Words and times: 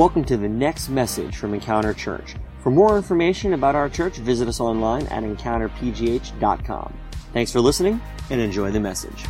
Welcome 0.00 0.24
to 0.24 0.38
the 0.38 0.48
next 0.48 0.88
message 0.88 1.36
from 1.36 1.52
Encounter 1.52 1.92
Church. 1.92 2.34
For 2.62 2.70
more 2.70 2.96
information 2.96 3.52
about 3.52 3.74
our 3.74 3.90
church, 3.90 4.16
visit 4.16 4.48
us 4.48 4.58
online 4.58 5.06
at 5.08 5.22
encounterpgh.com. 5.24 6.94
Thanks 7.34 7.52
for 7.52 7.60
listening 7.60 8.00
and 8.30 8.40
enjoy 8.40 8.70
the 8.70 8.80
message. 8.80 9.26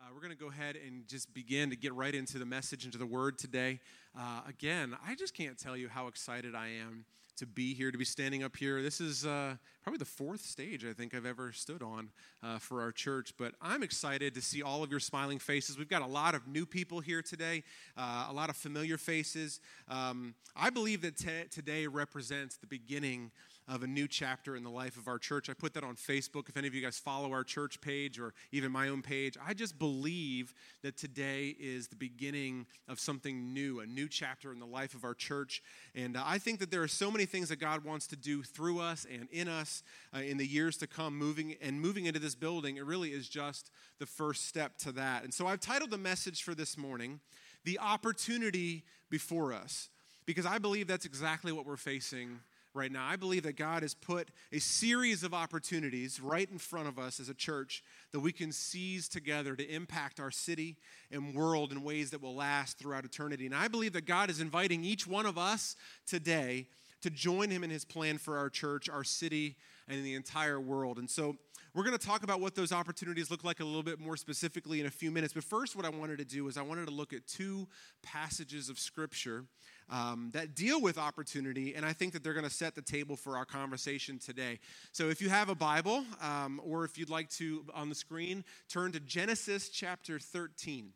Uh, 0.00 0.06
we're 0.14 0.22
going 0.22 0.30
to 0.30 0.34
go 0.34 0.48
ahead 0.48 0.76
and 0.76 1.06
just 1.06 1.34
begin 1.34 1.68
to 1.68 1.76
get 1.76 1.92
right 1.92 2.14
into 2.14 2.38
the 2.38 2.46
message, 2.46 2.86
into 2.86 2.96
the 2.96 3.04
word 3.04 3.36
today. 3.36 3.80
Uh, 4.18 4.40
again, 4.48 4.96
I 5.06 5.14
just 5.14 5.34
can't 5.34 5.58
tell 5.58 5.76
you 5.76 5.90
how 5.90 6.06
excited 6.06 6.54
I 6.54 6.68
am 6.68 7.04
to 7.38 7.46
be 7.46 7.72
here, 7.72 7.90
to 7.92 7.98
be 7.98 8.04
standing 8.04 8.42
up 8.42 8.56
here. 8.56 8.82
This 8.82 9.00
is 9.00 9.24
uh, 9.24 9.54
probably 9.82 9.98
the 9.98 10.04
fourth 10.04 10.40
stage 10.40 10.84
I 10.84 10.92
think 10.92 11.14
I've 11.14 11.26
ever 11.26 11.52
stood 11.52 11.82
on 11.82 12.10
uh, 12.42 12.58
for 12.58 12.80
our 12.80 12.90
church, 12.90 13.34
but 13.38 13.54
I'm 13.62 13.82
excited 13.82 14.34
to 14.34 14.42
see 14.42 14.60
all 14.60 14.82
of 14.82 14.90
your 14.90 15.00
smiling 15.00 15.38
faces. 15.38 15.78
We've 15.78 15.88
got 15.88 16.02
a 16.02 16.06
lot 16.06 16.34
of 16.34 16.48
new 16.48 16.66
people 16.66 17.00
here 17.00 17.22
today, 17.22 17.62
uh, 17.96 18.26
a 18.28 18.32
lot 18.32 18.50
of 18.50 18.56
familiar 18.56 18.98
faces. 18.98 19.60
Um, 19.88 20.34
I 20.56 20.70
believe 20.70 21.02
that 21.02 21.16
t- 21.16 21.28
today 21.50 21.86
represents 21.86 22.56
the 22.56 22.66
beginning 22.66 23.30
of 23.68 23.82
a 23.82 23.86
new 23.86 24.08
chapter 24.08 24.56
in 24.56 24.64
the 24.64 24.70
life 24.70 24.96
of 24.96 25.08
our 25.08 25.18
church. 25.18 25.50
I 25.50 25.52
put 25.52 25.74
that 25.74 25.84
on 25.84 25.94
Facebook. 25.94 26.48
If 26.48 26.56
any 26.56 26.66
of 26.66 26.74
you 26.74 26.80
guys 26.80 26.98
follow 26.98 27.32
our 27.32 27.44
church 27.44 27.80
page 27.80 28.18
or 28.18 28.32
even 28.50 28.72
my 28.72 28.88
own 28.88 29.02
page, 29.02 29.36
I 29.44 29.52
just 29.52 29.78
believe 29.78 30.54
that 30.82 30.96
today 30.96 31.54
is 31.60 31.88
the 31.88 31.96
beginning 31.96 32.66
of 32.88 32.98
something 32.98 33.52
new, 33.52 33.80
a 33.80 33.86
new 33.86 34.08
chapter 34.08 34.52
in 34.52 34.58
the 34.58 34.66
life 34.66 34.94
of 34.94 35.04
our 35.04 35.12
church. 35.12 35.62
And 35.94 36.16
uh, 36.16 36.22
I 36.24 36.38
think 36.38 36.60
that 36.60 36.70
there 36.70 36.82
are 36.82 36.88
so 36.88 37.10
many 37.10 37.26
things 37.26 37.50
that 37.50 37.60
God 37.60 37.84
wants 37.84 38.06
to 38.08 38.16
do 38.16 38.42
through 38.42 38.80
us 38.80 39.06
and 39.12 39.28
in 39.30 39.48
us 39.48 39.82
uh, 40.16 40.20
in 40.20 40.38
the 40.38 40.46
years 40.46 40.78
to 40.78 40.86
come, 40.86 41.18
moving 41.18 41.56
and 41.60 41.78
moving 41.78 42.06
into 42.06 42.20
this 42.20 42.34
building. 42.34 42.78
It 42.78 42.86
really 42.86 43.10
is 43.10 43.28
just 43.28 43.70
the 43.98 44.06
first 44.06 44.46
step 44.46 44.78
to 44.78 44.92
that. 44.92 45.24
And 45.24 45.34
so 45.34 45.46
I've 45.46 45.60
titled 45.60 45.90
the 45.90 45.98
message 45.98 46.42
for 46.42 46.54
this 46.54 46.78
morning, 46.78 47.20
The 47.64 47.78
Opportunity 47.78 48.84
Before 49.10 49.52
Us, 49.52 49.90
because 50.24 50.46
I 50.46 50.58
believe 50.58 50.86
that's 50.86 51.04
exactly 51.06 51.52
what 51.52 51.66
we're 51.66 51.76
facing 51.76 52.40
right 52.78 52.92
now. 52.92 53.06
I 53.06 53.16
believe 53.16 53.42
that 53.42 53.56
God 53.56 53.82
has 53.82 53.92
put 53.92 54.28
a 54.52 54.60
series 54.60 55.24
of 55.24 55.34
opportunities 55.34 56.20
right 56.20 56.48
in 56.50 56.58
front 56.58 56.88
of 56.88 56.98
us 56.98 57.18
as 57.18 57.28
a 57.28 57.34
church 57.34 57.82
that 58.12 58.20
we 58.20 58.32
can 58.32 58.52
seize 58.52 59.08
together 59.08 59.56
to 59.56 59.68
impact 59.68 60.20
our 60.20 60.30
city 60.30 60.76
and 61.10 61.34
world 61.34 61.72
in 61.72 61.82
ways 61.82 62.10
that 62.10 62.22
will 62.22 62.36
last 62.36 62.78
throughout 62.78 63.04
eternity. 63.04 63.46
And 63.46 63.54
I 63.54 63.68
believe 63.68 63.92
that 63.94 64.06
God 64.06 64.30
is 64.30 64.40
inviting 64.40 64.84
each 64.84 65.06
one 65.06 65.26
of 65.26 65.36
us 65.36 65.76
today 66.06 66.68
to 67.02 67.10
join 67.10 67.50
Him 67.50 67.64
in 67.64 67.70
His 67.70 67.84
plan 67.84 68.16
for 68.16 68.38
our 68.38 68.48
church, 68.48 68.88
our 68.88 69.04
city, 69.04 69.56
and 69.88 70.04
the 70.04 70.14
entire 70.14 70.60
world. 70.60 70.98
And 70.98 71.10
so 71.10 71.36
we're 71.74 71.84
going 71.84 71.96
to 71.96 72.06
talk 72.06 72.22
about 72.22 72.40
what 72.40 72.54
those 72.54 72.72
opportunities 72.72 73.30
look 73.30 73.44
like 73.44 73.60
a 73.60 73.64
little 73.64 73.82
bit 73.82 74.00
more 74.00 74.16
specifically 74.16 74.80
in 74.80 74.86
a 74.86 74.90
few 74.90 75.10
minutes. 75.10 75.34
But 75.34 75.44
first, 75.44 75.76
what 75.76 75.84
I 75.84 75.90
wanted 75.90 76.18
to 76.18 76.24
do 76.24 76.48
is 76.48 76.56
I 76.56 76.62
wanted 76.62 76.86
to 76.86 76.94
look 76.94 77.12
at 77.12 77.26
two 77.26 77.68
passages 78.02 78.68
of 78.68 78.78
Scripture 78.78 79.44
um, 79.90 80.30
that 80.32 80.54
deal 80.54 80.80
with 80.80 80.98
opportunity, 80.98 81.74
and 81.74 81.84
I 81.84 81.92
think 81.92 82.12
that 82.12 82.22
they're 82.22 82.34
going 82.34 82.44
to 82.44 82.50
set 82.50 82.74
the 82.74 82.82
table 82.82 83.16
for 83.16 83.36
our 83.36 83.44
conversation 83.44 84.18
today. 84.18 84.58
So 84.92 85.08
if 85.08 85.20
you 85.20 85.28
have 85.28 85.48
a 85.48 85.54
Bible, 85.54 86.04
um, 86.20 86.60
or 86.64 86.84
if 86.84 86.98
you'd 86.98 87.10
like 87.10 87.30
to 87.30 87.64
on 87.74 87.88
the 87.88 87.94
screen, 87.94 88.44
turn 88.68 88.92
to 88.92 89.00
Genesis 89.00 89.68
chapter 89.68 90.18
13. 90.18 90.92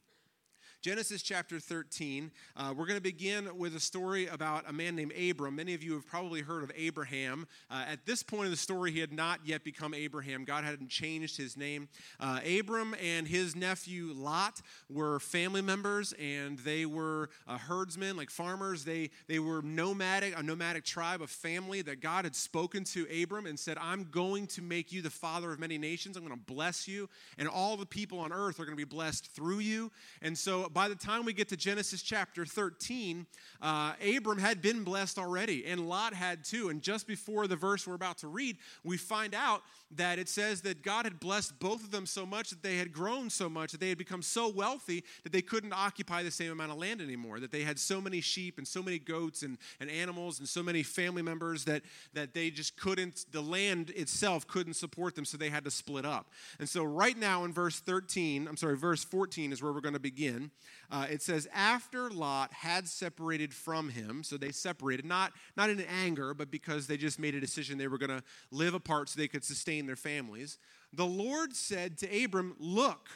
Genesis 0.83 1.22
chapter 1.22 1.61
13. 1.61 2.33
Uh, 2.56 2.75
we're 2.77 2.86
going 2.86 2.97
to 2.97 3.00
begin 3.00 3.56
with 3.56 3.77
a 3.77 3.80
story 3.80 4.27
about 4.27 4.69
a 4.69 4.72
man 4.72 4.97
named 4.97 5.12
Abram. 5.12 5.55
Many 5.55 5.75
of 5.75 5.83
you 5.84 5.92
have 5.92 6.05
probably 6.05 6.41
heard 6.41 6.64
of 6.64 6.72
Abraham. 6.77 7.47
Uh, 7.70 7.84
at 7.86 8.05
this 8.05 8.25
point 8.25 8.47
in 8.47 8.50
the 8.50 8.56
story, 8.56 8.91
he 8.91 8.98
had 8.98 9.12
not 9.12 9.38
yet 9.44 9.62
become 9.62 9.94
Abraham. 9.94 10.42
God 10.44 10.64
hadn't 10.64 10.88
changed 10.88 11.37
his 11.37 11.56
name. 11.56 11.88
Uh, 12.19 12.41
Abram 12.59 12.97
and 13.00 13.28
his 13.28 13.54
nephew 13.54 14.12
Lot 14.12 14.60
were 14.91 15.21
family 15.21 15.62
members, 15.62 16.15
and 16.15 16.59
they 16.59 16.84
were 16.84 17.31
herdsmen, 17.47 18.16
like 18.16 18.28
farmers. 18.28 18.84
They, 18.84 19.10
they 19.28 19.38
were 19.38 19.62
nomadic, 19.62 20.37
a 20.37 20.42
nomadic 20.42 20.82
tribe, 20.82 21.22
a 21.22 21.28
family 21.28 21.82
that 21.82 22.00
God 22.00 22.25
had 22.25 22.34
spoken 22.34 22.82
to 22.87 23.06
Abram 23.22 23.47
and 23.47 23.56
said, 23.56 23.78
I'm 23.81 24.09
going 24.10 24.48
to 24.48 24.62
make 24.62 24.91
you 24.91 25.00
the 25.00 25.10
father 25.10 25.53
of 25.53 25.60
many 25.60 25.78
nations. 25.78 26.16
I'm 26.16 26.26
going 26.26 26.37
to 26.37 26.44
bless 26.44 26.88
you, 26.88 27.09
and 27.38 27.47
all 27.47 27.76
the 27.76 27.87
people 27.87 28.19
on 28.19 28.32
earth 28.32 28.59
are 28.59 28.65
going 28.65 28.76
to 28.76 28.84
be 28.84 28.97
blessed 28.97 29.31
through 29.32 29.60
you. 29.60 29.92
And 30.22 30.37
so 30.37 30.71
by 30.72 30.88
the 30.88 30.94
time 30.94 31.25
we 31.25 31.33
get 31.33 31.49
to 31.50 31.56
Genesis 31.56 32.03
chapter 32.03 32.44
13, 32.44 33.27
uh, 33.60 33.93
Abram 34.16 34.38
had 34.38 34.62
been 34.62 34.84
blessed 34.84 35.19
already, 35.19 35.66
and 35.66 35.88
Lot 35.88 36.15
had 36.15 36.44
too. 36.44 36.69
And 36.69 36.83
just 36.83 37.06
before 37.06 37.47
the 37.47 37.56
verse 37.56 37.87
we're 37.87 37.94
about 37.94 38.19
to 38.19 38.28
read, 38.28 38.56
we 38.84 38.97
find 38.97 39.34
out 39.34 39.62
that 39.97 40.19
it 40.19 40.28
says 40.28 40.62
that 40.62 40.83
God 40.83 41.05
had 41.05 41.21
blessed 41.21 41.59
both 41.60 41.84
of 41.84 41.91
them 41.91 42.06
so 42.06 42.25
much 42.25 42.50
that 42.50 42.62
they 42.62 42.77
had 42.77 42.93
grown 42.93 43.28
so 43.28 43.49
much 43.49 43.72
that 43.72 43.81
they 43.81 43.91
had 43.91 43.99
become 43.99 44.22
so 44.22 44.49
wealthy 44.49 45.05
that 45.22 45.33
they 45.33 45.43
couldn't 45.43 45.72
occupy 45.72 46.22
the 46.22 46.31
same 46.31 46.50
amount 46.50 46.72
of 46.72 46.78
land 46.78 47.00
anymore. 47.00 47.41
That 47.41 47.53
they 47.53 47.62
had 47.62 47.78
so 47.78 48.00
many 48.00 48.21
sheep 48.21 48.59
and 48.59 48.66
so 48.66 48.83
many 48.83 48.99
goats 48.99 49.43
and, 49.43 49.59
and 49.81 49.91
animals 49.91 50.39
and 50.39 50.49
so 50.49 50.62
many 50.62 50.83
family 50.83 51.22
members 51.22 51.65
that, 51.66 51.83
that 52.15 52.33
they 52.34 52.50
just 52.50 52.77
couldn't, 52.77 53.27
the 53.33 53.43
land 53.43 53.91
itself 53.91 54.47
couldn't 54.47 54.75
support 54.75 55.15
them, 55.15 55.25
so 55.25 55.37
they 55.37 55.50
had 55.50 55.65
to 55.65 55.71
split 55.71 56.06
up. 56.06 56.31
And 56.59 56.69
so, 56.69 56.84
right 56.84 57.16
now 57.16 57.44
in 57.44 57.53
verse 57.53 57.81
13, 57.81 58.49
I'm 58.49 58.56
sorry, 58.56 58.77
verse 58.77 59.04
14 59.04 59.53
is 59.53 59.62
where 59.62 59.72
we're 59.72 59.81
going 59.81 59.94
to 59.94 60.00
begin. 60.00 60.50
Uh, 60.91 61.06
it 61.11 61.23
says, 61.23 61.49
After 61.55 62.11
Lot 62.11 62.53
had 62.53 62.89
separated 62.89 63.53
from 63.55 63.89
him, 63.89 64.23
so 64.23 64.37
they 64.37 64.53
separated, 64.53 65.05
not, 65.05 65.33
not 65.56 65.71
in 65.71 65.81
anger, 65.81 66.34
but 66.34 66.50
because 66.50 66.87
they 66.87 66.97
just 66.97 67.19
made 67.19 67.34
a 67.34 67.41
decision 67.41 67.78
they 67.78 67.89
were 67.89 67.99
going 67.99 68.11
to 68.11 68.23
live 68.50 68.75
apart 68.75 69.09
so 69.09 69.19
they 69.19 69.28
could 69.28 69.45
sustain 69.45 69.87
their 69.87 69.97
families, 69.97 70.59
the 70.93 71.06
Lord 71.06 71.55
said 71.55 71.99
to 71.99 72.25
Abram, 72.25 72.55
Look 72.59 73.09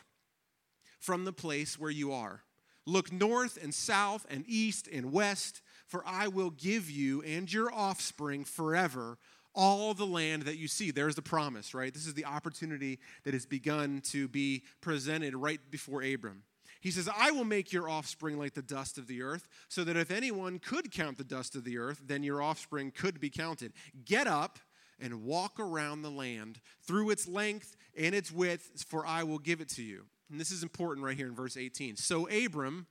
from 0.98 1.24
the 1.24 1.32
place 1.32 1.78
where 1.78 1.90
you 1.90 2.12
are. 2.12 2.42
Look 2.86 3.12
north 3.12 3.58
and 3.62 3.74
south 3.74 4.26
and 4.30 4.44
east 4.46 4.88
and 4.92 5.12
west, 5.12 5.60
for 5.86 6.04
I 6.06 6.28
will 6.28 6.50
give 6.50 6.88
you 6.90 7.22
and 7.22 7.52
your 7.52 7.72
offspring 7.72 8.44
forever 8.44 9.18
all 9.56 9.94
the 9.94 10.06
land 10.06 10.42
that 10.42 10.58
you 10.58 10.68
see. 10.68 10.90
There's 10.90 11.14
the 11.14 11.22
promise, 11.22 11.74
right? 11.74 11.92
This 11.92 12.06
is 12.06 12.14
the 12.14 12.26
opportunity 12.26 13.00
that 13.24 13.34
has 13.34 13.46
begun 13.46 14.02
to 14.10 14.28
be 14.28 14.62
presented 14.80 15.34
right 15.34 15.60
before 15.70 16.02
Abram. 16.02 16.42
He 16.86 16.92
says, 16.92 17.08
I 17.18 17.32
will 17.32 17.42
make 17.42 17.72
your 17.72 17.88
offspring 17.88 18.38
like 18.38 18.54
the 18.54 18.62
dust 18.62 18.96
of 18.96 19.08
the 19.08 19.20
earth, 19.20 19.48
so 19.66 19.82
that 19.82 19.96
if 19.96 20.12
anyone 20.12 20.60
could 20.60 20.92
count 20.92 21.18
the 21.18 21.24
dust 21.24 21.56
of 21.56 21.64
the 21.64 21.78
earth, 21.78 22.00
then 22.06 22.22
your 22.22 22.40
offspring 22.40 22.92
could 22.92 23.18
be 23.18 23.28
counted. 23.28 23.72
Get 24.04 24.28
up 24.28 24.60
and 25.00 25.24
walk 25.24 25.58
around 25.58 26.02
the 26.02 26.12
land 26.12 26.60
through 26.86 27.10
its 27.10 27.26
length 27.26 27.76
and 27.98 28.14
its 28.14 28.30
width, 28.30 28.84
for 28.86 29.04
I 29.04 29.24
will 29.24 29.40
give 29.40 29.60
it 29.60 29.68
to 29.70 29.82
you. 29.82 30.04
And 30.30 30.38
this 30.38 30.52
is 30.52 30.62
important 30.62 31.04
right 31.04 31.16
here 31.16 31.26
in 31.26 31.34
verse 31.34 31.56
18. 31.56 31.96
So 31.96 32.28
Abram 32.28 32.86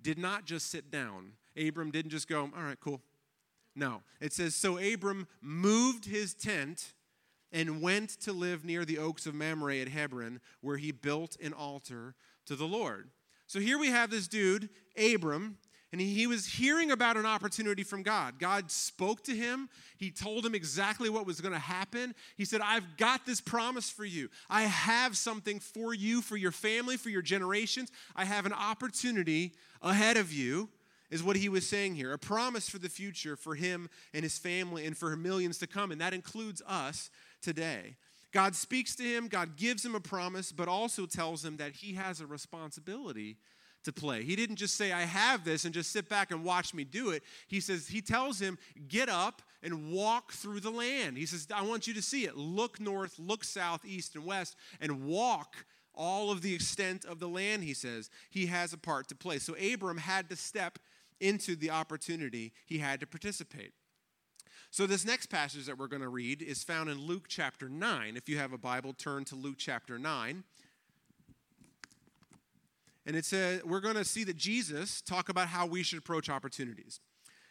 did 0.00 0.18
not 0.18 0.44
just 0.44 0.70
sit 0.70 0.92
down. 0.92 1.32
Abram 1.56 1.90
didn't 1.90 2.12
just 2.12 2.28
go, 2.28 2.42
all 2.42 2.62
right, 2.62 2.78
cool. 2.78 3.00
No. 3.74 4.02
It 4.20 4.32
says, 4.32 4.54
So 4.54 4.78
Abram 4.78 5.26
moved 5.40 6.04
his 6.04 6.32
tent 6.32 6.92
and 7.50 7.82
went 7.82 8.10
to 8.20 8.32
live 8.32 8.64
near 8.64 8.84
the 8.84 8.98
oaks 8.98 9.26
of 9.26 9.34
Mamre 9.34 9.80
at 9.80 9.88
Hebron, 9.88 10.40
where 10.60 10.76
he 10.76 10.92
built 10.92 11.36
an 11.42 11.52
altar 11.52 12.14
to 12.46 12.54
the 12.54 12.68
Lord. 12.68 13.10
So 13.52 13.60
here 13.60 13.76
we 13.76 13.88
have 13.88 14.08
this 14.08 14.28
dude, 14.28 14.70
Abram, 14.96 15.58
and 15.92 16.00
he 16.00 16.26
was 16.26 16.46
hearing 16.46 16.90
about 16.90 17.18
an 17.18 17.26
opportunity 17.26 17.82
from 17.82 18.02
God. 18.02 18.38
God 18.38 18.70
spoke 18.70 19.22
to 19.24 19.36
him. 19.36 19.68
He 19.98 20.10
told 20.10 20.46
him 20.46 20.54
exactly 20.54 21.10
what 21.10 21.26
was 21.26 21.42
going 21.42 21.52
to 21.52 21.58
happen. 21.58 22.14
He 22.38 22.46
said, 22.46 22.62
I've 22.62 22.96
got 22.96 23.26
this 23.26 23.42
promise 23.42 23.90
for 23.90 24.06
you. 24.06 24.30
I 24.48 24.62
have 24.62 25.18
something 25.18 25.60
for 25.60 25.92
you, 25.92 26.22
for 26.22 26.38
your 26.38 26.50
family, 26.50 26.96
for 26.96 27.10
your 27.10 27.20
generations. 27.20 27.92
I 28.16 28.24
have 28.24 28.46
an 28.46 28.54
opportunity 28.54 29.52
ahead 29.82 30.16
of 30.16 30.32
you, 30.32 30.70
is 31.10 31.22
what 31.22 31.36
he 31.36 31.50
was 31.50 31.68
saying 31.68 31.94
here. 31.94 32.14
A 32.14 32.18
promise 32.18 32.70
for 32.70 32.78
the 32.78 32.88
future 32.88 33.36
for 33.36 33.54
him 33.54 33.90
and 34.14 34.22
his 34.22 34.38
family 34.38 34.86
and 34.86 34.96
for 34.96 35.14
millions 35.14 35.58
to 35.58 35.66
come. 35.66 35.92
And 35.92 36.00
that 36.00 36.14
includes 36.14 36.62
us 36.66 37.10
today. 37.42 37.96
God 38.32 38.54
speaks 38.56 38.96
to 38.96 39.02
him, 39.02 39.28
God 39.28 39.56
gives 39.56 39.84
him 39.84 39.94
a 39.94 40.00
promise, 40.00 40.52
but 40.52 40.68
also 40.68 41.06
tells 41.06 41.44
him 41.44 41.58
that 41.58 41.72
he 41.72 41.94
has 41.94 42.20
a 42.20 42.26
responsibility 42.26 43.36
to 43.84 43.92
play. 43.92 44.22
He 44.22 44.36
didn't 44.36 44.56
just 44.56 44.76
say, 44.76 44.92
I 44.92 45.02
have 45.02 45.44
this 45.44 45.64
and 45.64 45.74
just 45.74 45.90
sit 45.90 46.08
back 46.08 46.30
and 46.30 46.44
watch 46.44 46.72
me 46.72 46.84
do 46.84 47.10
it. 47.10 47.22
He 47.48 47.60
says, 47.60 47.88
He 47.88 48.00
tells 48.00 48.40
him, 48.40 48.58
get 48.88 49.08
up 49.08 49.42
and 49.62 49.92
walk 49.92 50.32
through 50.32 50.60
the 50.60 50.70
land. 50.70 51.16
He 51.16 51.26
says, 51.26 51.46
I 51.54 51.62
want 51.62 51.86
you 51.86 51.94
to 51.94 52.02
see 52.02 52.24
it. 52.24 52.36
Look 52.36 52.80
north, 52.80 53.18
look 53.18 53.44
south, 53.44 53.84
east, 53.84 54.14
and 54.14 54.24
west, 54.24 54.56
and 54.80 55.04
walk 55.04 55.66
all 55.94 56.30
of 56.30 56.42
the 56.42 56.54
extent 56.54 57.04
of 57.04 57.18
the 57.18 57.28
land, 57.28 57.64
he 57.64 57.74
says. 57.74 58.08
He 58.30 58.46
has 58.46 58.72
a 58.72 58.78
part 58.78 59.08
to 59.08 59.14
play. 59.14 59.38
So 59.38 59.54
Abram 59.54 59.98
had 59.98 60.28
to 60.30 60.36
step 60.36 60.78
into 61.20 61.54
the 61.54 61.70
opportunity, 61.70 62.52
he 62.66 62.78
had 62.78 62.98
to 63.00 63.06
participate. 63.06 63.72
So, 64.72 64.86
this 64.86 65.04
next 65.04 65.26
passage 65.26 65.66
that 65.66 65.76
we're 65.76 65.86
going 65.86 66.00
to 66.00 66.08
read 66.08 66.40
is 66.40 66.64
found 66.64 66.88
in 66.88 66.98
Luke 66.98 67.26
chapter 67.28 67.68
9. 67.68 68.16
If 68.16 68.26
you 68.26 68.38
have 68.38 68.54
a 68.54 68.58
Bible, 68.58 68.94
turn 68.94 69.22
to 69.26 69.36
Luke 69.36 69.56
chapter 69.58 69.98
9. 69.98 70.42
And 73.04 73.14
it 73.14 73.26
says, 73.26 73.62
we're 73.64 73.80
going 73.80 73.96
to 73.96 74.04
see 74.04 74.24
that 74.24 74.38
Jesus 74.38 75.02
talk 75.02 75.28
about 75.28 75.48
how 75.48 75.66
we 75.66 75.82
should 75.82 75.98
approach 75.98 76.30
opportunities. 76.30 77.00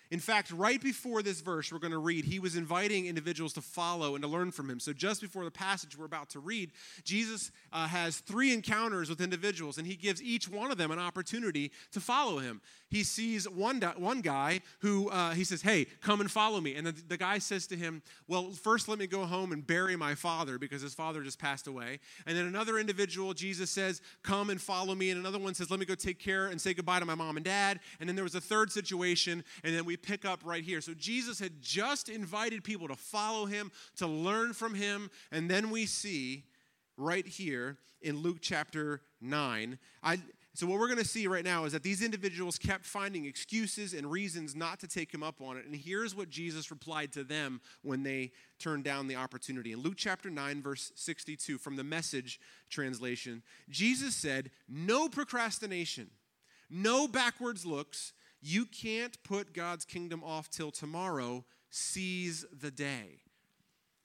In 0.09 0.19
fact, 0.19 0.51
right 0.51 0.81
before 0.81 1.21
this 1.21 1.39
verse 1.39 1.71
we're 1.71 1.79
going 1.79 1.91
to 1.93 1.99
read, 1.99 2.25
he 2.25 2.39
was 2.39 2.57
inviting 2.57 3.05
individuals 3.05 3.53
to 3.53 3.61
follow 3.61 4.15
and 4.15 4.23
to 4.23 4.27
learn 4.27 4.51
from 4.51 4.69
him. 4.69 4.79
So, 4.79 4.91
just 4.91 5.21
before 5.21 5.45
the 5.45 5.51
passage 5.51 5.97
we're 5.97 6.05
about 6.05 6.29
to 6.31 6.39
read, 6.39 6.71
Jesus 7.03 7.51
uh, 7.71 7.87
has 7.87 8.17
three 8.17 8.51
encounters 8.51 9.09
with 9.09 9.21
individuals, 9.21 9.77
and 9.77 9.85
he 9.85 9.95
gives 9.95 10.21
each 10.23 10.49
one 10.49 10.69
of 10.69 10.77
them 10.77 10.91
an 10.91 10.99
opportunity 10.99 11.71
to 11.93 12.01
follow 12.01 12.39
him. 12.39 12.61
He 12.91 13.03
sees 13.03 13.49
one, 13.49 13.81
one 13.95 14.19
guy 14.19 14.59
who 14.79 15.09
uh, 15.09 15.31
he 15.31 15.45
says, 15.45 15.61
Hey, 15.61 15.87
come 16.01 16.19
and 16.19 16.29
follow 16.29 16.59
me. 16.59 16.75
And 16.75 16.85
the, 16.85 16.91
the 16.91 17.17
guy 17.17 17.37
says 17.37 17.65
to 17.67 17.77
him, 17.77 18.03
Well, 18.27 18.51
first 18.51 18.89
let 18.89 18.99
me 18.99 19.07
go 19.07 19.25
home 19.25 19.53
and 19.53 19.65
bury 19.65 19.95
my 19.95 20.13
father 20.13 20.57
because 20.57 20.81
his 20.81 20.93
father 20.93 21.23
just 21.23 21.39
passed 21.39 21.67
away. 21.67 21.99
And 22.27 22.37
then 22.37 22.45
another 22.45 22.77
individual, 22.77 23.33
Jesus 23.33 23.71
says, 23.71 24.01
Come 24.23 24.49
and 24.49 24.61
follow 24.61 24.93
me. 24.93 25.09
And 25.09 25.19
another 25.19 25.39
one 25.39 25.53
says, 25.53 25.71
Let 25.71 25.79
me 25.79 25.85
go 25.85 25.95
take 25.95 26.19
care 26.19 26.47
and 26.47 26.59
say 26.59 26.73
goodbye 26.73 26.99
to 26.99 27.05
my 27.05 27.15
mom 27.15 27.37
and 27.37 27.45
dad. 27.45 27.79
And 28.01 28.09
then 28.09 28.15
there 28.17 28.25
was 28.25 28.35
a 28.35 28.41
third 28.41 28.71
situation, 28.71 29.45
and 29.63 29.73
then 29.73 29.85
we 29.85 29.95
pick 29.95 30.25
up 30.25 30.41
right 30.43 30.63
here. 30.63 30.81
So 30.81 30.93
Jesus 30.93 31.39
had 31.39 31.61
just 31.61 32.09
invited 32.09 32.61
people 32.61 32.89
to 32.89 32.95
follow 32.95 33.45
him, 33.45 33.71
to 33.95 34.07
learn 34.07 34.51
from 34.51 34.73
him, 34.73 35.09
and 35.31 35.49
then 35.49 35.69
we 35.69 35.85
see 35.85 36.43
right 36.97 37.25
here 37.25 37.77
in 38.01 38.17
Luke 38.17 38.39
chapter 38.41 39.01
9. 39.21 39.77
I, 40.03 40.19
so, 40.53 40.67
what 40.67 40.79
we're 40.79 40.87
going 40.87 40.99
to 40.99 41.07
see 41.07 41.27
right 41.27 41.45
now 41.45 41.63
is 41.63 41.71
that 41.71 41.81
these 41.81 42.01
individuals 42.01 42.57
kept 42.57 42.85
finding 42.85 43.25
excuses 43.25 43.93
and 43.93 44.11
reasons 44.11 44.53
not 44.53 44.81
to 44.81 44.87
take 44.87 45.13
him 45.13 45.23
up 45.23 45.41
on 45.41 45.55
it. 45.55 45.65
And 45.65 45.73
here's 45.73 46.13
what 46.13 46.29
Jesus 46.29 46.69
replied 46.69 47.13
to 47.13 47.23
them 47.23 47.61
when 47.83 48.03
they 48.03 48.33
turned 48.59 48.83
down 48.83 49.07
the 49.07 49.15
opportunity. 49.15 49.71
In 49.71 49.79
Luke 49.79 49.93
chapter 49.95 50.29
9, 50.29 50.61
verse 50.61 50.91
62, 50.95 51.57
from 51.57 51.77
the 51.77 51.85
message 51.85 52.39
translation, 52.69 53.43
Jesus 53.69 54.13
said, 54.13 54.51
No 54.67 55.07
procrastination, 55.07 56.09
no 56.69 57.07
backwards 57.07 57.65
looks, 57.65 58.11
you 58.41 58.65
can't 58.65 59.21
put 59.23 59.53
God's 59.53 59.85
kingdom 59.85 60.21
off 60.21 60.49
till 60.49 60.71
tomorrow. 60.71 61.45
Seize 61.69 62.45
the 62.51 62.71
day. 62.71 63.21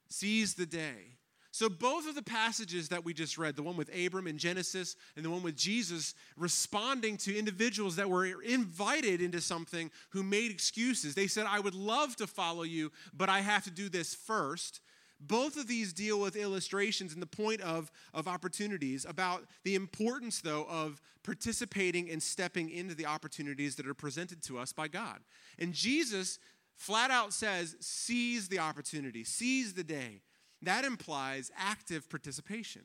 Seize 0.08 0.54
the 0.54 0.66
day. 0.66 1.15
So, 1.56 1.70
both 1.70 2.06
of 2.06 2.14
the 2.14 2.22
passages 2.22 2.90
that 2.90 3.02
we 3.02 3.14
just 3.14 3.38
read, 3.38 3.56
the 3.56 3.62
one 3.62 3.78
with 3.78 3.88
Abram 3.96 4.26
in 4.26 4.36
Genesis 4.36 4.94
and 5.16 5.24
the 5.24 5.30
one 5.30 5.42
with 5.42 5.56
Jesus 5.56 6.14
responding 6.36 7.16
to 7.16 7.34
individuals 7.34 7.96
that 7.96 8.10
were 8.10 8.26
invited 8.42 9.22
into 9.22 9.40
something 9.40 9.90
who 10.10 10.22
made 10.22 10.50
excuses. 10.50 11.14
They 11.14 11.28
said, 11.28 11.46
I 11.48 11.60
would 11.60 11.74
love 11.74 12.14
to 12.16 12.26
follow 12.26 12.64
you, 12.64 12.92
but 13.14 13.30
I 13.30 13.40
have 13.40 13.64
to 13.64 13.70
do 13.70 13.88
this 13.88 14.14
first. 14.14 14.82
Both 15.18 15.56
of 15.56 15.66
these 15.66 15.94
deal 15.94 16.20
with 16.20 16.36
illustrations 16.36 17.14
and 17.14 17.22
the 17.22 17.26
point 17.26 17.62
of, 17.62 17.90
of 18.12 18.28
opportunities 18.28 19.06
about 19.06 19.46
the 19.64 19.76
importance, 19.76 20.42
though, 20.42 20.66
of 20.68 21.00
participating 21.22 22.10
and 22.10 22.22
stepping 22.22 22.68
into 22.68 22.94
the 22.94 23.06
opportunities 23.06 23.76
that 23.76 23.86
are 23.86 23.94
presented 23.94 24.42
to 24.42 24.58
us 24.58 24.74
by 24.74 24.88
God. 24.88 25.20
And 25.58 25.72
Jesus 25.72 26.38
flat 26.74 27.10
out 27.10 27.32
says, 27.32 27.76
seize 27.80 28.48
the 28.48 28.58
opportunity, 28.58 29.24
seize 29.24 29.72
the 29.72 29.84
day. 29.84 30.20
That 30.66 30.84
implies 30.84 31.50
active 31.56 32.10
participation, 32.10 32.82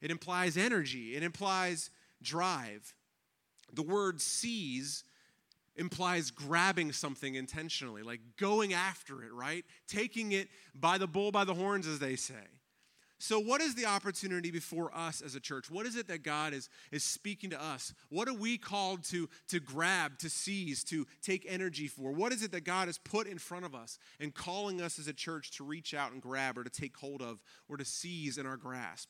it 0.00 0.10
implies 0.10 0.56
energy, 0.56 1.16
it 1.16 1.22
implies 1.22 1.90
drive. 2.22 2.94
The 3.72 3.82
word 3.82 4.20
seize 4.20 5.02
implies 5.74 6.30
grabbing 6.30 6.92
something 6.92 7.34
intentionally, 7.34 8.02
like 8.02 8.20
going 8.38 8.72
after 8.72 9.24
it, 9.24 9.32
right? 9.32 9.64
Taking 9.88 10.32
it 10.32 10.48
by 10.74 10.98
the 10.98 11.08
bull 11.08 11.32
by 11.32 11.44
the 11.44 11.52
horns, 11.52 11.86
as 11.86 11.98
they 11.98 12.14
say. 12.14 12.34
So, 13.18 13.40
what 13.40 13.62
is 13.62 13.74
the 13.74 13.86
opportunity 13.86 14.50
before 14.50 14.94
us 14.94 15.22
as 15.22 15.34
a 15.34 15.40
church? 15.40 15.70
What 15.70 15.86
is 15.86 15.96
it 15.96 16.08
that 16.08 16.22
God 16.22 16.52
is, 16.52 16.68
is 16.92 17.02
speaking 17.02 17.50
to 17.50 17.62
us? 17.62 17.94
What 18.10 18.28
are 18.28 18.34
we 18.34 18.58
called 18.58 19.04
to, 19.04 19.28
to 19.48 19.58
grab, 19.58 20.18
to 20.18 20.28
seize, 20.28 20.84
to 20.84 21.06
take 21.22 21.46
energy 21.48 21.88
for? 21.88 22.12
What 22.12 22.32
is 22.32 22.42
it 22.42 22.52
that 22.52 22.64
God 22.64 22.88
has 22.88 22.98
put 22.98 23.26
in 23.26 23.38
front 23.38 23.64
of 23.64 23.74
us 23.74 23.98
and 24.20 24.34
calling 24.34 24.82
us 24.82 24.98
as 24.98 25.08
a 25.08 25.14
church 25.14 25.50
to 25.52 25.64
reach 25.64 25.94
out 25.94 26.12
and 26.12 26.20
grab 26.20 26.58
or 26.58 26.64
to 26.64 26.70
take 26.70 26.96
hold 26.96 27.22
of 27.22 27.42
or 27.68 27.78
to 27.78 27.84
seize 27.86 28.36
in 28.36 28.44
our 28.44 28.58
grasp? 28.58 29.08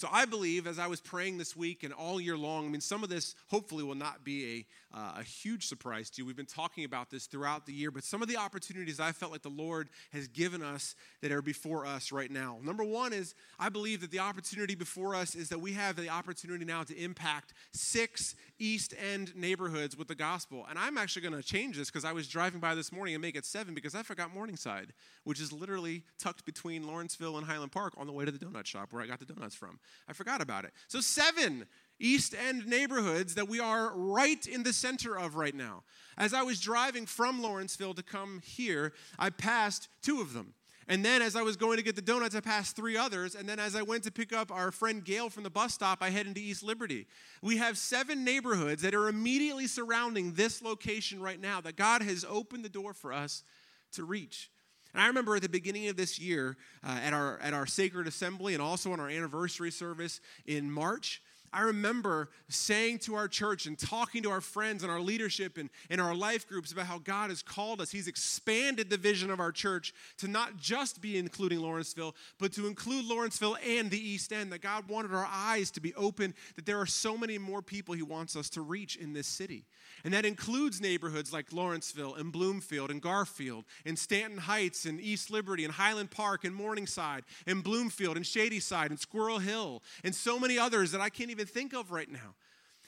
So 0.00 0.08
I 0.10 0.24
believe 0.24 0.66
as 0.66 0.78
I 0.78 0.86
was 0.86 0.98
praying 0.98 1.36
this 1.36 1.54
week 1.54 1.82
and 1.82 1.92
all 1.92 2.22
year 2.22 2.34
long, 2.34 2.64
I 2.64 2.70
mean, 2.70 2.80
some 2.80 3.02
of 3.02 3.10
this 3.10 3.34
hopefully 3.48 3.84
will 3.84 3.94
not 3.94 4.24
be 4.24 4.66
a, 4.94 4.98
uh, 4.98 5.16
a 5.18 5.22
huge 5.22 5.66
surprise 5.66 6.08
to 6.08 6.22
you. 6.22 6.26
We've 6.26 6.34
been 6.34 6.46
talking 6.46 6.84
about 6.84 7.10
this 7.10 7.26
throughout 7.26 7.66
the 7.66 7.74
year, 7.74 7.90
but 7.90 8.02
some 8.02 8.22
of 8.22 8.28
the 8.28 8.38
opportunities 8.38 8.98
I 8.98 9.12
felt 9.12 9.30
like 9.30 9.42
the 9.42 9.50
Lord 9.50 9.90
has 10.14 10.26
given 10.26 10.62
us 10.62 10.94
that 11.20 11.30
are 11.32 11.42
before 11.42 11.84
us 11.84 12.12
right 12.12 12.30
now. 12.30 12.60
Number 12.62 12.82
one 12.82 13.12
is 13.12 13.34
I 13.58 13.68
believe 13.68 14.00
that 14.00 14.10
the 14.10 14.20
opportunity 14.20 14.74
before 14.74 15.14
us 15.14 15.34
is 15.34 15.50
that 15.50 15.60
we 15.60 15.74
have 15.74 15.96
the 15.96 16.08
opportunity 16.08 16.64
now 16.64 16.82
to 16.84 16.96
impact 16.96 17.52
six 17.74 18.36
East 18.58 18.94
End 19.12 19.36
neighborhoods 19.36 19.98
with 19.98 20.08
the 20.08 20.14
gospel. 20.14 20.64
And 20.70 20.78
I'm 20.78 20.96
actually 20.96 21.28
going 21.28 21.34
to 21.34 21.42
change 21.42 21.76
this 21.76 21.90
because 21.90 22.06
I 22.06 22.12
was 22.12 22.26
driving 22.26 22.58
by 22.60 22.74
this 22.74 22.90
morning 22.90 23.14
and 23.14 23.20
make 23.20 23.36
it 23.36 23.44
seven 23.44 23.74
because 23.74 23.94
I 23.94 24.02
forgot 24.02 24.32
Morningside, 24.32 24.94
which 25.24 25.42
is 25.42 25.52
literally 25.52 26.04
tucked 26.18 26.46
between 26.46 26.86
Lawrenceville 26.86 27.36
and 27.36 27.46
Highland 27.46 27.72
Park 27.72 27.92
on 27.98 28.06
the 28.06 28.14
way 28.14 28.24
to 28.24 28.30
the 28.30 28.42
donut 28.42 28.64
shop 28.64 28.94
where 28.94 29.02
I 29.02 29.06
got 29.06 29.18
the 29.18 29.26
donuts 29.26 29.54
from. 29.54 29.78
I 30.08 30.12
forgot 30.12 30.40
about 30.40 30.64
it. 30.64 30.72
So, 30.88 31.00
seven 31.00 31.66
East 31.98 32.34
End 32.34 32.66
neighborhoods 32.66 33.34
that 33.34 33.48
we 33.48 33.60
are 33.60 33.92
right 33.94 34.44
in 34.46 34.62
the 34.62 34.72
center 34.72 35.18
of 35.18 35.36
right 35.36 35.54
now. 35.54 35.82
As 36.16 36.34
I 36.34 36.42
was 36.42 36.60
driving 36.60 37.06
from 37.06 37.42
Lawrenceville 37.42 37.94
to 37.94 38.02
come 38.02 38.40
here, 38.44 38.92
I 39.18 39.30
passed 39.30 39.88
two 40.02 40.20
of 40.20 40.32
them. 40.32 40.54
And 40.88 41.04
then 41.04 41.22
as 41.22 41.36
I 41.36 41.42
was 41.42 41.56
going 41.56 41.76
to 41.76 41.84
get 41.84 41.94
the 41.94 42.02
donuts, 42.02 42.34
I 42.34 42.40
passed 42.40 42.74
three 42.74 42.96
others. 42.96 43.36
And 43.36 43.48
then 43.48 43.60
as 43.60 43.76
I 43.76 43.82
went 43.82 44.02
to 44.04 44.10
pick 44.10 44.32
up 44.32 44.50
our 44.50 44.72
friend 44.72 45.04
Gail 45.04 45.30
from 45.30 45.44
the 45.44 45.50
bus 45.50 45.72
stop, 45.72 45.98
I 46.00 46.10
head 46.10 46.26
into 46.26 46.40
East 46.40 46.64
Liberty. 46.64 47.06
We 47.42 47.58
have 47.58 47.78
seven 47.78 48.24
neighborhoods 48.24 48.82
that 48.82 48.92
are 48.92 49.08
immediately 49.08 49.68
surrounding 49.68 50.32
this 50.32 50.60
location 50.62 51.22
right 51.22 51.40
now 51.40 51.60
that 51.60 51.76
God 51.76 52.02
has 52.02 52.24
opened 52.28 52.64
the 52.64 52.68
door 52.68 52.92
for 52.92 53.12
us 53.12 53.44
to 53.92 54.02
reach. 54.02 54.50
And 54.92 55.02
I 55.02 55.06
remember 55.06 55.36
at 55.36 55.42
the 55.42 55.48
beginning 55.48 55.88
of 55.88 55.96
this 55.96 56.18
year, 56.18 56.56
uh, 56.84 56.98
at, 57.02 57.12
our, 57.12 57.38
at 57.40 57.54
our 57.54 57.66
sacred 57.66 58.06
assembly 58.06 58.54
and 58.54 58.62
also 58.62 58.92
on 58.92 59.00
our 59.00 59.08
anniversary 59.08 59.70
service 59.70 60.20
in 60.46 60.70
March, 60.70 61.22
I 61.52 61.62
remember 61.62 62.30
saying 62.48 63.00
to 63.00 63.16
our 63.16 63.26
church 63.26 63.66
and 63.66 63.78
talking 63.78 64.22
to 64.22 64.30
our 64.30 64.40
friends 64.40 64.82
and 64.82 64.92
our 64.92 65.00
leadership 65.00 65.58
and, 65.58 65.68
and 65.88 66.00
our 66.00 66.14
life 66.14 66.46
groups 66.46 66.70
about 66.70 66.86
how 66.86 66.98
God 66.98 67.30
has 67.30 67.42
called 67.42 67.80
us. 67.80 67.90
He's 67.90 68.06
expanded 68.06 68.88
the 68.88 68.96
vision 68.96 69.30
of 69.30 69.40
our 69.40 69.50
church 69.50 69.92
to 70.18 70.28
not 70.28 70.56
just 70.56 71.00
be 71.00 71.18
including 71.18 71.60
Lawrenceville, 71.60 72.14
but 72.38 72.52
to 72.52 72.68
include 72.68 73.04
Lawrenceville 73.06 73.56
and 73.66 73.90
the 73.90 73.98
East 74.00 74.32
End. 74.32 74.52
That 74.52 74.60
God 74.60 74.88
wanted 74.88 75.12
our 75.12 75.28
eyes 75.28 75.70
to 75.72 75.80
be 75.80 75.94
open, 75.94 76.34
that 76.54 76.66
there 76.66 76.78
are 76.78 76.86
so 76.86 77.16
many 77.18 77.36
more 77.36 77.62
people 77.62 77.94
He 77.94 78.02
wants 78.02 78.36
us 78.36 78.48
to 78.50 78.60
reach 78.60 78.96
in 78.96 79.12
this 79.12 79.26
city. 79.26 79.64
And 80.04 80.14
that 80.14 80.24
includes 80.24 80.80
neighborhoods 80.80 81.32
like 81.32 81.52
Lawrenceville 81.52 82.14
and 82.14 82.32
Bloomfield 82.32 82.90
and 82.90 83.02
Garfield 83.02 83.64
and 83.84 83.98
Stanton 83.98 84.38
Heights 84.38 84.86
and 84.86 85.00
East 85.00 85.30
Liberty 85.30 85.64
and 85.64 85.74
Highland 85.74 86.10
Park 86.10 86.44
and 86.44 86.54
Morningside 86.54 87.24
and 87.46 87.62
Bloomfield 87.62 88.16
and 88.16 88.26
Shadyside 88.26 88.90
and 88.90 88.98
Squirrel 88.98 89.38
Hill 89.38 89.82
and 90.04 90.14
so 90.14 90.38
many 90.38 90.58
others 90.58 90.92
that 90.92 91.00
I 91.00 91.10
can't 91.10 91.30
even 91.40 91.52
think 91.52 91.72
of 91.72 91.90
right 91.90 92.10
now. 92.10 92.34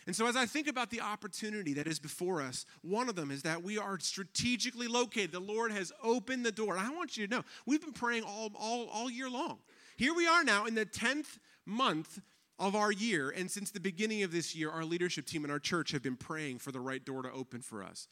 And 0.07 0.17
so, 0.17 0.27
as 0.27 0.35
I 0.35 0.47
think 0.47 0.67
about 0.67 0.91
the 0.91 1.01
opportunity 1.01 1.75
that 1.75 1.87
is 1.87 2.01
before 2.01 2.43
us, 2.43 2.67
one 2.83 3.09
of 3.09 3.15
them 3.15 3.31
is 3.31 3.43
that 3.43 3.63
we 3.63 3.79
are 3.79 4.01
strategically 4.01 4.89
located. 4.89 5.31
The 5.31 5.41
Lord 5.41 5.71
has 5.71 5.93
opened 6.03 6.45
the 6.45 6.51
door. 6.51 6.77
And 6.77 6.85
I 6.85 6.91
want 6.91 7.17
you 7.17 7.27
to 7.27 7.37
know, 7.37 7.43
we've 7.67 7.81
been 7.81 7.93
praying 7.93 8.25
all, 8.25 8.51
all, 8.59 8.89
all 8.89 9.11
year 9.11 9.31
long. 9.31 9.59
Here 9.97 10.13
we 10.13 10.27
are 10.27 10.43
now 10.43 10.67
in 10.67 10.75
the 10.75 10.87
10th 10.87 11.39
month 11.65 12.21
of 12.59 12.75
our 12.75 12.93
year, 12.93 13.31
and 13.31 13.51
since 13.51 13.71
the 13.71 13.81
beginning 13.81 14.23
of 14.23 14.33
this 14.33 14.55
year, 14.55 14.71
our 14.71 14.85
leadership 14.85 15.27
team 15.27 15.45
and 15.45 15.53
our 15.53 15.59
church 15.59 15.93
have 15.93 16.03
been 16.03 16.17
praying 16.17 16.59
for 16.59 16.73
the 16.73 16.81
right 16.81 17.05
door 17.05 17.23
to 17.23 17.31
open 17.31 17.61
for 17.61 17.83
us. 17.83 18.09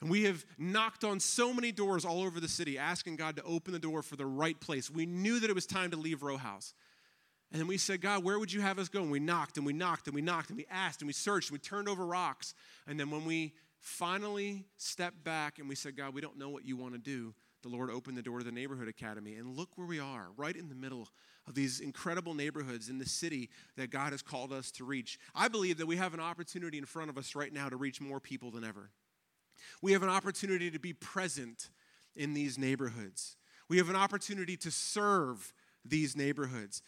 And 0.00 0.10
we 0.10 0.24
have 0.24 0.44
knocked 0.58 1.04
on 1.04 1.20
so 1.20 1.52
many 1.52 1.72
doors 1.72 2.04
all 2.04 2.22
over 2.22 2.40
the 2.40 2.48
city, 2.48 2.78
asking 2.78 3.16
God 3.16 3.36
to 3.36 3.42
open 3.42 3.72
the 3.72 3.78
door 3.78 4.02
for 4.02 4.16
the 4.16 4.26
right 4.26 4.58
place. 4.58 4.90
We 4.90 5.06
knew 5.06 5.40
that 5.40 5.50
it 5.50 5.54
was 5.54 5.66
time 5.66 5.90
to 5.90 5.96
leave 5.96 6.22
Row 6.22 6.38
House. 6.38 6.74
And 7.52 7.60
then 7.60 7.66
we 7.66 7.78
said, 7.78 8.00
God, 8.00 8.22
where 8.22 8.38
would 8.38 8.52
you 8.52 8.60
have 8.60 8.78
us 8.78 8.88
go? 8.88 9.02
And 9.02 9.10
we 9.10 9.18
knocked 9.18 9.56
and 9.56 9.66
we 9.66 9.72
knocked 9.72 10.06
and 10.06 10.14
we 10.14 10.22
knocked 10.22 10.50
and 10.50 10.56
we 10.56 10.66
asked 10.70 11.00
and 11.00 11.06
we 11.06 11.12
searched 11.12 11.50
and 11.50 11.54
we 11.54 11.58
turned 11.58 11.88
over 11.88 12.06
rocks. 12.06 12.54
And 12.86 12.98
then 12.98 13.10
when 13.10 13.24
we 13.24 13.54
finally 13.80 14.64
stepped 14.76 15.24
back 15.24 15.58
and 15.58 15.68
we 15.68 15.74
said, 15.74 15.96
God, 15.96 16.14
we 16.14 16.20
don't 16.20 16.38
know 16.38 16.50
what 16.50 16.64
you 16.64 16.76
want 16.76 16.94
to 16.94 16.98
do, 16.98 17.34
the 17.62 17.68
Lord 17.68 17.90
opened 17.90 18.16
the 18.16 18.22
door 18.22 18.38
to 18.38 18.44
the 18.44 18.52
neighborhood 18.52 18.88
academy. 18.88 19.34
And 19.34 19.56
look 19.56 19.70
where 19.76 19.86
we 19.86 19.98
are, 19.98 20.28
right 20.36 20.54
in 20.54 20.68
the 20.68 20.74
middle 20.74 21.08
of 21.46 21.54
these 21.54 21.80
incredible 21.80 22.34
neighborhoods 22.34 22.88
in 22.88 22.98
the 22.98 23.06
city 23.06 23.50
that 23.76 23.90
God 23.90 24.12
has 24.12 24.22
called 24.22 24.52
us 24.52 24.70
to 24.72 24.84
reach. 24.84 25.18
I 25.34 25.48
believe 25.48 25.78
that 25.78 25.86
we 25.86 25.96
have 25.96 26.14
an 26.14 26.20
opportunity 26.20 26.78
in 26.78 26.84
front 26.84 27.10
of 27.10 27.18
us 27.18 27.34
right 27.34 27.52
now 27.52 27.68
to 27.68 27.76
reach 27.76 28.00
more 28.00 28.20
people 28.20 28.50
than 28.50 28.64
ever. 28.64 28.90
We 29.82 29.92
have 29.92 30.02
an 30.02 30.08
opportunity 30.08 30.70
to 30.70 30.78
be 30.78 30.92
present 30.92 31.70
in 32.14 32.34
these 32.34 32.58
neighborhoods. 32.58 33.36
We 33.68 33.78
have 33.78 33.90
an 33.90 33.96
opportunity 33.96 34.56
to 34.58 34.70
serve 34.70 35.52
these 35.84 36.16
neighborhoods. 36.16 36.82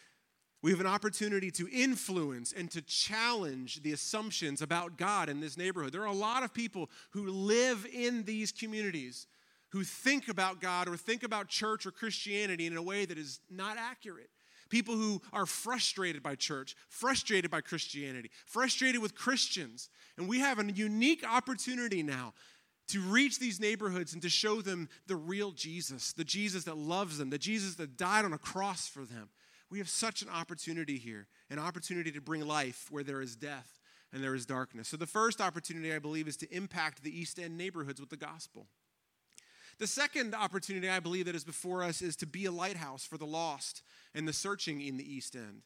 We 0.63 0.71
have 0.71 0.81
an 0.81 0.87
opportunity 0.87 1.51
to 1.53 1.69
influence 1.73 2.53
and 2.53 2.71
to 2.71 2.83
challenge 2.83 3.83
the 3.83 3.93
assumptions 3.93 4.63
about 4.63 4.97
God 4.97 5.29
in 5.29 5.41
this 5.41 5.57
neighborhood. 5.57 5.93
There 5.93 6.03
are 6.03 6.07
a 6.07 6.13
lot 6.13 6.45
of 6.45 6.55
people 6.55 6.89
who 7.11 7.29
live 7.29 7.85
in 7.93 8.23
these 8.23 8.53
communities 8.53 9.27
who 9.71 9.83
think 9.83 10.29
about 10.29 10.61
God 10.61 10.87
or 10.87 10.97
think 10.97 11.25
about 11.25 11.49
church 11.49 11.85
or 11.85 11.91
Christianity 11.91 12.67
in 12.67 12.77
a 12.77 12.83
way 12.83 13.05
that 13.07 13.19
is 13.19 13.41
not 13.51 13.77
accurate. 13.77 14.31
People 14.69 14.95
who 14.95 15.21
are 15.33 15.47
frustrated 15.47 16.23
by 16.23 16.35
church, 16.35 16.77
frustrated 16.89 17.51
by 17.51 17.61
Christianity, 17.61 18.31
frustrated 18.47 19.03
with 19.03 19.15
Christians. 19.15 19.91
And 20.17 20.29
we 20.29 20.39
have 20.39 20.59
a 20.59 20.73
unique 20.73 21.25
opportunity 21.29 22.03
now 22.03 22.35
to 22.89 23.01
reach 23.01 23.39
these 23.39 23.61
neighborhoods 23.61 24.13
and 24.13 24.23
to 24.23 24.29
show 24.29 24.61
them 24.61 24.89
the 25.07 25.17
real 25.17 25.51
Jesus, 25.51 26.13
the 26.13 26.25
Jesus 26.25 26.65
that 26.65 26.77
loves 26.77 27.19
them, 27.19 27.31
the 27.31 27.39
Jesus 27.39 27.75
that 27.77 27.97
died 27.97 28.25
on 28.25 28.33
a 28.33 28.39
cross 28.39 28.87
for 28.87 29.05
them. 29.05 29.29
We 29.73 29.79
have 29.79 29.89
such 29.89 30.21
an 30.21 30.29
opportunity 30.29 30.99
here, 30.99 31.29
an 31.49 31.59
opportunity 31.59 32.13
to 32.13 32.21
bring 32.21 32.47
life 32.47 32.89
where 32.91 33.03
there 33.03 33.23
is 33.23 33.35
death 33.35 33.81
and 34.13 34.23
there 34.23 34.35
is 34.35 34.45
darkness. 34.45 34.89
So, 34.89 34.99
the 34.99 35.07
first 35.07 35.41
opportunity, 35.41 35.95
I 35.95 35.99
believe, 35.99 36.29
is 36.29 36.37
to 36.37 36.55
impact 36.55 37.03
the 37.03 37.19
East 37.19 37.39
End 37.39 37.57
neighborhoods 37.57 37.99
with 37.99 38.11
the 38.11 38.19
gospel. 38.19 38.67
The 39.79 39.87
second 39.87 40.35
opportunity 40.35 40.91
I 40.91 41.01
believe 41.01 41.25
that 41.25 41.35
is 41.35 41.43
before 41.43 41.83
us 41.83 42.03
is 42.03 42.17
to 42.17 42.27
be 42.27 42.45
a 42.45 42.53
lighthouse 42.53 43.07
for 43.07 43.17
the 43.17 43.25
lost 43.25 43.81
and 44.15 44.29
the 44.29 44.35
searching 44.35 44.83
in 44.83 44.99
the 44.99 45.11
East 45.11 45.35
End. 45.35 45.63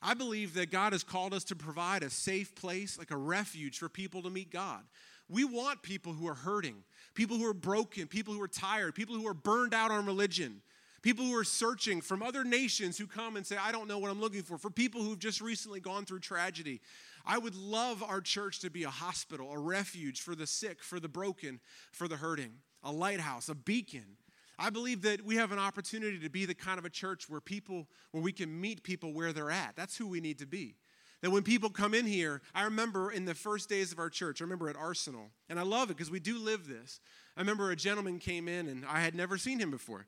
I 0.00 0.14
believe 0.14 0.54
that 0.54 0.70
God 0.70 0.92
has 0.92 1.02
called 1.02 1.34
us 1.34 1.42
to 1.44 1.56
provide 1.56 2.04
a 2.04 2.10
safe 2.10 2.54
place, 2.54 2.96
like 2.96 3.10
a 3.10 3.16
refuge 3.16 3.76
for 3.76 3.88
people 3.88 4.22
to 4.22 4.30
meet 4.30 4.52
God. 4.52 4.82
We 5.28 5.42
want 5.44 5.82
people 5.82 6.12
who 6.12 6.28
are 6.28 6.34
hurting, 6.34 6.84
people 7.14 7.38
who 7.38 7.46
are 7.46 7.54
broken, 7.54 8.06
people 8.06 8.34
who 8.34 8.42
are 8.42 8.46
tired, 8.46 8.94
people 8.94 9.16
who 9.16 9.26
are 9.26 9.34
burned 9.34 9.74
out 9.74 9.90
on 9.90 10.06
religion, 10.06 10.62
people 11.02 11.24
who 11.24 11.36
are 11.36 11.44
searching 11.44 12.00
from 12.00 12.22
other 12.22 12.44
nations 12.44 12.96
who 12.96 13.06
come 13.06 13.36
and 13.36 13.46
say, 13.46 13.56
I 13.56 13.72
don't 13.72 13.88
know 13.88 13.98
what 13.98 14.10
I'm 14.10 14.20
looking 14.20 14.42
for, 14.42 14.56
for 14.56 14.70
people 14.70 15.02
who've 15.02 15.18
just 15.18 15.40
recently 15.40 15.80
gone 15.80 16.04
through 16.04 16.20
tragedy. 16.20 16.80
I 17.26 17.38
would 17.38 17.54
love 17.54 18.02
our 18.02 18.20
church 18.20 18.60
to 18.60 18.70
be 18.70 18.84
a 18.84 18.90
hospital, 18.90 19.52
a 19.52 19.58
refuge 19.58 20.20
for 20.20 20.34
the 20.34 20.46
sick, 20.46 20.82
for 20.82 20.98
the 20.98 21.08
broken, 21.08 21.60
for 21.92 22.08
the 22.08 22.16
hurting 22.16 22.54
a 22.84 22.92
lighthouse, 22.92 23.48
a 23.48 23.54
beacon. 23.54 24.16
I 24.58 24.70
believe 24.70 25.02
that 25.02 25.24
we 25.24 25.36
have 25.36 25.52
an 25.52 25.58
opportunity 25.58 26.18
to 26.18 26.28
be 26.28 26.44
the 26.46 26.54
kind 26.54 26.78
of 26.78 26.84
a 26.84 26.90
church 26.90 27.28
where 27.28 27.40
people, 27.40 27.86
where 28.10 28.22
we 28.22 28.32
can 28.32 28.60
meet 28.60 28.82
people 28.82 29.12
where 29.12 29.32
they're 29.32 29.50
at. 29.50 29.76
That's 29.76 29.96
who 29.96 30.06
we 30.06 30.20
need 30.20 30.38
to 30.40 30.46
be. 30.46 30.76
That 31.20 31.30
when 31.30 31.44
people 31.44 31.70
come 31.70 31.94
in 31.94 32.06
here, 32.06 32.42
I 32.54 32.64
remember 32.64 33.12
in 33.12 33.24
the 33.24 33.34
first 33.34 33.68
days 33.68 33.92
of 33.92 34.00
our 34.00 34.10
church, 34.10 34.40
I 34.40 34.44
remember 34.44 34.68
at 34.68 34.76
Arsenal, 34.76 35.30
and 35.48 35.58
I 35.58 35.62
love 35.62 35.90
it 35.90 35.96
because 35.96 36.10
we 36.10 36.18
do 36.18 36.38
live 36.38 36.66
this. 36.66 37.00
I 37.36 37.40
remember 37.40 37.70
a 37.70 37.76
gentleman 37.76 38.18
came 38.18 38.48
in 38.48 38.68
and 38.68 38.84
I 38.84 39.00
had 39.00 39.14
never 39.14 39.38
seen 39.38 39.60
him 39.60 39.70
before. 39.70 40.06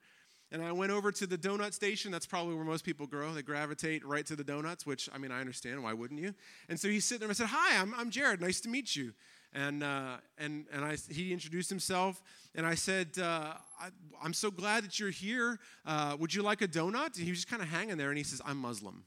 And 0.54 0.62
I 0.62 0.73
went 0.73 0.92
over 0.92 1.11
to 1.11 1.26
the 1.26 1.37
donut 1.37 1.75
station. 1.75 2.12
That's 2.12 2.26
probably 2.26 2.54
where 2.54 2.64
most 2.64 2.84
people 2.84 3.06
grow. 3.06 3.34
They 3.34 3.42
gravitate 3.42 4.06
right 4.06 4.25
to 4.26 4.37
the 4.37 4.44
donuts, 4.44 4.87
which, 4.87 5.11
I 5.12 5.18
mean, 5.18 5.32
I 5.32 5.40
understand. 5.40 5.82
Why 5.82 5.92
wouldn't 5.92 6.20
you? 6.20 6.32
And 6.68 6.78
so 6.78 6.88
he's 6.88 7.04
sitting 7.04 7.20
there. 7.20 7.28
And 7.28 7.34
I 7.34 7.38
said, 7.38 7.49
Hi, 7.49 7.80
I'm, 7.80 7.92
I'm 7.94 8.08
Jared. 8.08 8.40
Nice 8.40 8.61
to 8.61 8.68
meet 8.68 8.94
you 8.94 9.14
and 9.54 9.82
uh, 9.82 10.16
and 10.37 10.66
and 10.73 10.84
I, 10.84 10.96
he 11.08 11.32
introduced 11.32 11.70
himself, 11.70 12.20
and 12.54 12.66
I 12.66 12.75
said, 12.75 13.18
uh, 13.18 13.54
I, 13.80 13.88
am 14.25 14.34
so 14.34 14.50
glad 14.50 14.84
that 14.84 14.99
you're 14.99 15.11
here. 15.11 15.61
Uh, 15.87 16.16
would 16.18 16.34
you 16.34 16.42
like 16.42 16.61
a 16.61 16.68
donut?" 16.68 17.16
And 17.16 17.25
he 17.25 17.30
was 17.30 17.38
just 17.38 17.49
kind 17.49 17.62
of 17.62 17.68
hanging 17.68 17.96
there, 17.96 18.08
and 18.08 18.18
he 18.18 18.25
says, 18.25 18.42
"I'm 18.44 18.58
Muslim," 18.58 19.04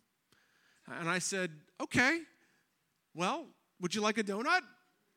and 0.88 1.10
I 1.10 1.20
said, 1.20 1.52
"Okay, 1.82 2.20
well, 3.14 3.46
would 3.82 3.94
you 3.94 4.02
like 4.02 4.18
a 4.18 4.24
donut?" 4.24 4.62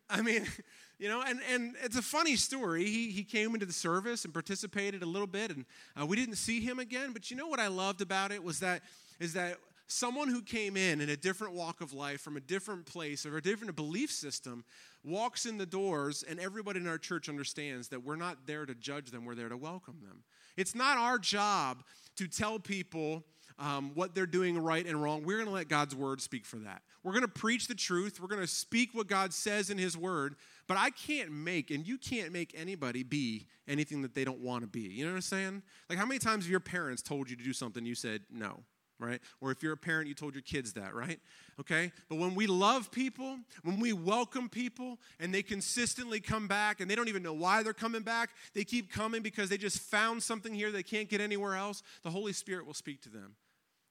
I 0.08 0.20
mean, 0.22 0.44
you 1.00 1.08
know, 1.08 1.22
and, 1.26 1.40
and 1.50 1.76
it's 1.82 1.96
a 1.96 2.02
funny 2.02 2.36
story. 2.36 2.84
He, 2.84 3.10
he 3.10 3.24
came 3.24 3.54
into 3.54 3.64
the 3.64 3.72
service 3.72 4.26
and 4.26 4.34
participated 4.34 5.02
a 5.02 5.06
little 5.06 5.26
bit, 5.26 5.50
and 5.50 5.64
uh, 5.98 6.04
we 6.04 6.14
didn't 6.14 6.36
see 6.36 6.60
him 6.60 6.78
again. 6.78 7.14
But 7.14 7.30
you 7.30 7.38
know 7.38 7.48
what 7.48 7.58
I 7.58 7.68
loved 7.68 8.02
about 8.02 8.32
it 8.32 8.44
was 8.44 8.60
that 8.60 8.82
is 9.18 9.32
that 9.32 9.56
someone 9.86 10.28
who 10.28 10.42
came 10.42 10.76
in 10.76 11.00
in 11.00 11.08
a 11.08 11.16
different 11.16 11.54
walk 11.54 11.80
of 11.80 11.94
life 11.94 12.20
from 12.20 12.36
a 12.36 12.40
different 12.40 12.84
place 12.84 13.24
or 13.24 13.38
a 13.38 13.42
different 13.42 13.74
belief 13.74 14.12
system 14.12 14.62
walks 15.02 15.46
in 15.46 15.56
the 15.56 15.66
doors 15.66 16.22
and 16.28 16.38
everybody 16.38 16.78
in 16.78 16.86
our 16.86 16.98
church 16.98 17.28
understands 17.30 17.88
that 17.88 18.04
we're 18.04 18.14
not 18.14 18.46
there 18.46 18.66
to 18.66 18.74
judge 18.74 19.10
them 19.10 19.24
we're 19.24 19.34
there 19.34 19.48
to 19.48 19.56
welcome 19.56 19.96
them 20.06 20.22
it's 20.56 20.76
not 20.76 20.96
our 20.96 21.18
job 21.18 21.82
to 22.16 22.28
tell 22.28 22.58
people 22.60 23.24
um, 23.60 23.92
what 23.94 24.14
they're 24.14 24.26
doing 24.26 24.58
right 24.58 24.86
and 24.86 25.00
wrong 25.00 25.22
we're 25.22 25.36
going 25.36 25.46
to 25.46 25.52
let 25.52 25.68
god's 25.68 25.94
word 25.94 26.20
speak 26.20 26.44
for 26.44 26.56
that 26.56 26.82
we're 27.02 27.12
going 27.12 27.22
to 27.22 27.28
preach 27.28 27.68
the 27.68 27.74
truth 27.74 28.20
we're 28.20 28.28
going 28.28 28.40
to 28.40 28.46
speak 28.46 28.90
what 28.92 29.06
god 29.06 29.32
says 29.32 29.70
in 29.70 29.78
his 29.78 29.96
word 29.96 30.34
but 30.66 30.76
i 30.76 30.90
can't 30.90 31.30
make 31.30 31.70
and 31.70 31.86
you 31.86 31.98
can't 31.98 32.32
make 32.32 32.54
anybody 32.56 33.02
be 33.02 33.46
anything 33.68 34.02
that 34.02 34.14
they 34.14 34.24
don't 34.24 34.40
want 34.40 34.62
to 34.62 34.66
be 34.66 34.80
you 34.80 35.04
know 35.04 35.10
what 35.10 35.16
i'm 35.16 35.22
saying 35.22 35.62
like 35.88 35.98
how 35.98 36.06
many 36.06 36.18
times 36.18 36.44
have 36.44 36.50
your 36.50 36.58
parents 36.58 37.02
told 37.02 37.30
you 37.30 37.36
to 37.36 37.44
do 37.44 37.52
something 37.52 37.84
you 37.84 37.94
said 37.94 38.22
no 38.32 38.60
right? 39.00 39.20
Or 39.40 39.50
if 39.50 39.62
you're 39.62 39.72
a 39.72 39.78
parent, 39.78 40.08
you 40.08 40.14
told 40.14 40.34
your 40.34 40.42
kids 40.42 40.74
that, 40.74 40.94
right? 40.94 41.18
Okay? 41.58 41.90
But 42.08 42.18
when 42.18 42.34
we 42.34 42.46
love 42.46 42.92
people, 42.92 43.38
when 43.62 43.80
we 43.80 43.92
welcome 43.92 44.48
people, 44.48 44.98
and 45.18 45.34
they 45.34 45.42
consistently 45.42 46.20
come 46.20 46.46
back, 46.46 46.80
and 46.80 46.90
they 46.90 46.94
don't 46.94 47.08
even 47.08 47.22
know 47.22 47.32
why 47.32 47.62
they're 47.62 47.72
coming 47.72 48.02
back, 48.02 48.30
they 48.54 48.64
keep 48.64 48.92
coming 48.92 49.22
because 49.22 49.48
they 49.48 49.56
just 49.56 49.78
found 49.78 50.22
something 50.22 50.54
here 50.54 50.70
they 50.70 50.82
can't 50.82 51.08
get 51.08 51.20
anywhere 51.20 51.56
else, 51.56 51.82
the 52.02 52.10
Holy 52.10 52.32
Spirit 52.32 52.66
will 52.66 52.74
speak 52.74 53.00
to 53.02 53.08
them. 53.08 53.34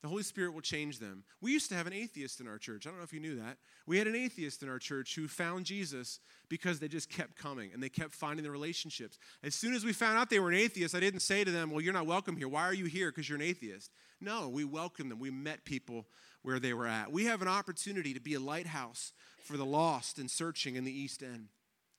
The 0.02 0.08
Holy 0.08 0.24
Spirit 0.24 0.54
will 0.54 0.62
change 0.62 1.00
them. 1.00 1.24
We 1.42 1.52
used 1.52 1.70
to 1.70 1.76
have 1.76 1.86
an 1.86 1.92
atheist 1.92 2.40
in 2.40 2.48
our 2.48 2.58
church. 2.58 2.88
I 2.88 2.90
don't 2.90 3.00
know 3.00 3.04
if 3.04 3.12
you 3.12 3.20
knew 3.20 3.36
that. 3.36 3.58
We 3.86 3.98
had 3.98 4.08
an 4.08 4.16
atheist 4.16 4.64
in 4.64 4.70
our 4.70 4.80
church 4.80 5.16
who 5.16 5.28
found 5.28 5.66
Jesus 5.66 6.20
because 6.48 6.80
they 6.80 6.88
just 6.88 7.10
kept 7.10 7.36
coming 7.36 7.72
and 7.74 7.84
they 7.84 7.90
kept 7.90 8.14
finding 8.14 8.44
the 8.44 8.52
relationships. 8.52 9.20
As 9.44 9.56
soon 9.56 9.74
as 9.74 9.84
we 9.84 9.92
found 9.92 10.18
out 10.18 10.30
they 10.30 10.40
were 10.40 10.50
an 10.50 10.56
atheist, 10.56 10.96
I 10.96 11.02
didn't 11.02 11.20
say 11.20 11.44
to 11.44 11.52
them, 11.52 11.70
Well, 11.70 11.82
you're 11.82 11.94
not 11.94 12.06
welcome 12.06 12.38
here. 12.38 12.48
Why 12.48 12.64
are 12.64 12.74
you 12.74 12.86
here? 12.86 13.12
Because 13.12 13.28
you're 13.28 13.38
an 13.38 13.42
atheist. 13.42 13.92
No, 14.22 14.48
we 14.48 14.64
welcomed 14.64 15.12
them. 15.12 15.20
We 15.20 15.32
met 15.32 15.66
people 15.66 16.06
where 16.44 16.60
they 16.60 16.74
were 16.74 16.88
at. 16.88 17.12
We 17.12 17.26
have 17.26 17.42
an 17.42 17.50
opportunity 17.50 18.14
to 18.14 18.22
be 18.22 18.36
a 18.36 18.40
lighthouse 18.40 19.12
for 19.44 19.58
the 19.58 19.66
lost 19.66 20.18
and 20.18 20.32
searching 20.32 20.76
in 20.76 20.86
the 20.86 20.98
East 20.98 21.22
End. 21.22 21.50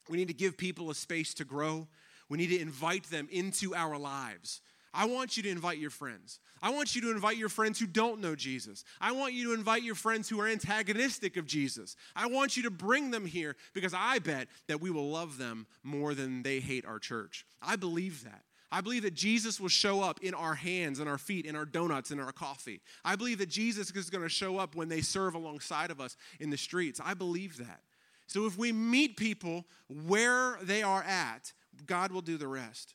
We 0.08 0.16
need 0.16 0.28
to 0.28 0.34
give 0.34 0.56
people 0.56 0.88
a 0.88 0.94
space 0.94 1.34
to 1.34 1.44
grow. 1.44 1.88
We 2.30 2.38
need 2.38 2.48
to 2.48 2.60
invite 2.60 3.10
them 3.10 3.28
into 3.30 3.74
our 3.74 3.98
lives. 3.98 4.62
I 4.92 5.06
want 5.06 5.36
you 5.36 5.42
to 5.44 5.48
invite 5.48 5.78
your 5.78 5.90
friends. 5.90 6.40
I 6.60 6.70
want 6.70 6.94
you 6.94 7.02
to 7.02 7.10
invite 7.10 7.36
your 7.36 7.48
friends 7.48 7.78
who 7.78 7.86
don't 7.86 8.20
know 8.20 8.34
Jesus. 8.34 8.84
I 9.00 9.12
want 9.12 9.34
you 9.34 9.48
to 9.48 9.54
invite 9.54 9.82
your 9.82 9.94
friends 9.94 10.28
who 10.28 10.40
are 10.40 10.48
antagonistic 10.48 11.36
of 11.36 11.46
Jesus. 11.46 11.96
I 12.16 12.26
want 12.26 12.56
you 12.56 12.64
to 12.64 12.70
bring 12.70 13.10
them 13.10 13.24
here 13.24 13.56
because 13.72 13.94
I 13.94 14.18
bet 14.18 14.48
that 14.66 14.80
we 14.80 14.90
will 14.90 15.08
love 15.10 15.38
them 15.38 15.66
more 15.84 16.14
than 16.14 16.42
they 16.42 16.58
hate 16.58 16.84
our 16.84 16.98
church. 16.98 17.46
I 17.62 17.76
believe 17.76 18.24
that. 18.24 18.42
I 18.72 18.80
believe 18.80 19.02
that 19.02 19.14
Jesus 19.14 19.60
will 19.60 19.68
show 19.68 20.00
up 20.00 20.20
in 20.22 20.32
our 20.32 20.54
hands 20.54 21.00
and 21.00 21.08
our 21.08 21.18
feet, 21.18 21.44
in 21.44 21.56
our 21.56 21.64
donuts, 21.64 22.10
in 22.10 22.20
our 22.20 22.32
coffee. 22.32 22.80
I 23.04 23.16
believe 23.16 23.38
that 23.38 23.48
Jesus 23.48 23.90
is 23.90 24.10
going 24.10 24.22
to 24.22 24.28
show 24.28 24.58
up 24.58 24.76
when 24.76 24.88
they 24.88 25.00
serve 25.00 25.34
alongside 25.34 25.90
of 25.90 26.00
us 26.00 26.16
in 26.38 26.50
the 26.50 26.56
streets. 26.56 27.00
I 27.04 27.14
believe 27.14 27.56
that. 27.58 27.80
So 28.26 28.46
if 28.46 28.56
we 28.56 28.70
meet 28.70 29.16
people 29.16 29.64
where 29.88 30.56
they 30.62 30.82
are 30.84 31.02
at, 31.02 31.52
God 31.86 32.12
will 32.12 32.20
do 32.20 32.36
the 32.36 32.46
rest. 32.46 32.94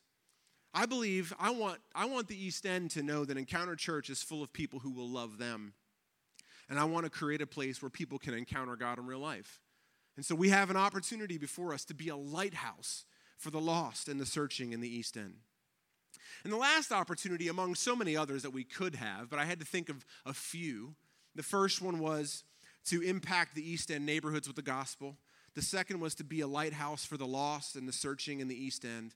I 0.76 0.84
believe 0.84 1.32
I 1.40 1.50
want 1.52 1.78
I 1.94 2.04
want 2.04 2.28
the 2.28 2.36
East 2.36 2.66
End 2.66 2.90
to 2.90 3.02
know 3.02 3.24
that 3.24 3.38
Encounter 3.38 3.74
Church 3.74 4.10
is 4.10 4.22
full 4.22 4.42
of 4.42 4.52
people 4.52 4.78
who 4.78 4.90
will 4.90 5.08
love 5.08 5.38
them. 5.38 5.72
And 6.68 6.78
I 6.78 6.84
want 6.84 7.04
to 7.04 7.10
create 7.10 7.40
a 7.40 7.46
place 7.46 7.80
where 7.80 7.88
people 7.88 8.18
can 8.18 8.34
encounter 8.34 8.76
God 8.76 8.98
in 8.98 9.06
real 9.06 9.18
life. 9.18 9.62
And 10.16 10.24
so 10.24 10.34
we 10.34 10.50
have 10.50 10.68
an 10.68 10.76
opportunity 10.76 11.38
before 11.38 11.72
us 11.72 11.86
to 11.86 11.94
be 11.94 12.10
a 12.10 12.16
lighthouse 12.16 13.06
for 13.38 13.50
the 13.50 13.60
lost 13.60 14.06
and 14.06 14.20
the 14.20 14.26
searching 14.26 14.72
in 14.72 14.82
the 14.82 14.94
East 14.94 15.16
End. 15.16 15.36
And 16.44 16.52
the 16.52 16.58
last 16.58 16.92
opportunity 16.92 17.48
among 17.48 17.74
so 17.74 17.96
many 17.96 18.14
others 18.14 18.42
that 18.42 18.52
we 18.52 18.64
could 18.64 18.96
have, 18.96 19.30
but 19.30 19.38
I 19.38 19.46
had 19.46 19.60
to 19.60 19.66
think 19.66 19.88
of 19.88 20.04
a 20.26 20.34
few. 20.34 20.94
The 21.34 21.42
first 21.42 21.80
one 21.80 22.00
was 22.00 22.44
to 22.86 23.00
impact 23.00 23.54
the 23.54 23.66
East 23.66 23.90
End 23.90 24.04
neighborhoods 24.04 24.46
with 24.46 24.56
the 24.56 24.62
gospel. 24.62 25.16
The 25.54 25.62
second 25.62 26.00
was 26.00 26.14
to 26.16 26.24
be 26.24 26.42
a 26.42 26.46
lighthouse 26.46 27.06
for 27.06 27.16
the 27.16 27.26
lost 27.26 27.76
and 27.76 27.88
the 27.88 27.92
searching 27.92 28.40
in 28.40 28.48
the 28.48 28.62
East 28.62 28.84
End. 28.84 29.14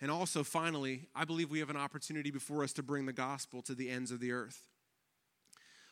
And 0.00 0.10
also, 0.10 0.42
finally, 0.42 1.06
I 1.14 1.24
believe 1.24 1.50
we 1.50 1.60
have 1.60 1.70
an 1.70 1.76
opportunity 1.76 2.30
before 2.30 2.62
us 2.62 2.72
to 2.74 2.82
bring 2.82 3.06
the 3.06 3.12
gospel 3.12 3.62
to 3.62 3.74
the 3.74 3.88
ends 3.88 4.10
of 4.10 4.20
the 4.20 4.32
earth. 4.32 4.62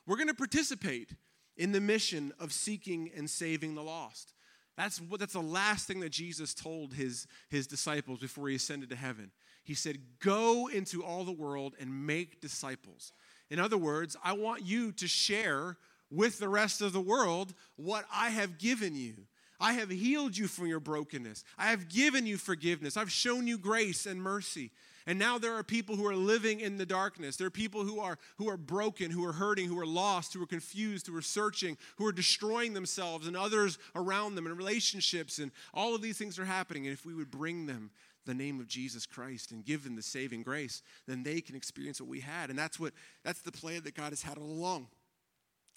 We're 0.07 0.17
going 0.17 0.29
to 0.29 0.35
participate 0.35 1.13
in 1.57 1.73
the 1.73 1.81
mission 1.81 2.33
of 2.41 2.53
seeking 2.53 3.11
and 3.17 3.31
saving 3.31 3.75
the 3.75 3.83
lost. 3.83 4.35
That's, 4.77 5.01
what, 5.01 5.21
that's 5.21 5.35
the 5.35 5.41
last 5.41 5.87
thing 5.87 6.01
that 6.01 6.11
Jesus 6.11 6.55
told 6.55 6.95
his, 6.95 7.27
his 7.51 7.67
disciples 7.67 8.21
before 8.21 8.49
he 8.49 8.57
ascended 8.57 8.91
to 8.91 8.97
heaven. 8.97 9.31
He 9.65 9.75
said, 9.75 9.99
Go 10.19 10.69
into 10.69 11.05
all 11.05 11.25
the 11.25 11.33
world 11.33 11.75
and 11.79 12.07
make 12.07 12.41
disciples. 12.41 13.13
In 13.51 13.61
other 13.61 13.77
words, 13.77 14.17
I 14.25 14.33
want 14.33 14.63
you 14.63 14.93
to 14.93 15.07
share 15.07 15.77
with 16.11 16.39
the 16.39 16.49
rest 16.49 16.81
of 16.81 16.93
the 16.93 17.01
world 17.01 17.55
what 17.77 18.05
I 18.13 18.31
have 18.31 18.59
given 18.59 18.95
you. 18.95 19.15
I 19.63 19.75
have 19.75 19.91
healed 19.91 20.37
you 20.37 20.49
from 20.49 20.67
your 20.67 20.81
brokenness. 20.81 21.45
I 21.57 21.67
have 21.67 21.89
given 21.89 22.27
you 22.27 22.37
forgiveness. 22.37 22.97
I've 22.97 23.13
shown 23.13 23.47
you 23.47 23.57
grace 23.57 24.07
and 24.07 24.21
mercy. 24.21 24.73
And 25.07 25.21
now 25.21 25.39
there 25.39 25.55
are 25.55 25.63
people 25.63 25.95
who 25.95 26.07
are 26.07 26.17
living 26.17 26.59
in 26.59 26.79
the 26.79 26.87
darkness. 26.87 27.37
There 27.37 27.47
are 27.47 27.51
people 27.51 27.85
who 27.85 28.01
are 28.01 28.19
who 28.39 28.49
are 28.49 28.57
broken, 28.57 29.13
who 29.13 29.25
are 29.25 29.33
hurting, 29.33 29.69
who 29.69 29.79
are 29.79 29.87
lost, 29.87 30.35
who 30.35 30.43
are 30.43 30.47
confused, 30.47 31.07
who 31.07 31.17
are 31.17 31.23
searching, 31.23 31.79
who 31.97 32.07
are 32.07 32.13
destroying 32.13 32.75
themselves 32.75 33.29
and 33.29 33.37
others 33.37 33.79
around 33.95 34.35
them 34.35 34.47
and 34.47 34.59
relationships 34.59 35.39
and 35.39 35.53
all 35.73 35.95
of 35.95 36.03
these 36.03 36.19
things 36.19 36.41
are 36.41 36.45
happening 36.45 36.87
and 36.87 36.93
if 36.93 37.07
we 37.07 37.15
would 37.15 37.31
bring 37.31 37.67
them 37.67 37.91
the 38.27 38.35
name 38.35 38.59
of 38.59 38.67
Jesus 38.67 39.07
Christ 39.07 39.53
and 39.53 39.65
give 39.65 39.85
them 39.85 39.95
the 39.95 40.03
saving 40.03 40.43
grace, 40.43 40.83
then 41.07 41.23
they 41.23 41.41
can 41.41 41.57
experience 41.57 42.01
what 42.01 42.11
we 42.11 42.21
had. 42.21 42.51
And 42.51 42.59
that's 42.59 42.81
what 42.81 42.93
that's 43.25 43.43
the 43.43 43.53
plan 43.53 43.83
that 43.85 43.95
God 43.95 44.11
has 44.11 44.23
had 44.23 44.39
all 44.39 44.51
along. 44.51 44.89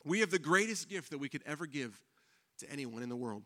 We 0.04 0.22
have 0.22 0.32
the 0.32 0.39
greatest 0.39 0.89
gift 0.89 1.12
that 1.12 1.20
we 1.20 1.30
could 1.30 1.44
ever 1.46 1.68
give 1.68 2.00
to 2.60 2.72
anyone 2.72 3.04
in 3.04 3.10
the 3.10 3.15
world 3.15 3.44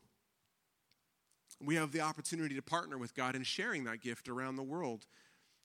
we 1.64 1.76
have 1.76 1.92
the 1.92 2.02
opportunity 2.02 2.56
to 2.56 2.62
partner 2.62 2.98
with 2.98 3.16
God 3.16 3.36
in 3.36 3.44
sharing 3.44 3.84
that 3.86 4.02
gift 4.02 4.30
around 4.30 4.56
the 4.56 4.64
world. 4.64 5.06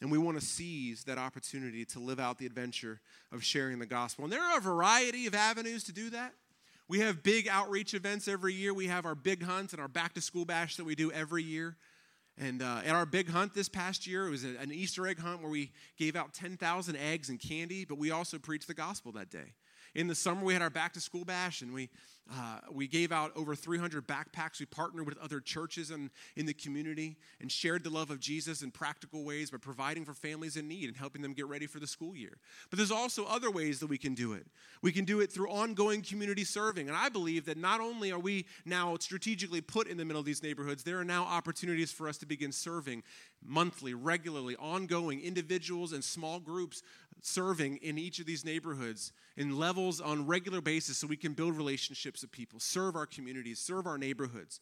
And 0.01 0.11
we 0.11 0.19
want 0.19 0.39
to 0.39 0.45
seize 0.45 1.05
that 1.05 1.19
opportunity 1.19 1.85
to 1.87 2.01
live 2.01 2.19
out 2.19 2.39
the 2.39 2.47
adventure 2.47 3.01
of 3.33 3.45
sharing 3.45 3.79
the 3.79 3.87
gospel. 3.87 4.25
And 4.25 4.33
there 4.33 4.43
are 4.43 4.59
a 4.59 4.61
variety 4.61 5.27
of 5.27 5.35
avenues 5.35 5.85
to 5.85 5.93
do 5.93 6.11
that. 6.11 6.35
We 6.89 7.01
have 7.01 7.23
big 7.23 7.49
outreach 7.49 7.95
events 7.95 8.29
every 8.29 8.53
year. 8.53 8.75
We 8.75 8.89
have 8.89 9.07
our 9.07 9.15
big 9.15 9.43
hunt 9.43 9.73
and 9.73 9.81
our 9.81 9.89
back 9.89 10.13
to 10.15 10.21
school 10.21 10.45
bash 10.45 10.77
that 10.77 10.85
we 10.85 10.95
do 10.95 11.11
every 11.13 11.43
year. 11.43 11.77
And 12.37 12.63
uh, 12.63 12.83
at 12.85 12.95
our 12.95 13.07
big 13.07 13.31
hunt 13.31 13.55
this 13.55 13.69
past 13.69 14.07
year, 14.07 14.27
it 14.27 14.31
was 14.31 14.45
an 14.45 14.73
Easter 14.73 15.07
egg 15.07 15.21
hunt 15.21 15.41
where 15.41 15.51
we 15.51 15.71
gave 15.97 16.17
out 16.17 16.35
10,000 16.35 16.97
eggs 16.97 17.29
and 17.29 17.41
candy, 17.41 17.85
but 17.85 17.97
we 17.97 18.11
also 18.11 18.39
preached 18.39 18.67
the 18.67 18.75
gospel 18.75 19.13
that 19.13 19.31
day. 19.31 19.55
In 19.95 20.09
the 20.09 20.15
summer, 20.15 20.45
we 20.45 20.53
had 20.53 20.63
our 20.63 20.71
back 20.71 20.93
to 20.95 21.01
school 21.01 21.25
bash, 21.25 21.63
and 21.63 21.73
we 21.73 21.89
uh, 22.33 22.59
we 22.73 22.89
gave 22.89 23.13
out 23.13 23.33
over 23.37 23.55
300 23.55 24.07
backpacks. 24.07 24.59
We 24.59 24.67
partnered 24.67 25.07
with 25.07 25.19
other 25.19 25.41
churches 25.41 25.91
and 25.91 26.11
in 26.37 26.47
the 26.47 26.55
community 26.55 27.17
and 27.41 27.53
shared 27.53 27.85
the 27.85 27.91
love 27.91 28.11
of 28.11 28.19
Jesus 28.19 28.63
in 28.63 28.71
practical 28.71 29.25
ways 29.25 29.51
by 29.51 29.59
providing 29.59 30.07
for 30.07 30.15
families 30.15 30.57
in 30.57 30.67
need 30.67 30.89
and 30.89 30.97
helping 30.97 31.21
them 31.21 31.35
get 31.35 31.47
ready 31.47 31.67
for 31.67 31.81
the 31.81 31.87
school 31.87 32.17
year. 32.17 32.39
But 32.71 32.79
there's 32.79 32.91
also 32.91 33.27
other 33.27 33.51
ways 33.51 33.79
that 33.81 33.89
we 33.89 33.99
can 33.99 34.15
do 34.15 34.33
it. 34.33 34.47
We 34.81 34.91
can 34.91 35.05
do 35.05 35.21
it 35.21 35.31
through 35.31 35.51
ongoing 35.51 36.01
community 36.01 36.45
serving. 36.45 36.89
And 36.89 36.97
I 36.97 37.11
believe 37.11 37.45
that 37.45 37.59
not 37.59 37.81
only 37.81 38.11
are 38.11 38.19
we 38.19 38.47
now 38.65 38.97
strategically 38.99 39.61
put 39.61 39.87
in 39.87 39.99
the 39.99 40.05
middle 40.05 40.21
of 40.21 40.27
these 40.27 40.43
neighborhoods, 40.43 40.83
there 40.83 40.99
are 40.99 41.05
now 41.05 41.25
opportunities 41.25 41.93
for 41.93 42.09
us 42.09 42.17
to 42.19 42.27
begin 42.27 42.53
serving 42.53 43.03
monthly, 43.45 43.93
regularly, 43.93 44.57
ongoing, 44.57 45.21
individuals 45.21 45.93
and 45.93 46.03
small 46.03 46.41
groups 46.41 46.83
serving 47.23 47.79
in 47.79 47.99
each 47.99 48.19
of 48.19 48.27
these 48.27 48.45
neighborhoods 48.45 49.13
in 49.37 49.59
levels 49.59 50.01
on 50.01 50.27
regular 50.27 50.61
basis 50.61 50.99
so 50.99 51.07
we 51.07 51.17
can 51.17 51.33
build 51.33 51.57
relationships 51.57 52.23
with 52.23 52.33
people, 52.33 52.61
serve 52.61 52.97
our 52.97 53.07
communities, 53.07 53.59
serve 53.59 53.87
our 53.87 53.99
neighborhoods. 53.99 54.61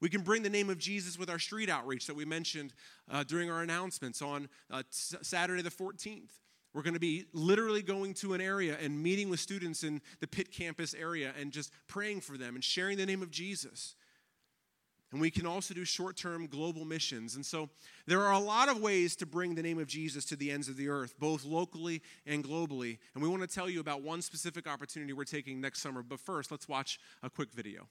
We 0.00 0.08
can 0.08 0.22
bring 0.22 0.42
the 0.42 0.50
name 0.50 0.70
of 0.70 0.78
Jesus 0.78 1.18
with 1.18 1.28
our 1.28 1.38
street 1.38 1.68
outreach 1.68 2.06
that 2.06 2.16
we 2.16 2.24
mentioned 2.24 2.72
uh, 3.10 3.22
during 3.24 3.50
our 3.50 3.62
announcements 3.62 4.22
on 4.22 4.48
uh, 4.70 4.82
Saturday 4.90 5.62
the 5.62 5.70
14th. 5.70 6.30
We're 6.72 6.82
going 6.82 6.94
to 6.94 7.00
be 7.00 7.26
literally 7.32 7.82
going 7.82 8.14
to 8.14 8.32
an 8.34 8.40
area 8.40 8.76
and 8.80 9.02
meeting 9.02 9.28
with 9.28 9.40
students 9.40 9.82
in 9.82 10.00
the 10.20 10.26
Pitt 10.26 10.52
campus 10.52 10.94
area 10.94 11.32
and 11.38 11.52
just 11.52 11.72
praying 11.88 12.20
for 12.20 12.38
them 12.38 12.54
and 12.54 12.62
sharing 12.62 12.96
the 12.96 13.06
name 13.06 13.22
of 13.22 13.30
Jesus. 13.30 13.96
And 15.12 15.20
we 15.20 15.30
can 15.30 15.44
also 15.44 15.74
do 15.74 15.84
short 15.84 16.16
term 16.16 16.46
global 16.46 16.84
missions. 16.84 17.34
And 17.34 17.44
so 17.44 17.68
there 18.06 18.22
are 18.22 18.32
a 18.32 18.38
lot 18.38 18.68
of 18.68 18.80
ways 18.80 19.16
to 19.16 19.26
bring 19.26 19.54
the 19.54 19.62
name 19.62 19.78
of 19.78 19.88
Jesus 19.88 20.24
to 20.26 20.36
the 20.36 20.50
ends 20.50 20.68
of 20.68 20.76
the 20.76 20.88
earth, 20.88 21.14
both 21.18 21.44
locally 21.44 22.02
and 22.26 22.44
globally. 22.44 22.98
And 23.14 23.22
we 23.22 23.28
want 23.28 23.42
to 23.42 23.48
tell 23.48 23.68
you 23.68 23.80
about 23.80 24.02
one 24.02 24.22
specific 24.22 24.68
opportunity 24.68 25.12
we're 25.12 25.24
taking 25.24 25.60
next 25.60 25.80
summer. 25.80 26.02
But 26.02 26.20
first, 26.20 26.50
let's 26.50 26.68
watch 26.68 27.00
a 27.22 27.30
quick 27.30 27.52
video. 27.52 27.88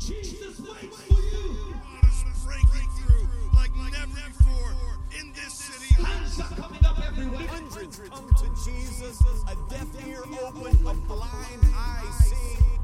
Jesus 0.00 0.58
never 4.06 4.28
before 4.28 4.74
in 5.20 5.32
this 5.32 5.52
city. 5.52 6.02
Hands 6.02 6.40
are 6.40 6.56
coming 6.56 6.84
up 6.84 6.98
everywhere. 7.06 7.46
Hundreds 7.48 7.98
come 7.98 8.28
to 8.28 8.64
Jesus, 8.64 9.20
a 9.48 9.56
deaf 9.70 10.06
ear 10.06 10.22
open, 10.44 10.74
a 10.86 10.94
blind 10.94 11.62
eye 11.74 12.10
see. 12.24 12.81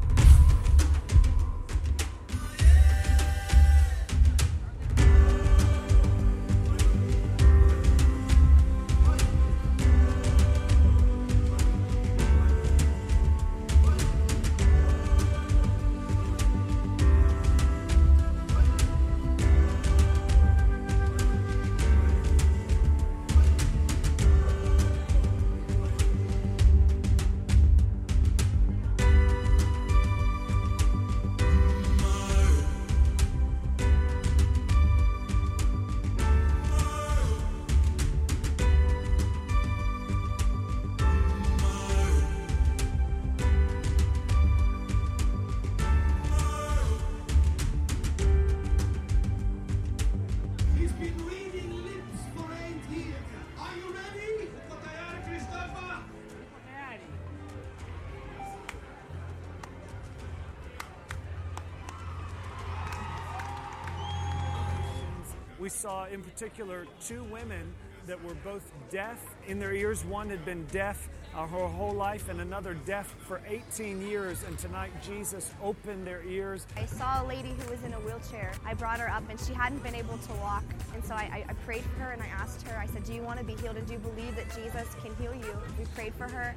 Saw, 65.78 66.06
in 66.06 66.22
particular, 66.22 66.86
two 67.00 67.22
women 67.24 67.72
that 68.06 68.22
were 68.24 68.34
both 68.34 68.72
deaf 68.90 69.22
in 69.46 69.60
their 69.60 69.72
ears. 69.72 70.04
One 70.04 70.28
had 70.28 70.44
been 70.44 70.64
deaf 70.66 71.08
uh, 71.34 71.46
her 71.46 71.68
whole 71.68 71.92
life, 71.92 72.28
and 72.30 72.40
another 72.40 72.74
deaf 72.86 73.14
for 73.20 73.40
18 73.46 74.02
years. 74.08 74.42
And 74.44 74.58
tonight, 74.58 74.90
Jesus 75.02 75.52
opened 75.62 76.06
their 76.06 76.24
ears. 76.24 76.66
I 76.76 76.86
saw 76.86 77.22
a 77.22 77.26
lady 77.26 77.54
who 77.60 77.70
was 77.70 77.82
in 77.84 77.92
a 77.92 78.00
wheelchair. 78.00 78.52
I 78.64 78.74
brought 78.74 78.98
her 78.98 79.08
up 79.08 79.22
and 79.30 79.38
she 79.38 79.52
hadn't 79.52 79.82
been 79.82 79.94
able 79.94 80.18
to 80.18 80.32
walk. 80.34 80.64
And 80.94 81.04
so 81.04 81.14
I, 81.14 81.44
I, 81.48 81.52
prayed 81.64 81.84
for 81.84 82.00
her 82.00 82.10
and 82.10 82.22
I 82.22 82.26
asked 82.26 82.66
her, 82.66 82.76
I 82.76 82.86
said, 82.86 83.04
Do 83.04 83.12
you 83.12 83.22
want 83.22 83.38
to 83.38 83.44
be 83.44 83.54
healed 83.54 83.76
and 83.76 83.86
do 83.86 83.92
you 83.92 83.98
believe 84.00 84.34
that 84.36 84.52
Jesus 84.56 84.88
can 85.02 85.14
heal 85.16 85.34
you? 85.34 85.56
We 85.78 85.84
prayed 85.94 86.14
for 86.14 86.28
her 86.28 86.56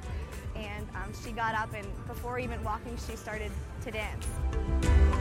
and 0.56 0.88
um, 0.96 1.12
she 1.24 1.32
got 1.32 1.54
up 1.54 1.72
and 1.74 1.86
before 2.06 2.38
even 2.38 2.62
walking, 2.64 2.96
she 3.06 3.14
started 3.14 3.52
to 3.84 3.90
dance. 3.90 5.11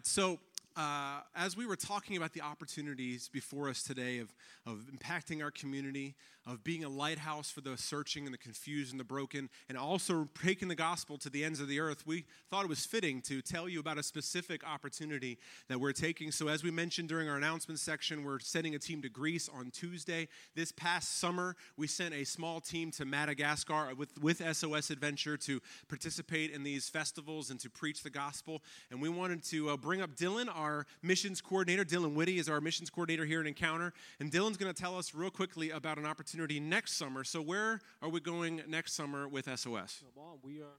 Right. 0.00 0.06
So, 0.06 0.38
uh, 0.80 1.20
as 1.36 1.58
we 1.58 1.66
were 1.66 1.76
talking 1.76 2.16
about 2.16 2.32
the 2.32 2.40
opportunities 2.40 3.28
before 3.28 3.68
us 3.68 3.82
today 3.82 4.18
of, 4.18 4.34
of 4.66 4.86
impacting 4.90 5.42
our 5.42 5.50
community, 5.50 6.14
of 6.46 6.64
being 6.64 6.84
a 6.84 6.88
lighthouse 6.88 7.50
for 7.50 7.60
the 7.60 7.76
searching 7.76 8.24
and 8.24 8.32
the 8.32 8.38
confused 8.38 8.90
and 8.90 8.98
the 8.98 9.04
broken, 9.04 9.50
and 9.68 9.76
also 9.76 10.26
taking 10.42 10.68
the 10.68 10.74
gospel 10.74 11.18
to 11.18 11.28
the 11.28 11.44
ends 11.44 11.60
of 11.60 11.68
the 11.68 11.78
earth, 11.78 12.06
we 12.06 12.24
thought 12.48 12.64
it 12.64 12.68
was 12.68 12.86
fitting 12.86 13.20
to 13.20 13.42
tell 13.42 13.68
you 13.68 13.78
about 13.78 13.98
a 13.98 14.02
specific 14.02 14.66
opportunity 14.66 15.38
that 15.68 15.78
we're 15.78 15.92
taking. 15.92 16.32
So, 16.32 16.48
as 16.48 16.64
we 16.64 16.70
mentioned 16.70 17.10
during 17.10 17.28
our 17.28 17.36
announcement 17.36 17.78
section, 17.78 18.24
we're 18.24 18.38
sending 18.38 18.74
a 18.74 18.78
team 18.78 19.02
to 19.02 19.10
Greece 19.10 19.50
on 19.52 19.70
Tuesday. 19.70 20.28
This 20.54 20.72
past 20.72 21.18
summer, 21.18 21.56
we 21.76 21.88
sent 21.88 22.14
a 22.14 22.24
small 22.24 22.58
team 22.58 22.90
to 22.92 23.04
Madagascar 23.04 23.90
with, 23.94 24.18
with 24.22 24.38
SOS 24.56 24.88
Adventure 24.88 25.36
to 25.36 25.60
participate 25.88 26.52
in 26.52 26.62
these 26.62 26.88
festivals 26.88 27.50
and 27.50 27.60
to 27.60 27.68
preach 27.68 28.02
the 28.02 28.10
gospel. 28.10 28.62
And 28.90 29.02
we 29.02 29.10
wanted 29.10 29.44
to 29.44 29.70
uh, 29.70 29.76
bring 29.76 30.00
up 30.00 30.16
Dylan, 30.16 30.48
our 30.52 30.69
missions 31.02 31.40
coordinator. 31.40 31.84
Dylan 31.84 32.14
Whitty 32.14 32.38
is 32.38 32.48
our 32.48 32.60
missions 32.60 32.90
coordinator 32.90 33.24
here 33.24 33.40
at 33.40 33.46
Encounter. 33.46 33.92
And 34.18 34.30
Dylan's 34.30 34.56
going 34.56 34.72
to 34.72 34.82
tell 34.82 34.96
us 34.96 35.14
real 35.14 35.30
quickly 35.30 35.70
about 35.70 35.98
an 35.98 36.06
opportunity 36.06 36.60
next 36.60 36.96
summer. 36.96 37.24
So, 37.24 37.40
where 37.40 37.80
are 38.02 38.08
we 38.08 38.20
going 38.20 38.62
next 38.68 38.94
summer 38.94 39.28
with 39.28 39.46
SOS? 39.46 40.02
Come 40.14 40.22
on, 40.22 40.38
we 40.42 40.60
are. 40.60 40.78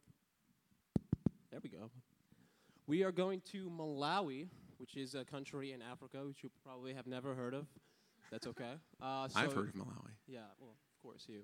There 1.51 1.60
we 1.63 1.69
go. 1.69 1.89
We 2.88 3.04
are 3.04 3.12
going 3.12 3.41
to 3.51 3.69
Malawi, 3.69 4.47
which 4.77 4.95
is 4.95 5.15
a 5.15 5.23
country 5.23 5.73
in 5.73 5.82
Africa 5.82 6.19
which 6.25 6.43
you 6.43 6.49
probably 6.63 6.93
have 6.93 7.08
never 7.08 7.36
heard 7.36 7.54
of. 7.54 7.67
That's 8.32 8.47
okay. 8.47 8.73
Uh, 9.01 9.27
I've 9.36 9.54
heard 9.54 9.69
of 9.69 9.73
Malawi. 9.73 10.13
Yeah, 10.27 10.41
well, 10.60 10.69
of 10.71 11.01
course 11.01 11.25
you. 11.27 11.41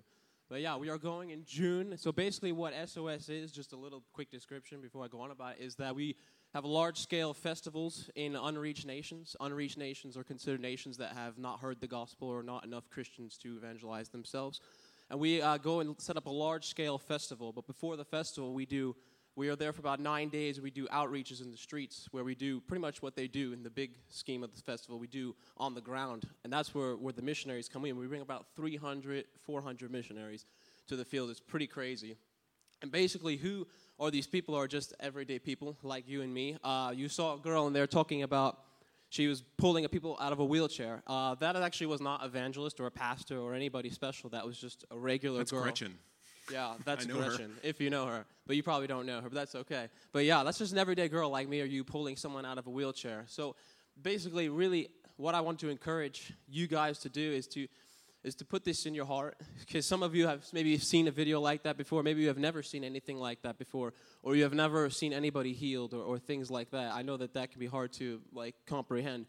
But 0.49 0.61
yeah, 0.61 0.77
we 0.77 0.89
are 0.89 0.97
going 0.97 1.31
in 1.31 1.43
June. 1.43 1.97
So 1.97 2.11
basically, 2.11 2.51
what 2.51 2.73
SOS 2.85 3.29
is, 3.29 3.51
just 3.51 3.73
a 3.73 3.75
little 3.75 4.03
quick 4.13 4.31
description 4.31 4.79
before 4.79 5.03
I 5.03 5.07
go 5.07 5.19
on 5.19 5.31
about 5.31 5.55
it, 5.59 5.63
is 5.63 5.75
that 5.75 5.95
we 5.95 6.15
have 6.53 6.65
large 6.65 6.97
scale 6.97 7.33
festivals 7.33 8.09
in 8.15 8.35
unreached 8.35 8.85
nations. 8.85 9.35
Unreached 9.39 9.77
nations 9.77 10.17
are 10.17 10.23
considered 10.23 10.61
nations 10.61 10.97
that 10.97 11.13
have 11.13 11.37
not 11.37 11.59
heard 11.59 11.79
the 11.81 11.87
gospel 11.87 12.29
or 12.29 12.41
not 12.43 12.63
enough 12.63 12.89
Christians 12.89 13.37
to 13.39 13.57
evangelize 13.57 14.09
themselves. 14.09 14.59
And 15.09 15.19
we 15.19 15.41
uh, 15.41 15.57
go 15.57 15.79
and 15.79 15.99
set 15.99 16.17
up 16.17 16.25
a 16.25 16.31
large 16.31 16.65
scale 16.67 16.97
festival. 16.97 17.51
But 17.51 17.67
before 17.67 17.95
the 17.95 18.05
festival, 18.05 18.53
we 18.53 18.65
do 18.65 18.95
we 19.37 19.49
are 19.49 19.55
there 19.55 19.71
for 19.71 19.81
about 19.81 19.99
nine 19.99 20.29
days. 20.29 20.59
We 20.59 20.71
do 20.71 20.87
outreaches 20.87 21.43
in 21.43 21.51
the 21.51 21.57
streets 21.57 22.07
where 22.09 22.23
we 22.23 22.33
do 22.33 22.59
pretty 22.59 22.81
much 22.81 23.03
what 23.03 23.15
they 23.15 23.27
do 23.27 23.53
in 23.53 23.61
the 23.61 23.69
big 23.69 23.91
scheme 24.09 24.41
of 24.41 24.55
the 24.55 24.61
festival. 24.63 24.97
We 24.97 25.05
do 25.05 25.35
on 25.57 25.75
the 25.75 25.81
ground. 25.81 26.23
And 26.43 26.51
that's 26.51 26.73
where, 26.73 26.95
where 26.95 27.13
the 27.13 27.21
missionaries 27.21 27.69
come 27.69 27.85
in. 27.85 27.97
We 27.97 28.07
bring 28.07 28.23
about 28.23 28.47
300, 28.55 29.25
400 29.43 29.91
missionaries 29.91 30.47
to 30.87 30.95
the 30.95 31.05
field. 31.05 31.29
It's 31.29 31.39
pretty 31.39 31.67
crazy. 31.67 32.17
And 32.81 32.91
basically, 32.91 33.37
who 33.37 33.67
are 33.99 34.11
these 34.11 34.27
people? 34.27 34.55
Are 34.55 34.67
just 34.67 34.93
everyday 34.99 35.39
people 35.39 35.75
like 35.83 36.07
you 36.07 36.21
and 36.21 36.33
me. 36.33 36.57
Uh, 36.63 36.93
you 36.95 37.09
saw 37.09 37.35
a 37.35 37.37
girl 37.37 37.67
in 37.67 37.73
there 37.73 37.87
talking 37.87 38.23
about 38.23 38.59
she 39.09 39.27
was 39.27 39.41
pulling 39.57 39.85
a 39.85 39.89
people 39.89 40.17
out 40.19 40.33
of 40.33 40.39
a 40.39 40.45
wheelchair. 40.45 41.01
Uh, 41.07 41.35
that 41.35 41.55
actually 41.55 41.87
was 41.87 42.01
not 42.01 42.23
evangelist 42.25 42.79
or 42.79 42.87
a 42.87 42.91
pastor 42.91 43.39
or 43.39 43.53
anybody 43.53 43.89
special. 43.89 44.29
That 44.29 44.45
was 44.45 44.57
just 44.57 44.85
a 44.91 44.97
regular 44.97 45.35
girl. 45.35 45.39
That's 45.39 45.51
girl. 45.51 45.63
Gretchen. 45.63 45.97
Yeah, 46.51 46.73
that's 46.85 47.05
know 47.05 47.15
her. 47.15 47.29
Gretchen, 47.29 47.51
if 47.63 47.79
you 47.79 47.89
know 47.89 48.05
her. 48.05 48.25
But 48.45 48.55
you 48.55 48.63
probably 48.63 48.87
don't 48.87 49.05
know 49.05 49.21
her, 49.21 49.29
but 49.29 49.35
that's 49.35 49.55
okay. 49.55 49.87
But 50.11 50.25
yeah, 50.25 50.43
that's 50.43 50.57
just 50.57 50.73
an 50.73 50.77
everyday 50.77 51.07
girl 51.09 51.29
like 51.29 51.47
me 51.47 51.61
or 51.61 51.65
you 51.65 51.83
pulling 51.83 52.15
someone 52.15 52.45
out 52.45 52.57
of 52.57 52.67
a 52.67 52.69
wheelchair. 52.69 53.25
So 53.27 53.55
basically, 54.01 54.49
really, 54.49 54.89
what 55.15 55.35
I 55.35 55.41
want 55.41 55.59
to 55.59 55.69
encourage 55.69 56.33
you 56.47 56.67
guys 56.67 56.99
to 56.99 57.09
do 57.09 57.31
is 57.31 57.47
to 57.49 57.67
is 58.27 58.35
to 58.35 58.45
put 58.45 58.65
this 58.65 58.85
in 58.85 58.93
your 58.93 59.05
heart. 59.05 59.37
Because 59.59 59.85
some 59.85 60.03
of 60.03 60.13
you 60.13 60.27
have 60.27 60.45
maybe 60.53 60.77
seen 60.77 61.07
a 61.07 61.11
video 61.11 61.39
like 61.39 61.63
that 61.63 61.77
before. 61.77 62.03
Maybe 62.03 62.21
you 62.21 62.27
have 62.27 62.37
never 62.37 62.61
seen 62.61 62.83
anything 62.83 63.17
like 63.17 63.41
that 63.43 63.57
before 63.57 63.93
or 64.21 64.35
you 64.35 64.43
have 64.43 64.53
never 64.53 64.89
seen 64.89 65.13
anybody 65.13 65.53
healed 65.53 65.93
or, 65.93 66.03
or 66.03 66.19
things 66.19 66.51
like 66.51 66.71
that. 66.71 66.93
I 66.93 67.01
know 67.01 67.17
that 67.17 67.33
that 67.33 67.51
can 67.51 67.59
be 67.59 67.65
hard 67.65 67.93
to 67.93 68.21
like 68.33 68.55
comprehend. 68.67 69.25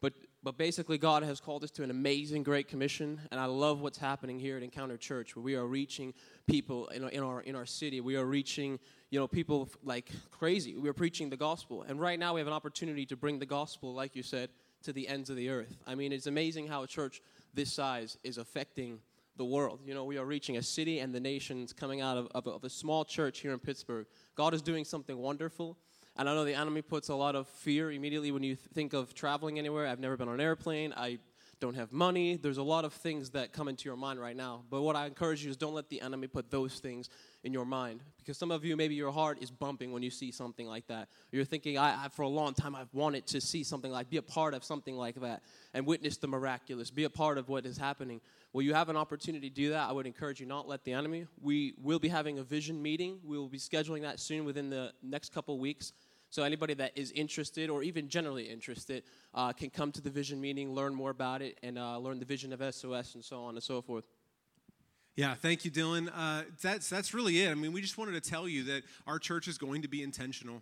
But 0.00 0.12
but 0.42 0.58
basically 0.58 0.98
god 0.98 1.22
has 1.22 1.40
called 1.40 1.64
us 1.64 1.70
to 1.70 1.82
an 1.82 1.90
amazing 1.90 2.42
great 2.42 2.68
commission 2.68 3.18
and 3.30 3.40
i 3.40 3.46
love 3.46 3.80
what's 3.80 3.96
happening 3.96 4.38
here 4.38 4.58
at 4.58 4.62
encounter 4.62 4.98
church 4.98 5.34
where 5.34 5.42
we 5.42 5.54
are 5.54 5.66
reaching 5.66 6.12
people 6.46 6.88
in 6.88 7.04
our, 7.04 7.10
in 7.10 7.22
our 7.22 7.40
in 7.40 7.56
our 7.56 7.64
city. 7.64 8.00
We 8.00 8.16
are 8.16 8.26
reaching 8.26 8.78
you 9.10 9.18
know 9.18 9.26
people 9.26 9.70
like 9.82 10.10
crazy. 10.30 10.76
We 10.76 10.88
are 10.88 10.94
preaching 10.94 11.30
the 11.30 11.36
gospel. 11.36 11.82
And 11.88 11.98
right 12.00 12.18
now 12.18 12.34
we 12.34 12.40
have 12.40 12.48
an 12.48 12.52
opportunity 12.52 13.06
to 13.06 13.16
bring 13.16 13.38
the 13.38 13.46
gospel 13.46 13.94
like 13.94 14.14
you 14.14 14.22
said 14.22 14.50
to 14.82 14.92
the 14.92 15.08
ends 15.08 15.30
of 15.30 15.36
the 15.36 15.48
earth. 15.48 15.74
I 15.86 15.94
mean 15.94 16.12
it's 16.12 16.26
amazing 16.26 16.66
how 16.66 16.82
a 16.82 16.86
church 16.86 17.22
this 17.54 17.72
size 17.72 18.18
is 18.22 18.38
affecting 18.38 19.00
the 19.36 19.44
world. 19.44 19.80
You 19.84 19.94
know, 19.94 20.04
we 20.04 20.18
are 20.18 20.24
reaching 20.24 20.56
a 20.56 20.62
city 20.62 21.00
and 21.00 21.14
the 21.14 21.20
nations 21.20 21.72
coming 21.72 22.00
out 22.00 22.16
of, 22.16 22.28
of, 22.34 22.46
of, 22.46 22.64
a 22.64 22.70
small 22.70 23.04
church 23.04 23.40
here 23.40 23.52
in 23.52 23.58
Pittsburgh. 23.58 24.06
God 24.36 24.54
is 24.54 24.62
doing 24.62 24.84
something 24.84 25.16
wonderful. 25.16 25.76
And 26.16 26.28
I 26.28 26.34
know 26.34 26.44
the 26.44 26.54
enemy 26.54 26.82
puts 26.82 27.08
a 27.08 27.14
lot 27.14 27.34
of 27.34 27.48
fear 27.48 27.90
immediately 27.90 28.30
when 28.30 28.44
you 28.44 28.54
th- 28.54 28.68
think 28.72 28.92
of 28.92 29.14
traveling 29.14 29.58
anywhere. 29.58 29.88
I've 29.88 29.98
never 29.98 30.16
been 30.16 30.28
on 30.28 30.34
an 30.34 30.40
airplane. 30.40 30.94
I 30.96 31.18
don't 31.58 31.74
have 31.74 31.92
money. 31.92 32.36
There's 32.36 32.58
a 32.58 32.62
lot 32.62 32.84
of 32.84 32.92
things 32.92 33.30
that 33.30 33.52
come 33.52 33.66
into 33.66 33.86
your 33.86 33.96
mind 33.96 34.20
right 34.20 34.36
now. 34.36 34.62
But 34.70 34.82
what 34.82 34.94
I 34.94 35.06
encourage 35.06 35.44
you 35.44 35.50
is 35.50 35.56
don't 35.56 35.74
let 35.74 35.88
the 35.88 36.00
enemy 36.00 36.28
put 36.28 36.50
those 36.50 36.78
things 36.78 37.08
in 37.44 37.52
your 37.52 37.66
mind. 37.66 38.00
Because 38.18 38.38
some 38.38 38.50
of 38.50 38.64
you, 38.64 38.74
maybe 38.74 38.94
your 38.94 39.12
heart 39.12 39.38
is 39.42 39.50
bumping 39.50 39.92
when 39.92 40.02
you 40.02 40.10
see 40.10 40.32
something 40.32 40.66
like 40.66 40.86
that. 40.86 41.08
You're 41.30 41.44
thinking, 41.44 41.76
I, 41.76 42.06
I, 42.06 42.08
for 42.08 42.22
a 42.22 42.28
long 42.28 42.54
time, 42.54 42.74
I've 42.74 42.92
wanted 42.94 43.26
to 43.28 43.40
see 43.40 43.62
something 43.62 43.92
like, 43.92 44.08
be 44.08 44.16
a 44.16 44.22
part 44.22 44.54
of 44.54 44.64
something 44.64 44.96
like 44.96 45.20
that 45.20 45.42
and 45.74 45.86
witness 45.86 46.16
the 46.16 46.26
miraculous, 46.26 46.90
be 46.90 47.04
a 47.04 47.10
part 47.10 47.36
of 47.36 47.50
what 47.50 47.66
is 47.66 47.76
happening. 47.76 48.22
Well, 48.54 48.62
you 48.62 48.72
have 48.72 48.88
an 48.88 48.96
opportunity 48.96 49.50
to 49.50 49.54
do 49.54 49.70
that. 49.70 49.90
I 49.90 49.92
would 49.92 50.06
encourage 50.06 50.40
you 50.40 50.46
not 50.46 50.66
let 50.66 50.84
the 50.84 50.94
enemy. 50.94 51.26
We 51.42 51.74
will 51.82 51.98
be 51.98 52.08
having 52.08 52.38
a 52.38 52.42
vision 52.42 52.80
meeting. 52.80 53.20
We 53.22 53.36
will 53.36 53.48
be 53.48 53.58
scheduling 53.58 54.02
that 54.02 54.20
soon 54.20 54.46
within 54.46 54.70
the 54.70 54.92
next 55.02 55.34
couple 55.34 55.58
weeks. 55.58 55.92
So 56.30 56.42
anybody 56.42 56.74
that 56.74 56.92
is 56.96 57.12
interested 57.12 57.70
or 57.70 57.82
even 57.82 58.08
generally 58.08 58.44
interested 58.44 59.04
uh, 59.34 59.52
can 59.52 59.70
come 59.70 59.92
to 59.92 60.00
the 60.00 60.10
vision 60.10 60.40
meeting, 60.40 60.72
learn 60.72 60.94
more 60.94 61.10
about 61.10 61.42
it, 61.42 61.58
and 61.62 61.78
uh, 61.78 61.98
learn 61.98 62.18
the 62.18 62.24
vision 62.24 62.52
of 62.52 62.74
SOS 62.74 63.14
and 63.14 63.24
so 63.24 63.44
on 63.44 63.54
and 63.54 63.62
so 63.62 63.82
forth. 63.82 64.04
Yeah, 65.16 65.34
thank 65.34 65.64
you, 65.64 65.70
Dylan. 65.70 66.10
Uh, 66.12 66.42
that's 66.60 66.88
that's 66.90 67.14
really 67.14 67.42
it. 67.42 67.50
I 67.50 67.54
mean, 67.54 67.72
we 67.72 67.80
just 67.80 67.96
wanted 67.96 68.20
to 68.20 68.30
tell 68.30 68.48
you 68.48 68.64
that 68.64 68.82
our 69.06 69.20
church 69.20 69.46
is 69.46 69.58
going 69.58 69.82
to 69.82 69.88
be 69.88 70.02
intentional 70.02 70.60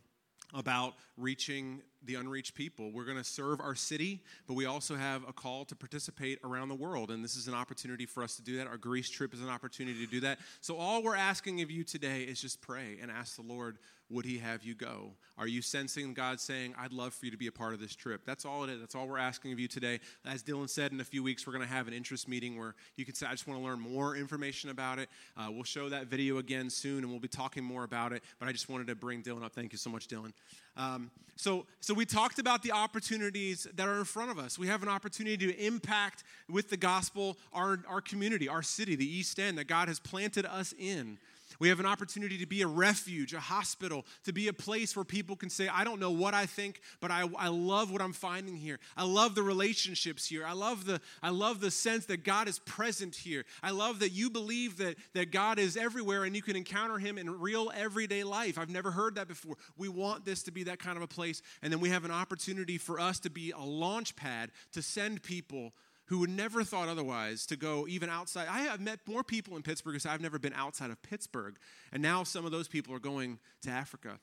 about 0.52 0.94
reaching 1.16 1.80
the 2.04 2.16
unreached 2.16 2.54
people. 2.54 2.90
We're 2.92 3.04
going 3.04 3.18
to 3.18 3.24
serve 3.24 3.60
our 3.60 3.74
city, 3.74 4.22
but 4.46 4.54
we 4.54 4.66
also 4.66 4.96
have 4.96 5.22
a 5.28 5.32
call 5.32 5.64
to 5.66 5.76
participate 5.76 6.38
around 6.44 6.68
the 6.68 6.74
world, 6.74 7.10
and 7.10 7.22
this 7.22 7.36
is 7.36 7.48
an 7.48 7.54
opportunity 7.54 8.06
for 8.06 8.22
us 8.22 8.36
to 8.36 8.42
do 8.42 8.56
that. 8.58 8.66
Our 8.66 8.76
Greece 8.76 9.08
trip 9.08 9.34
is 9.34 9.42
an 9.42 9.48
opportunity 9.48 10.04
to 10.04 10.10
do 10.10 10.20
that. 10.20 10.38
So, 10.60 10.76
all 10.76 11.02
we're 11.02 11.16
asking 11.16 11.62
of 11.62 11.70
you 11.70 11.84
today 11.84 12.22
is 12.22 12.40
just 12.40 12.60
pray 12.60 12.98
and 13.00 13.10
ask 13.10 13.36
the 13.36 13.42
Lord, 13.42 13.78
would 14.12 14.24
He 14.24 14.38
have 14.38 14.62
you 14.62 14.74
go? 14.74 15.12
Are 15.38 15.46
you 15.46 15.62
sensing 15.62 16.12
God 16.12 16.38
saying, 16.38 16.74
I'd 16.78 16.92
love 16.92 17.14
for 17.14 17.24
you 17.24 17.30
to 17.32 17.38
be 17.38 17.46
a 17.46 17.52
part 17.52 17.72
of 17.72 17.80
this 17.80 17.96
trip? 17.96 18.22
That's 18.26 18.44
all 18.44 18.64
it 18.64 18.70
is. 18.70 18.78
That's 18.80 18.94
all 18.94 19.08
we're 19.08 19.18
asking 19.18 19.52
of 19.52 19.58
you 19.58 19.68
today. 19.68 20.00
As 20.26 20.42
Dylan 20.42 20.68
said, 20.68 20.92
in 20.92 21.00
a 21.00 21.04
few 21.04 21.22
weeks, 21.22 21.46
we're 21.46 21.54
going 21.54 21.66
to 21.66 21.72
have 21.72 21.88
an 21.88 21.94
interest 21.94 22.28
meeting 22.28 22.58
where 22.58 22.74
you 22.96 23.04
can 23.04 23.14
say, 23.14 23.26
I 23.26 23.30
just 23.30 23.46
want 23.46 23.58
to 23.58 23.64
learn 23.64 23.80
more 23.80 24.14
information 24.14 24.70
about 24.70 24.98
it. 24.98 25.08
Uh, 25.36 25.48
we'll 25.50 25.64
show 25.64 25.88
that 25.88 26.08
video 26.08 26.38
again 26.38 26.68
soon, 26.68 26.98
and 26.98 27.10
we'll 27.10 27.20
be 27.20 27.28
talking 27.28 27.64
more 27.64 27.84
about 27.84 28.12
it, 28.12 28.22
but 28.38 28.48
I 28.48 28.52
just 28.52 28.68
wanted 28.68 28.86
to 28.88 28.94
bring 28.94 29.22
Dylan 29.22 29.42
up. 29.42 29.54
Thank 29.54 29.72
you 29.72 29.78
so 29.78 29.88
much, 29.88 30.08
Dylan. 30.08 30.32
Um, 30.76 31.10
so, 31.36 31.66
so 31.80 31.92
we 31.94 32.04
talked 32.04 32.38
about 32.38 32.62
the 32.62 32.72
opportunities 32.72 33.66
that 33.74 33.88
are 33.88 33.98
in 33.98 34.04
front 34.04 34.30
of 34.30 34.38
us. 34.38 34.58
We 34.58 34.68
have 34.68 34.82
an 34.82 34.88
opportunity 34.88 35.36
to 35.48 35.64
impact 35.64 36.24
with 36.48 36.70
the 36.70 36.76
gospel 36.76 37.36
our, 37.52 37.80
our 37.88 38.00
community, 38.00 38.48
our 38.48 38.62
city, 38.62 38.94
the 38.94 39.06
East 39.06 39.38
End 39.38 39.58
that 39.58 39.66
God 39.66 39.88
has 39.88 39.98
planted 39.98 40.46
us 40.46 40.72
in. 40.78 41.18
We 41.58 41.68
have 41.68 41.80
an 41.80 41.86
opportunity 41.86 42.38
to 42.38 42.46
be 42.46 42.62
a 42.62 42.66
refuge, 42.66 43.34
a 43.34 43.40
hospital, 43.40 44.06
to 44.24 44.32
be 44.32 44.48
a 44.48 44.52
place 44.52 44.96
where 44.96 45.04
people 45.04 45.36
can 45.36 45.50
say, 45.50 45.68
I 45.68 45.84
don't 45.84 46.00
know 46.00 46.10
what 46.10 46.34
I 46.34 46.46
think, 46.46 46.80
but 47.00 47.10
I, 47.10 47.28
I 47.38 47.48
love 47.48 47.90
what 47.90 48.02
I'm 48.02 48.12
finding 48.12 48.56
here. 48.56 48.78
I 48.96 49.04
love 49.04 49.34
the 49.34 49.42
relationships 49.42 50.26
here. 50.26 50.44
I 50.46 50.52
love 50.52 50.84
the, 50.84 51.00
I 51.22 51.30
love 51.30 51.60
the 51.60 51.70
sense 51.70 52.06
that 52.06 52.24
God 52.24 52.48
is 52.48 52.58
present 52.60 53.14
here. 53.14 53.44
I 53.62 53.70
love 53.70 54.00
that 54.00 54.10
you 54.10 54.30
believe 54.30 54.78
that, 54.78 54.96
that 55.14 55.30
God 55.32 55.58
is 55.58 55.76
everywhere 55.76 56.24
and 56.24 56.34
you 56.34 56.42
can 56.42 56.56
encounter 56.56 56.98
him 56.98 57.18
in 57.18 57.40
real 57.40 57.72
everyday 57.74 58.24
life. 58.24 58.58
I've 58.58 58.70
never 58.70 58.90
heard 58.90 59.14
that 59.16 59.28
before. 59.28 59.56
We 59.76 59.88
want 59.88 60.24
this 60.24 60.42
to 60.44 60.52
be 60.52 60.64
that 60.64 60.78
kind 60.78 60.96
of 60.96 61.02
a 61.02 61.08
place. 61.08 61.42
And 61.62 61.72
then 61.72 61.80
we 61.80 61.90
have 61.90 62.04
an 62.04 62.10
opportunity 62.10 62.78
for 62.78 63.00
us 63.00 63.18
to 63.20 63.30
be 63.30 63.52
a 63.52 63.60
launch 63.60 64.16
pad 64.16 64.50
to 64.72 64.82
send 64.82 65.22
people 65.22 65.72
who 66.06 66.18
would 66.18 66.30
never 66.30 66.64
thought 66.64 66.88
otherwise 66.88 67.46
to 67.46 67.56
go 67.56 67.86
even 67.88 68.10
outside. 68.10 68.48
I 68.48 68.60
have 68.60 68.80
met 68.80 69.00
more 69.06 69.22
people 69.22 69.56
in 69.56 69.62
Pittsburgh 69.62 70.00
say 70.00 70.10
I've 70.10 70.20
never 70.20 70.38
been 70.38 70.54
outside 70.54 70.90
of 70.90 71.02
Pittsburgh. 71.02 71.56
And 71.92 72.02
now 72.02 72.24
some 72.24 72.44
of 72.44 72.52
those 72.52 72.68
people 72.68 72.94
are 72.94 73.00
going 73.00 73.38
to 73.62 73.70
Africa 73.70 74.18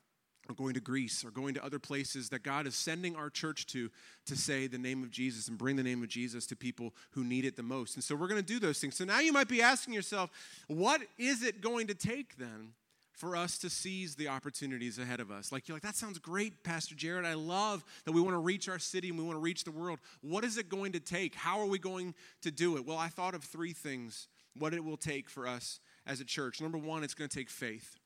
or 0.49 0.55
going 0.55 0.73
to 0.73 0.79
Greece 0.79 1.23
or 1.23 1.31
going 1.31 1.53
to 1.53 1.63
other 1.63 1.79
places 1.79 2.29
that 2.29 2.43
God 2.43 2.65
is 2.67 2.75
sending 2.75 3.15
our 3.15 3.29
church 3.29 3.67
to 3.67 3.89
to 4.25 4.35
say 4.35 4.67
the 4.67 4.77
name 4.77 5.03
of 5.03 5.11
Jesus 5.11 5.47
and 5.47 5.57
bring 5.57 5.75
the 5.75 5.83
name 5.83 6.01
of 6.01 6.09
Jesus 6.09 6.45
to 6.47 6.55
people 6.55 6.93
who 7.11 7.23
need 7.23 7.45
it 7.45 7.55
the 7.55 7.63
most. 7.63 7.95
And 7.95 8.03
so 8.03 8.15
we're 8.15 8.27
going 8.27 8.41
to 8.41 8.47
do 8.47 8.59
those 8.59 8.79
things. 8.79 8.95
So 8.95 9.05
now 9.05 9.19
you 9.19 9.31
might 9.31 9.47
be 9.47 9.61
asking 9.61 9.93
yourself, 9.93 10.31
what 10.67 11.01
is 11.17 11.43
it 11.43 11.61
going 11.61 11.87
to 11.87 11.93
take 11.93 12.37
then 12.37 12.73
for 13.19 13.35
us 13.35 13.57
to 13.57 13.69
seize 13.69 14.15
the 14.15 14.29
opportunities 14.29 14.97
ahead 14.97 15.19
of 15.19 15.29
us. 15.29 15.51
Like, 15.51 15.67
you're 15.67 15.75
like, 15.75 15.83
that 15.83 15.97
sounds 15.97 16.17
great, 16.19 16.63
Pastor 16.63 16.95
Jared. 16.95 17.25
I 17.25 17.33
love 17.33 17.83
that 18.05 18.13
we 18.13 18.21
want 18.21 18.33
to 18.33 18.39
reach 18.39 18.69
our 18.69 18.79
city 18.79 19.09
and 19.09 19.17
we 19.17 19.25
want 19.25 19.35
to 19.35 19.41
reach 19.41 19.65
the 19.65 19.71
world. 19.71 19.99
What 20.21 20.45
is 20.45 20.57
it 20.57 20.69
going 20.69 20.93
to 20.93 21.01
take? 21.01 21.35
How 21.35 21.59
are 21.59 21.65
we 21.65 21.79
going 21.79 22.15
to 22.43 22.49
do 22.49 22.77
it? 22.77 22.85
Well, 22.85 22.97
I 22.97 23.09
thought 23.09 23.35
of 23.35 23.43
three 23.43 23.73
things 23.73 24.29
what 24.57 24.73
it 24.73 24.85
will 24.85 24.95
take 24.95 25.29
for 25.29 25.45
us 25.45 25.81
as 26.07 26.21
a 26.21 26.25
church. 26.25 26.61
Number 26.61 26.77
one, 26.77 27.03
it's 27.03 27.13
going 27.13 27.29
to 27.29 27.37
take 27.37 27.49
faith. 27.49 27.97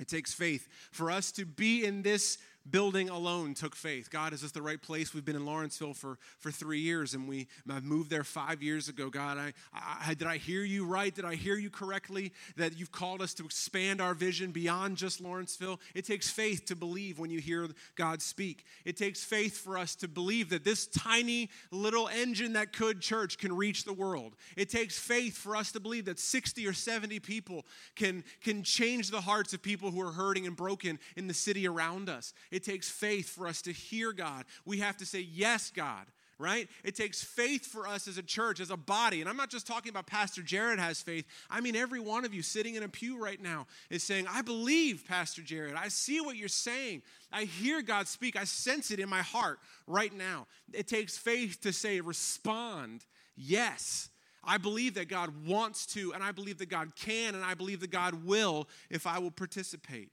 It 0.00 0.08
takes 0.08 0.32
faith 0.32 0.66
for 0.92 1.10
us 1.10 1.30
to 1.32 1.44
be 1.44 1.84
in 1.84 2.00
this 2.00 2.38
building 2.70 3.08
alone 3.08 3.54
took 3.54 3.74
faith. 3.74 4.10
God, 4.10 4.32
is 4.32 4.42
this 4.42 4.52
the 4.52 4.62
right 4.62 4.80
place? 4.80 5.14
We've 5.14 5.24
been 5.24 5.36
in 5.36 5.46
Lawrenceville 5.46 5.94
for, 5.94 6.18
for 6.38 6.50
three 6.50 6.80
years 6.80 7.14
and 7.14 7.28
we 7.28 7.48
moved 7.82 8.10
there 8.10 8.24
five 8.24 8.62
years 8.62 8.88
ago. 8.88 9.10
God, 9.10 9.38
I, 9.38 9.52
I, 9.72 10.14
did 10.14 10.26
I 10.26 10.36
hear 10.36 10.62
you 10.62 10.84
right? 10.84 11.14
Did 11.14 11.24
I 11.24 11.34
hear 11.34 11.56
you 11.56 11.70
correctly 11.70 12.32
that 12.56 12.78
you've 12.78 12.92
called 12.92 13.22
us 13.22 13.34
to 13.34 13.44
expand 13.44 14.00
our 14.00 14.14
vision 14.14 14.50
beyond 14.50 14.96
just 14.96 15.20
Lawrenceville? 15.20 15.80
It 15.94 16.04
takes 16.04 16.30
faith 16.30 16.66
to 16.66 16.76
believe 16.76 17.18
when 17.18 17.30
you 17.30 17.40
hear 17.40 17.68
God 17.96 18.22
speak. 18.22 18.64
It 18.84 18.96
takes 18.96 19.22
faith 19.24 19.56
for 19.58 19.78
us 19.78 19.94
to 19.96 20.08
believe 20.08 20.50
that 20.50 20.64
this 20.64 20.86
tiny 20.86 21.50
little 21.70 22.08
engine 22.08 22.54
that 22.54 22.72
could 22.72 23.00
church 23.00 23.38
can 23.38 23.54
reach 23.54 23.84
the 23.84 23.92
world. 23.92 24.34
It 24.56 24.70
takes 24.70 24.98
faith 24.98 25.36
for 25.36 25.56
us 25.56 25.72
to 25.72 25.80
believe 25.80 26.06
that 26.06 26.18
60 26.18 26.66
or 26.66 26.72
70 26.72 27.20
people 27.20 27.64
can, 27.96 28.24
can 28.42 28.62
change 28.62 29.10
the 29.10 29.20
hearts 29.20 29.52
of 29.52 29.62
people 29.62 29.90
who 29.90 30.00
are 30.00 30.12
hurting 30.12 30.46
and 30.46 30.56
broken 30.56 30.98
in 31.16 31.26
the 31.26 31.34
city 31.34 31.66
around 31.66 32.08
us. 32.08 32.32
It 32.58 32.64
takes 32.64 32.90
faith 32.90 33.28
for 33.28 33.46
us 33.46 33.62
to 33.62 33.72
hear 33.72 34.12
God. 34.12 34.44
We 34.64 34.78
have 34.78 34.96
to 34.96 35.06
say, 35.06 35.20
Yes, 35.20 35.70
God 35.70 36.06
right? 36.40 36.68
It 36.84 36.94
takes 36.94 37.22
faith 37.22 37.66
for 37.66 37.88
us 37.88 38.06
as 38.06 38.16
a 38.16 38.22
church, 38.22 38.60
as 38.60 38.70
a 38.70 38.76
body. 38.76 39.20
And 39.20 39.28
I'm 39.28 39.36
not 39.36 39.50
just 39.50 39.66
talking 39.66 39.90
about 39.90 40.06
Pastor 40.06 40.40
Jared 40.40 40.78
has 40.78 41.02
faith. 41.02 41.26
I 41.50 41.60
mean, 41.60 41.74
every 41.74 41.98
one 41.98 42.24
of 42.24 42.32
you 42.32 42.42
sitting 42.42 42.76
in 42.76 42.84
a 42.84 42.88
pew 42.88 43.20
right 43.20 43.42
now 43.42 43.66
is 43.90 44.04
saying, 44.04 44.26
I 44.30 44.42
believe, 44.42 45.04
Pastor 45.04 45.42
Jared. 45.42 45.74
I 45.74 45.88
see 45.88 46.20
what 46.20 46.36
you're 46.36 46.48
saying. 46.48 47.02
I 47.32 47.42
hear 47.42 47.82
God 47.82 48.06
speak. 48.06 48.36
I 48.36 48.44
sense 48.44 48.92
it 48.92 49.00
in 49.00 49.08
my 49.08 49.22
heart 49.22 49.58
right 49.88 50.16
now. 50.16 50.46
It 50.72 50.86
takes 50.86 51.18
faith 51.18 51.60
to 51.62 51.72
say, 51.72 52.00
respond, 52.00 53.04
yes. 53.36 54.08
I 54.44 54.58
believe 54.58 54.94
that 54.94 55.08
God 55.08 55.46
wants 55.46 55.86
to, 55.86 56.14
and 56.14 56.22
I 56.22 56.30
believe 56.30 56.58
that 56.58 56.70
God 56.70 56.92
can, 56.94 57.34
and 57.34 57.44
I 57.44 57.54
believe 57.54 57.80
that 57.80 57.90
God 57.90 58.24
will 58.24 58.68
if 58.88 59.06
I 59.06 59.18
will 59.18 59.32
participate. 59.32 60.10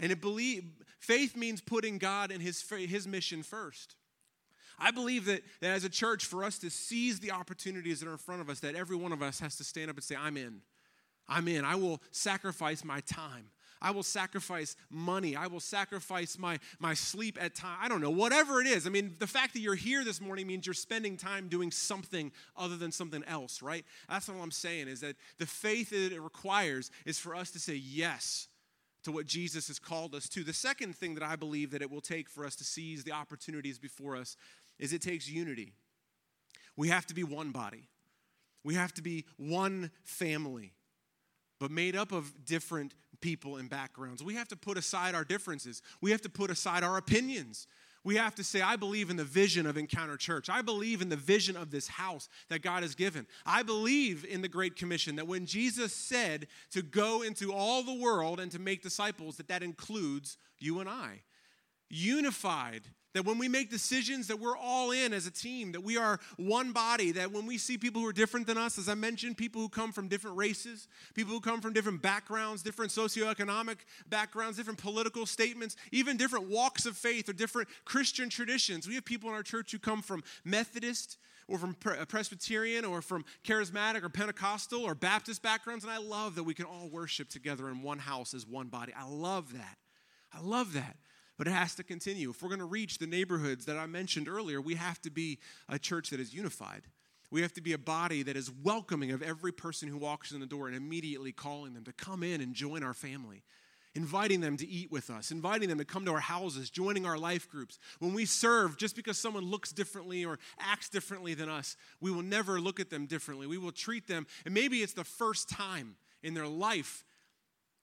And 0.00 0.10
it 0.10 0.20
believe, 0.20 0.64
faith 0.98 1.36
means 1.36 1.60
putting 1.60 1.98
God 1.98 2.30
and 2.30 2.42
his, 2.42 2.62
his 2.68 3.06
mission 3.06 3.42
first. 3.42 3.96
I 4.78 4.90
believe 4.90 5.26
that, 5.26 5.42
that 5.60 5.70
as 5.70 5.84
a 5.84 5.88
church, 5.88 6.24
for 6.26 6.42
us 6.44 6.58
to 6.58 6.70
seize 6.70 7.20
the 7.20 7.30
opportunities 7.30 8.00
that 8.00 8.08
are 8.08 8.12
in 8.12 8.18
front 8.18 8.40
of 8.40 8.50
us, 8.50 8.60
that 8.60 8.74
every 8.74 8.96
one 8.96 9.12
of 9.12 9.22
us 9.22 9.40
has 9.40 9.56
to 9.56 9.64
stand 9.64 9.90
up 9.90 9.96
and 9.96 10.04
say, 10.04 10.16
I'm 10.16 10.36
in. 10.36 10.60
I'm 11.28 11.48
in. 11.48 11.64
I 11.64 11.76
will 11.76 12.02
sacrifice 12.10 12.84
my 12.84 13.00
time. 13.00 13.50
I 13.80 13.90
will 13.90 14.02
sacrifice 14.02 14.76
money. 14.90 15.36
I 15.36 15.46
will 15.46 15.60
sacrifice 15.60 16.38
my, 16.38 16.58
my 16.78 16.94
sleep 16.94 17.38
at 17.40 17.54
time. 17.54 17.76
I 17.80 17.88
don't 17.88 18.00
know, 18.00 18.10
whatever 18.10 18.60
it 18.60 18.66
is. 18.66 18.86
I 18.86 18.90
mean, 18.90 19.14
the 19.18 19.26
fact 19.26 19.52
that 19.52 19.60
you're 19.60 19.74
here 19.74 20.04
this 20.04 20.20
morning 20.20 20.46
means 20.46 20.66
you're 20.66 20.74
spending 20.74 21.16
time 21.16 21.48
doing 21.48 21.70
something 21.70 22.32
other 22.56 22.76
than 22.76 22.92
something 22.92 23.22
else, 23.24 23.60
right? 23.60 23.84
That's 24.08 24.28
all 24.28 24.40
I'm 24.42 24.50
saying 24.50 24.88
is 24.88 25.00
that 25.00 25.16
the 25.38 25.46
faith 25.46 25.90
that 25.90 26.12
it 26.12 26.20
requires 26.20 26.90
is 27.04 27.18
for 27.18 27.36
us 27.36 27.50
to 27.52 27.58
say 27.58 27.74
yes 27.74 28.48
to 29.04 29.12
what 29.12 29.26
Jesus 29.26 29.68
has 29.68 29.78
called 29.78 30.14
us 30.14 30.28
to. 30.30 30.42
The 30.44 30.52
second 30.52 30.96
thing 30.96 31.14
that 31.14 31.22
I 31.22 31.36
believe 31.36 31.70
that 31.70 31.82
it 31.82 31.90
will 31.90 32.00
take 32.00 32.28
for 32.28 32.44
us 32.44 32.56
to 32.56 32.64
seize 32.64 33.04
the 33.04 33.12
opportunities 33.12 33.78
before 33.78 34.16
us 34.16 34.36
is 34.78 34.92
it 34.92 35.02
takes 35.02 35.28
unity. 35.28 35.72
We 36.76 36.88
have 36.88 37.06
to 37.06 37.14
be 37.14 37.22
one 37.22 37.50
body. 37.52 37.88
We 38.64 38.74
have 38.74 38.92
to 38.94 39.02
be 39.02 39.24
one 39.36 39.90
family. 40.02 40.72
but 41.60 41.70
made 41.70 41.96
up 41.96 42.12
of 42.12 42.44
different 42.44 42.94
people 43.20 43.56
and 43.56 43.70
backgrounds. 43.70 44.22
We 44.22 44.34
have 44.34 44.48
to 44.48 44.56
put 44.56 44.76
aside 44.76 45.14
our 45.14 45.24
differences. 45.24 45.82
We 46.00 46.10
have 46.10 46.20
to 46.22 46.28
put 46.28 46.50
aside 46.50 46.82
our 46.82 46.96
opinions. 46.98 47.66
We 48.04 48.16
have 48.16 48.34
to 48.34 48.44
say, 48.44 48.60
I 48.60 48.76
believe 48.76 49.08
in 49.08 49.16
the 49.16 49.24
vision 49.24 49.66
of 49.66 49.78
Encounter 49.78 50.18
Church. 50.18 50.50
I 50.50 50.60
believe 50.60 51.00
in 51.00 51.08
the 51.08 51.16
vision 51.16 51.56
of 51.56 51.70
this 51.70 51.88
house 51.88 52.28
that 52.50 52.60
God 52.60 52.82
has 52.82 52.94
given. 52.94 53.26
I 53.46 53.62
believe 53.62 54.26
in 54.26 54.42
the 54.42 54.48
Great 54.48 54.76
Commission 54.76 55.16
that 55.16 55.26
when 55.26 55.46
Jesus 55.46 55.94
said 55.94 56.46
to 56.72 56.82
go 56.82 57.22
into 57.22 57.52
all 57.52 57.82
the 57.82 57.94
world 57.94 58.40
and 58.40 58.52
to 58.52 58.58
make 58.58 58.82
disciples, 58.82 59.38
that 59.38 59.48
that 59.48 59.62
includes 59.62 60.36
you 60.58 60.80
and 60.80 60.88
I. 60.88 61.22
Unified 61.88 62.82
that 63.14 63.24
when 63.24 63.38
we 63.38 63.48
make 63.48 63.70
decisions 63.70 64.26
that 64.26 64.38
we're 64.38 64.56
all 64.56 64.90
in 64.90 65.12
as 65.12 65.26
a 65.26 65.30
team 65.30 65.72
that 65.72 65.82
we 65.82 65.96
are 65.96 66.20
one 66.36 66.72
body 66.72 67.12
that 67.12 67.32
when 67.32 67.46
we 67.46 67.56
see 67.56 67.78
people 67.78 68.02
who 68.02 68.08
are 68.08 68.12
different 68.12 68.46
than 68.46 68.58
us 68.58 68.78
as 68.78 68.88
i 68.88 68.94
mentioned 68.94 69.36
people 69.36 69.62
who 69.62 69.68
come 69.68 69.92
from 69.92 70.08
different 70.08 70.36
races 70.36 70.86
people 71.14 71.32
who 71.32 71.40
come 71.40 71.60
from 71.60 71.72
different 71.72 72.02
backgrounds 72.02 72.62
different 72.62 72.92
socioeconomic 72.92 73.76
backgrounds 74.08 74.58
different 74.58 74.78
political 74.78 75.24
statements 75.24 75.76
even 75.92 76.16
different 76.16 76.48
walks 76.48 76.84
of 76.84 76.96
faith 76.96 77.28
or 77.28 77.32
different 77.32 77.68
christian 77.84 78.28
traditions 78.28 78.86
we 78.86 78.94
have 78.94 79.04
people 79.04 79.30
in 79.30 79.34
our 79.34 79.42
church 79.42 79.72
who 79.72 79.78
come 79.78 80.02
from 80.02 80.22
methodist 80.44 81.16
or 81.46 81.58
from 81.58 81.76
uh, 81.84 82.04
Presbyterian 82.06 82.86
or 82.86 83.02
from 83.02 83.22
charismatic 83.44 84.02
or 84.02 84.08
Pentecostal 84.08 84.82
or 84.82 84.94
Baptist 84.94 85.42
backgrounds. 85.42 85.84
And 85.84 85.92
I 85.92 85.98
love 85.98 86.36
that 86.36 86.44
we 86.44 86.54
can 86.54 86.64
all 86.64 86.88
worship 86.88 87.28
together 87.28 87.68
in 87.68 87.82
one 87.82 87.98
house 87.98 88.32
as 88.32 88.46
one 88.46 88.68
body. 88.68 88.94
I 88.98 89.06
love 89.06 89.52
that. 89.52 89.76
I 90.32 90.40
love 90.40 90.72
that. 90.72 90.96
But 91.36 91.48
it 91.48 91.52
has 91.52 91.74
to 91.76 91.82
continue. 91.82 92.30
If 92.30 92.42
we're 92.42 92.48
going 92.48 92.60
to 92.60 92.64
reach 92.64 92.98
the 92.98 93.06
neighborhoods 93.06 93.64
that 93.66 93.76
I 93.76 93.86
mentioned 93.86 94.28
earlier, 94.28 94.60
we 94.60 94.76
have 94.76 95.00
to 95.02 95.10
be 95.10 95.38
a 95.68 95.78
church 95.78 96.10
that 96.10 96.20
is 96.20 96.32
unified. 96.32 96.82
We 97.30 97.42
have 97.42 97.52
to 97.54 97.60
be 97.60 97.72
a 97.72 97.78
body 97.78 98.22
that 98.22 98.36
is 98.36 98.52
welcoming 98.62 99.10
of 99.10 99.20
every 99.20 99.50
person 99.50 99.88
who 99.88 99.98
walks 99.98 100.30
in 100.30 100.38
the 100.38 100.46
door 100.46 100.68
and 100.68 100.76
immediately 100.76 101.32
calling 101.32 101.74
them 101.74 101.84
to 101.84 101.92
come 101.92 102.22
in 102.22 102.40
and 102.40 102.54
join 102.54 102.84
our 102.84 102.94
family, 102.94 103.42
inviting 103.96 104.40
them 104.40 104.56
to 104.58 104.68
eat 104.68 104.92
with 104.92 105.10
us, 105.10 105.32
inviting 105.32 105.68
them 105.68 105.78
to 105.78 105.84
come 105.84 106.04
to 106.04 106.12
our 106.12 106.20
houses, 106.20 106.70
joining 106.70 107.04
our 107.06 107.18
life 107.18 107.48
groups. 107.50 107.80
When 107.98 108.14
we 108.14 108.24
serve, 108.24 108.76
just 108.76 108.94
because 108.94 109.18
someone 109.18 109.44
looks 109.44 109.72
differently 109.72 110.24
or 110.24 110.38
acts 110.60 110.88
differently 110.88 111.34
than 111.34 111.48
us, 111.48 111.76
we 112.00 112.12
will 112.12 112.22
never 112.22 112.60
look 112.60 112.78
at 112.78 112.90
them 112.90 113.06
differently. 113.06 113.48
We 113.48 113.58
will 113.58 113.72
treat 113.72 114.06
them, 114.06 114.28
and 114.44 114.54
maybe 114.54 114.78
it's 114.78 114.92
the 114.92 115.02
first 115.02 115.48
time 115.48 115.96
in 116.22 116.34
their 116.34 116.46
life 116.46 117.04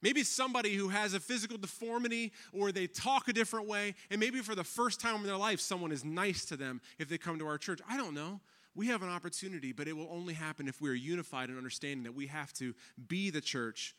Maybe 0.02 0.24
somebody 0.24 0.74
who 0.76 0.90
has 0.90 1.14
a 1.14 1.20
physical 1.20 1.58
deformity 1.58 2.32
or 2.54 2.72
they 2.72 2.88
talk 2.88 3.28
a 3.28 3.34
different 3.34 3.68
way, 3.68 3.94
and 4.10 4.20
maybe 4.20 4.40
for 4.40 4.56
the 4.56 4.64
first 4.64 5.00
time 5.00 5.16
in 5.18 5.24
their 5.24 5.38
life, 5.38 5.60
someone 5.60 5.92
is 5.92 6.04
nice 6.04 6.46
to 6.46 6.58
them 6.58 6.82
if 6.98 7.08
they 7.08 7.18
come 7.18 7.38
to 7.40 7.48
our 7.48 7.58
church. 7.58 7.80
I 7.88 7.98
don't 7.98 8.14
know. 8.14 8.40
We 8.74 8.88
have 8.88 9.04
an 9.04 9.10
opportunity, 9.10 9.74
but 9.74 9.88
it 9.88 9.96
will 9.96 10.08
only 10.10 10.34
happen 10.34 10.68
if 10.68 10.82
we 10.82 10.90
are 10.90 10.94
unified 10.94 11.50
in 11.50 11.58
understanding 11.58 12.04
that 12.04 12.16
we 12.16 12.28
have 12.28 12.54
to 12.54 12.74
be 13.08 13.30
the 13.30 13.42
church. 13.42 13.96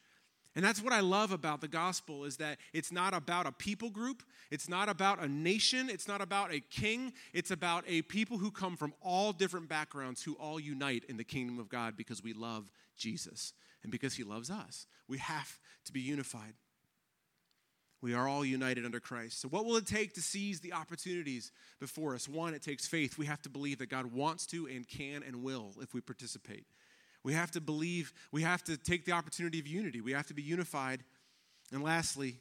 And 0.55 0.65
that's 0.65 0.83
what 0.83 0.93
I 0.93 1.01
love 1.01 1.33
about 1.33 1.61
the 1.61 1.69
gospel 1.69 2.25
is 2.25 2.37
that 2.39 2.59
it's 2.73 2.93
not 2.93 3.15
about 3.15 3.47
a 3.47 3.53
people 3.53 3.89
group, 3.89 4.23
it's 4.51 4.69
not 4.69 4.89
about 4.89 5.23
a 5.23 5.29
nation, 5.29 5.89
it's 5.89 6.09
not 6.09 6.21
about 6.21 6.53
a 6.53 6.61
king, 6.61 7.13
it's 7.33 7.51
about 7.51 7.85
a 7.87 8.03
people 8.03 8.39
who 8.39 8.51
come 8.51 8.77
from 8.77 8.93
all 9.03 9.33
different 9.33 9.69
backgrounds 9.69 10.23
who 10.23 10.35
all 10.35 10.61
unite 10.61 11.05
in 11.09 11.17
the 11.17 11.25
kingdom 11.25 11.59
of 11.59 11.69
God 11.69 11.97
because 11.97 12.23
we 12.23 12.33
love 12.35 12.71
Jesus 12.97 13.55
and 13.83 13.91
because 13.91 14.15
he 14.15 14.25
loves 14.25 14.51
us. 14.51 14.87
We 15.09 15.19
have 15.19 15.59
to 15.85 15.93
be 15.93 16.01
unified. 16.01 16.55
We 18.01 18.15
are 18.15 18.27
all 18.27 18.45
united 18.45 18.85
under 18.85 18.99
Christ. 18.99 19.41
So, 19.41 19.49
what 19.49 19.65
will 19.65 19.77
it 19.77 19.87
take 19.87 20.15
to 20.15 20.21
seize 20.21 20.59
the 20.59 20.73
opportunities 20.73 21.53
before 21.79 22.15
us? 22.15 22.29
One, 22.29 22.53
it 22.53 22.63
takes 22.63 22.87
faith. 22.87 23.17
We 23.17 23.27
have 23.27 23.41
to 23.43 23.49
believe 23.49 23.79
that 23.79 23.91
God 23.91 24.07
wants 24.07 24.45
to 24.47 24.67
and 24.67 24.87
can 24.89 25.23
and 25.23 25.45
will 25.45 25.73
if 25.81 25.95
we 25.95 26.01
participate. 26.01 26.67
We 27.23 27.35
have 27.35 27.53
to 27.53 27.61
believe, 27.61 28.13
we 28.33 28.43
have 28.43 28.65
to 28.65 28.77
take 28.77 29.05
the 29.05 29.13
opportunity 29.13 29.61
of 29.61 29.69
unity. 29.69 30.01
We 30.01 30.13
have 30.13 30.27
to 30.27 30.35
be 30.35 30.43
unified. 30.43 31.05
And 31.73 31.83
lastly, 31.83 32.41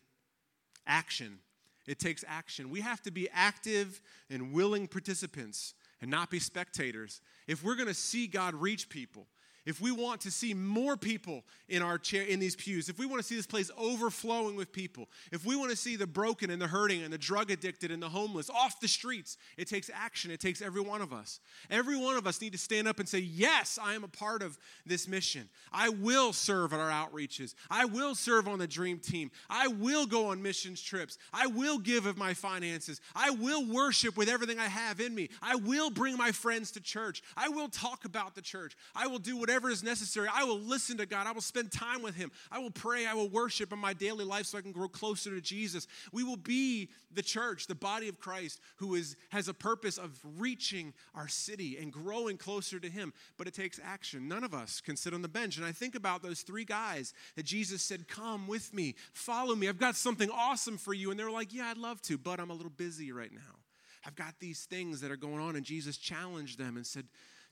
action. 0.88 1.40
It 1.88 2.00
takes 2.00 2.26
action. 2.28 2.70
We 2.70 2.82
have 2.82 3.02
to 3.04 3.12
be 3.12 3.30
active 3.32 4.02
and 4.30 4.54
willing 4.54 4.88
participants 4.88 5.74
and 6.02 6.10
not 6.10 6.32
be 6.32 6.40
spectators. 6.40 7.22
If 7.48 7.64
we're 7.64 7.76
going 7.76 7.88
to 7.88 7.94
see 7.94 8.28
God 8.28 8.56
reach 8.56 8.90
people, 8.90 9.28
if 9.66 9.80
we 9.80 9.92
want 9.92 10.22
to 10.22 10.32
see 10.32 10.56
more 10.56 10.98
people 10.98 11.44
in 11.70 11.84
our 11.84 12.00
chair 12.00 12.24
in 12.24 12.40
these 12.40 12.56
pews, 12.56 12.90
if 12.90 12.98
we 12.98 13.06
want 13.06 13.22
to 13.22 13.28
see 13.28 13.36
this 13.36 13.46
place 13.46 13.70
overflowing 13.78 14.56
with 14.56 14.72
people, 14.72 15.08
if 15.32 15.46
we 15.46 15.56
want 15.56 15.70
to 15.70 15.78
see 15.78 15.96
the 15.96 16.08
broken 16.08 16.50
and 16.50 16.60
the 16.60 16.68
hurting 16.68 17.04
and 17.04 17.14
the 17.14 17.18
drug 17.18 17.52
addicted 17.52 17.92
and 17.92 18.02
the 18.02 18.10
homeless 18.10 18.50
off 18.50 18.80
the 18.80 18.88
streets, 18.88 19.38
it 19.58 19.68
takes 19.68 19.90
action. 19.94 20.32
It 20.32 20.40
takes 20.40 20.64
every 20.64 20.82
one 20.82 21.02
of 21.02 21.14
us. 21.14 21.40
Every 21.70 21.96
one 21.96 22.18
of 22.18 22.26
us 22.26 22.42
need 22.42 22.54
to 22.54 22.58
stand 22.58 22.88
up 22.88 23.00
and 23.00 23.08
say, 23.08 23.20
"Yes, 23.20 23.78
I 23.80 23.94
am 23.94 24.04
a 24.04 24.08
part 24.08 24.42
of 24.42 24.58
this 24.84 25.08
mission. 25.08 25.48
I 25.72 25.90
will 25.90 26.34
serve 26.34 26.74
at 26.74 26.80
our 26.80 26.90
outreaches. 26.90 27.54
I 27.70 27.86
will 27.86 28.16
serve 28.16 28.48
on 28.48 28.58
the 28.58 28.68
dream 28.68 28.98
team. 28.98 29.30
I 29.48 29.68
will 29.68 30.08
go 30.08 30.30
on 30.30 30.42
missions 30.42 30.82
trips. 30.82 31.20
I 31.32 31.46
will 31.46 31.78
give 31.78 32.08
of 32.08 32.18
my 32.18 32.34
finances. 32.34 33.00
I 33.16 33.30
will 33.30 33.64
worship 33.66 34.18
with 34.18 34.28
everything 34.28 34.58
I 34.58 34.68
have 34.68 35.00
in 35.00 35.14
me. 35.14 35.30
I 35.40 35.56
will 35.56 35.92
bring 35.92 36.18
my 36.18 36.32
friends 36.32 36.72
to 36.72 36.82
church. 36.82 37.22
I 37.38 37.50
will 37.50 37.70
talk 37.70 38.06
about 38.06 38.34
the 38.34 38.42
church. 38.42 38.76
I 38.96 39.06
will 39.06 39.20
do 39.20 39.38
whatever 39.38 39.51
whatever 39.52 39.70
is 39.70 39.84
necessary. 39.84 40.30
I 40.34 40.46
will 40.46 40.60
listen 40.62 40.96
to 40.98 41.06
God. 41.06 41.28
I 41.28 41.34
will 41.34 41.42
spend 41.42 41.74
time 41.74 42.02
with 42.02 42.16
Him. 42.16 42.32
I 42.50 42.60
will 42.60 42.72
pray. 42.72 43.06
I 43.06 43.14
will 43.16 43.28
worship 43.28 43.74
in 43.74 43.80
my 43.80 43.92
daily 43.92 44.24
life 44.24 44.46
so 44.46 44.58
I 44.58 44.62
can 44.62 44.72
grow 44.72 44.88
closer 44.88 45.36
to 45.36 45.42
Jesus. 45.42 45.88
We 46.14 46.24
will 46.24 46.38
be 46.38 46.90
the 47.14 47.22
church, 47.22 47.68
the 47.68 47.76
body 47.76 48.08
of 48.08 48.18
Christ, 48.18 48.62
who 48.78 48.96
is, 48.96 49.18
has 49.30 49.50
a 49.50 49.54
purpose 49.54 49.98
of 49.98 50.18
reaching 50.38 50.94
our 51.14 51.28
city 51.28 51.78
and 51.78 51.92
growing 51.92 52.38
closer 52.38 52.80
to 52.80 52.88
Him. 52.88 53.12
But 53.38 53.48
it 53.48 53.54
takes 53.54 53.78
action. 53.84 54.30
None 54.30 54.46
of 54.46 54.54
us 54.54 54.80
can 54.80 54.96
sit 54.96 55.14
on 55.14 55.22
the 55.22 55.28
bench. 55.28 55.58
And 55.58 55.66
I 55.66 55.74
think 55.74 55.96
about 55.96 56.24
those 56.24 56.44
three 56.44 56.64
guys 56.64 57.14
that 57.36 57.46
Jesus 57.46 57.82
said, 57.82 58.08
Come 58.08 58.48
with 58.48 58.74
me, 58.74 58.96
follow 59.12 59.54
me. 59.54 59.68
I've 59.68 59.78
got 59.78 59.98
something 59.98 60.30
awesome 60.30 60.78
for 60.78 60.94
you. 60.94 61.12
And 61.12 61.20
they 61.20 61.26
were 61.26 61.30
like, 61.30 61.54
Yeah, 61.54 61.68
I'd 61.70 61.78
love 61.78 62.02
to, 62.04 62.18
but 62.18 62.40
I'm 62.40 62.52
a 62.52 62.56
little 62.56 62.72
busy 62.72 63.12
right 63.12 63.34
now. 63.34 63.60
I've 64.06 64.16
got 64.16 64.36
these 64.40 64.64
things 64.64 65.02
that 65.02 65.12
are 65.12 65.18
going 65.18 65.42
on. 65.42 65.58
And 65.58 65.66
Jesus 65.66 65.98
challenged 65.98 66.58
them 66.58 66.78
and 66.78 66.88
said, 66.88 67.08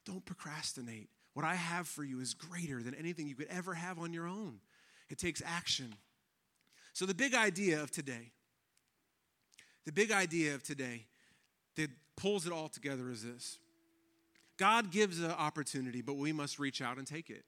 Don't 0.05 0.23
procrastinate. 0.23 1.09
What 1.39 1.47
I 1.47 1.55
have 1.55 1.87
for 1.87 2.03
you 2.03 2.19
is 2.19 2.33
greater 2.33 2.83
than 2.83 2.93
anything 2.95 3.25
you 3.25 3.33
could 3.33 3.47
ever 3.49 3.73
have 3.73 3.97
on 3.97 4.11
your 4.11 4.27
own. 4.27 4.59
It 5.09 5.17
takes 5.17 5.41
action. 5.45 5.95
So, 6.91 7.05
the 7.05 7.13
big 7.13 7.33
idea 7.33 7.81
of 7.81 7.91
today, 7.91 8.33
the 9.85 9.93
big 9.93 10.11
idea 10.11 10.53
of 10.53 10.63
today 10.63 11.05
that 11.77 11.91
pulls 12.17 12.45
it 12.45 12.51
all 12.51 12.67
together 12.67 13.09
is 13.09 13.23
this 13.23 13.57
God 14.57 14.91
gives 14.91 15.21
an 15.21 15.31
opportunity, 15.31 16.01
but 16.01 16.17
we 16.17 16.33
must 16.33 16.59
reach 16.59 16.81
out 16.81 16.97
and 16.97 17.07
take 17.07 17.29
it. 17.29 17.45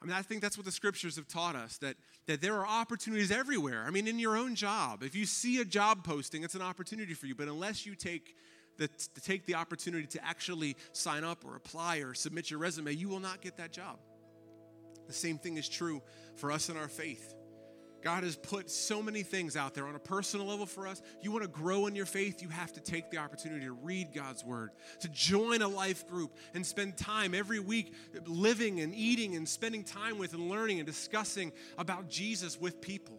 I 0.00 0.06
mean, 0.06 0.14
I 0.14 0.22
think 0.22 0.40
that's 0.40 0.56
what 0.56 0.64
the 0.64 0.70
scriptures 0.70 1.16
have 1.16 1.26
taught 1.26 1.56
us 1.56 1.78
that, 1.78 1.96
that 2.28 2.40
there 2.40 2.54
are 2.54 2.64
opportunities 2.64 3.32
everywhere. 3.32 3.82
I 3.84 3.90
mean, 3.90 4.06
in 4.06 4.20
your 4.20 4.36
own 4.36 4.54
job, 4.54 5.02
if 5.02 5.16
you 5.16 5.26
see 5.26 5.60
a 5.60 5.64
job 5.64 6.04
posting, 6.04 6.44
it's 6.44 6.54
an 6.54 6.62
opportunity 6.62 7.14
for 7.14 7.26
you. 7.26 7.34
But 7.34 7.48
unless 7.48 7.86
you 7.86 7.96
take 7.96 8.36
the, 8.76 8.88
to 8.88 9.20
take 9.20 9.46
the 9.46 9.54
opportunity 9.54 10.06
to 10.08 10.24
actually 10.24 10.76
sign 10.92 11.24
up 11.24 11.44
or 11.44 11.56
apply 11.56 11.98
or 11.98 12.14
submit 12.14 12.50
your 12.50 12.60
resume, 12.60 12.92
you 12.92 13.08
will 13.08 13.20
not 13.20 13.40
get 13.40 13.56
that 13.56 13.72
job. 13.72 13.98
The 15.06 15.12
same 15.12 15.38
thing 15.38 15.56
is 15.56 15.68
true 15.68 16.02
for 16.36 16.50
us 16.50 16.68
in 16.68 16.76
our 16.76 16.88
faith. 16.88 17.34
God 18.02 18.22
has 18.22 18.36
put 18.36 18.70
so 18.70 19.02
many 19.02 19.24
things 19.24 19.56
out 19.56 19.74
there 19.74 19.86
on 19.88 19.96
a 19.96 19.98
personal 19.98 20.46
level 20.46 20.66
for 20.66 20.86
us. 20.86 21.02
You 21.22 21.32
want 21.32 21.42
to 21.42 21.48
grow 21.48 21.86
in 21.86 21.96
your 21.96 22.06
faith, 22.06 22.40
you 22.40 22.48
have 22.48 22.72
to 22.74 22.80
take 22.80 23.10
the 23.10 23.18
opportunity 23.18 23.64
to 23.64 23.72
read 23.72 24.14
God's 24.14 24.44
word, 24.44 24.70
to 25.00 25.08
join 25.08 25.60
a 25.60 25.66
life 25.66 26.06
group 26.06 26.36
and 26.54 26.64
spend 26.64 26.96
time 26.96 27.34
every 27.34 27.58
week 27.58 27.94
living 28.24 28.80
and 28.80 28.94
eating 28.94 29.34
and 29.34 29.48
spending 29.48 29.82
time 29.82 30.18
with 30.18 30.34
and 30.34 30.48
learning 30.48 30.78
and 30.78 30.86
discussing 30.86 31.50
about 31.78 32.08
Jesus 32.08 32.60
with 32.60 32.80
people. 32.80 33.18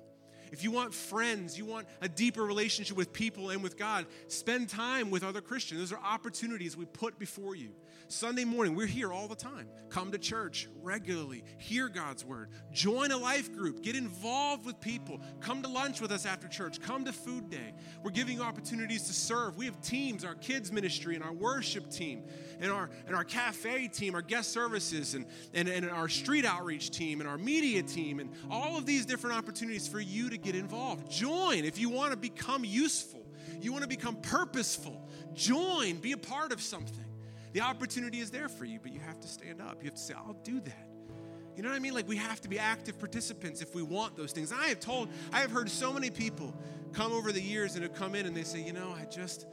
If 0.52 0.64
you 0.64 0.72
want 0.72 0.94
friends, 0.94 1.58
you 1.58 1.66
want 1.66 1.88
a 2.02 2.10
deeper 2.10 2.44
relationship 2.44 2.98
with 2.98 3.14
people 3.14 3.50
and 3.50 3.64
with 3.64 3.78
God, 3.78 4.06
spend 4.28 4.70
time 4.70 5.10
with 5.10 5.24
other 5.24 5.42
Christians. 5.42 5.80
Those 5.80 5.94
are 5.94 6.04
opportunities 6.04 6.78
we 6.78 6.86
put 6.86 7.20
before 7.20 7.56
you. 7.56 7.70
Sunday 8.10 8.46
morning, 8.46 8.76
we're 8.76 8.88
here 8.88 9.12
all 9.12 9.28
the 9.28 9.36
time. 9.36 9.68
Come 9.90 10.12
to 10.12 10.18
church 10.18 10.68
regularly, 10.82 11.44
hear 11.58 11.90
God's 11.90 12.24
word, 12.24 12.50
join 12.72 13.12
a 13.12 13.18
life 13.18 13.54
group, 13.54 13.82
get 13.82 13.96
involved 13.96 14.66
with 14.66 14.80
people, 14.80 15.20
come 15.40 15.62
to 15.62 15.68
lunch 15.68 16.02
with 16.02 16.12
us 16.12 16.26
after 16.26 16.48
church, 16.48 16.80
come 16.82 17.06
to 17.06 17.14
food 17.14 17.50
day. 17.50 17.74
We're 18.04 18.12
giving 18.12 18.38
you 18.38 18.44
opportunities 18.44 19.04
to 19.08 19.14
serve. 19.14 19.58
We 19.58 19.66
have 19.66 19.82
teams, 19.82 20.24
our 20.24 20.36
kids' 20.36 20.72
ministry 20.72 21.16
and 21.16 21.24
our 21.24 21.34
worship 21.34 21.90
team, 21.90 22.24
and 22.60 22.72
our, 22.72 22.90
and 23.08 23.16
our 23.16 23.24
cafe 23.24 23.88
team, 23.88 24.16
our 24.16 24.22
guest 24.22 24.52
services, 24.52 25.14
and, 25.14 25.26
and, 25.54 25.68
and 25.68 25.90
our 25.90 26.10
street 26.10 26.46
outreach 26.46 26.92
team, 26.92 27.20
and 27.20 27.30
our 27.30 27.38
media 27.38 27.84
team, 27.84 28.20
and 28.20 28.32
all 28.50 28.78
of 28.78 28.86
these 28.86 29.06
different 29.06 29.38
opportunities 29.38 29.88
for 29.88 30.00
you 30.00 30.30
to 30.30 30.38
get 30.38 30.56
involved. 30.56 31.10
Join 31.10 31.66
if 31.66 31.78
you 31.78 31.90
want 31.90 32.12
to 32.12 32.18
become 32.18 32.64
useful, 32.64 33.26
you 33.62 33.72
want 33.72 33.84
to 33.84 33.90
become 33.90 34.16
purposeful. 34.18 35.10
Join, 35.34 35.98
be 35.98 36.14
a 36.14 36.18
part 36.18 36.52
of 36.52 36.62
something. 36.62 37.07
The 37.58 37.64
opportunity 37.64 38.20
is 38.20 38.30
there 38.30 38.50
for 38.50 38.66
you, 38.66 38.80
but 38.80 38.94
you 38.94 39.00
have 39.00 39.20
to 39.20 39.28
stand 39.28 39.64
up. 39.64 39.78
You 39.82 39.88
have 39.88 39.96
to 39.96 40.00
say, 40.00 40.14
I'll 40.14 40.38
do 40.44 40.60
that. 40.60 40.90
You 41.56 41.64
know 41.64 41.70
what 41.70 41.76
I 41.76 41.80
mean? 41.80 41.96
Like 41.96 42.08
we 42.08 42.16
have 42.18 42.40
to 42.42 42.48
be 42.48 42.60
active 42.60 43.00
participants 43.00 43.64
if 43.64 43.74
we 43.74 43.82
want 43.82 44.16
those 44.16 44.32
things. 44.32 44.52
I 44.52 44.68
have 44.68 44.80
told, 44.80 45.10
I 45.34 45.40
have 45.40 45.50
heard 45.50 45.68
so 45.68 45.92
many 45.92 46.12
people 46.12 46.54
come 46.94 47.12
over 47.12 47.32
the 47.32 47.42
years 47.42 47.74
and 47.74 47.82
have 47.82 47.96
come 47.96 48.14
in 48.14 48.28
and 48.28 48.38
they 48.38 48.44
say, 48.44 48.62
you 48.62 48.74
know, 48.74 48.94
I 48.96 49.06
just, 49.06 49.48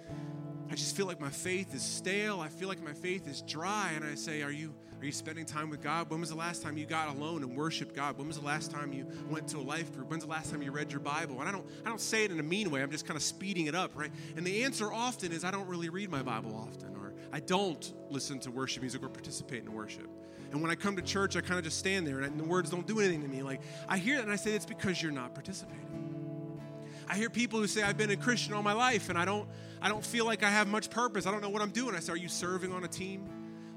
I 0.70 0.74
just 0.74 0.94
feel 0.94 1.06
like 1.06 1.18
my 1.18 1.30
faith 1.30 1.74
is 1.74 1.80
stale. 1.80 2.40
I 2.40 2.48
feel 2.48 2.68
like 2.68 2.82
my 2.82 2.92
faith 2.92 3.26
is 3.26 3.40
dry. 3.40 3.92
And 3.96 4.04
I 4.04 4.16
say, 4.16 4.42
Are 4.42 4.52
you 4.52 4.74
are 5.00 5.06
you 5.06 5.12
spending 5.12 5.46
time 5.46 5.70
with 5.70 5.80
God? 5.82 6.10
When 6.10 6.20
was 6.20 6.28
the 6.28 6.36
last 6.36 6.62
time 6.62 6.76
you 6.76 6.84
got 6.84 7.08
alone 7.08 7.42
and 7.42 7.56
worshiped 7.56 7.94
God? 7.94 8.18
When 8.18 8.26
was 8.26 8.38
the 8.38 8.44
last 8.44 8.70
time 8.70 8.92
you 8.92 9.06
went 9.30 9.48
to 9.48 9.58
a 9.58 9.60
life 9.60 9.94
group? 9.94 10.10
When's 10.10 10.24
the 10.24 10.30
last 10.30 10.50
time 10.50 10.62
you 10.62 10.72
read 10.72 10.90
your 10.90 11.00
Bible? 11.00 11.40
And 11.40 11.48
I 11.48 11.52
don't 11.52 11.66
I 11.86 11.88
don't 11.88 12.00
say 12.00 12.24
it 12.24 12.30
in 12.30 12.38
a 12.38 12.42
mean 12.42 12.70
way. 12.70 12.82
I'm 12.82 12.90
just 12.90 13.06
kind 13.06 13.16
of 13.16 13.22
speeding 13.22 13.66
it 13.66 13.74
up, 13.74 13.92
right? 13.94 14.10
And 14.36 14.46
the 14.46 14.64
answer 14.64 14.92
often 14.92 15.32
is 15.32 15.42
I 15.42 15.50
don't 15.50 15.68
really 15.68 15.88
read 15.88 16.10
my 16.10 16.22
Bible 16.22 16.54
often, 16.54 16.94
I 17.34 17.40
don't 17.40 17.92
listen 18.10 18.38
to 18.40 18.52
worship 18.52 18.84
music 18.84 19.02
or 19.02 19.08
participate 19.08 19.64
in 19.64 19.72
worship. 19.72 20.08
And 20.52 20.62
when 20.62 20.70
I 20.70 20.76
come 20.76 20.94
to 20.94 21.02
church, 21.02 21.34
I 21.34 21.40
kind 21.40 21.58
of 21.58 21.64
just 21.64 21.80
stand 21.80 22.06
there 22.06 22.20
and 22.20 22.38
the 22.38 22.44
words 22.44 22.70
don't 22.70 22.86
do 22.86 23.00
anything 23.00 23.22
to 23.22 23.28
me. 23.28 23.42
Like 23.42 23.60
I 23.88 23.98
hear 23.98 24.18
that 24.18 24.22
and 24.22 24.32
I 24.32 24.36
say 24.36 24.52
it's 24.52 24.64
because 24.64 25.02
you're 25.02 25.10
not 25.10 25.34
participating. 25.34 26.60
I 27.08 27.16
hear 27.16 27.28
people 27.28 27.58
who 27.58 27.66
say 27.66 27.82
I've 27.82 27.96
been 27.96 28.10
a 28.10 28.16
Christian 28.16 28.54
all 28.54 28.62
my 28.62 28.72
life 28.72 29.08
and 29.08 29.18
I 29.18 29.24
don't 29.24 29.48
I 29.82 29.88
don't 29.88 30.06
feel 30.06 30.24
like 30.24 30.44
I 30.44 30.48
have 30.48 30.68
much 30.68 30.90
purpose. 30.90 31.26
I 31.26 31.32
don't 31.32 31.42
know 31.42 31.48
what 31.48 31.60
I'm 31.60 31.72
doing. 31.72 31.96
I 31.96 31.98
say, 31.98 32.12
Are 32.12 32.16
you 32.16 32.28
serving 32.28 32.72
on 32.72 32.84
a 32.84 32.88
team? 32.88 33.28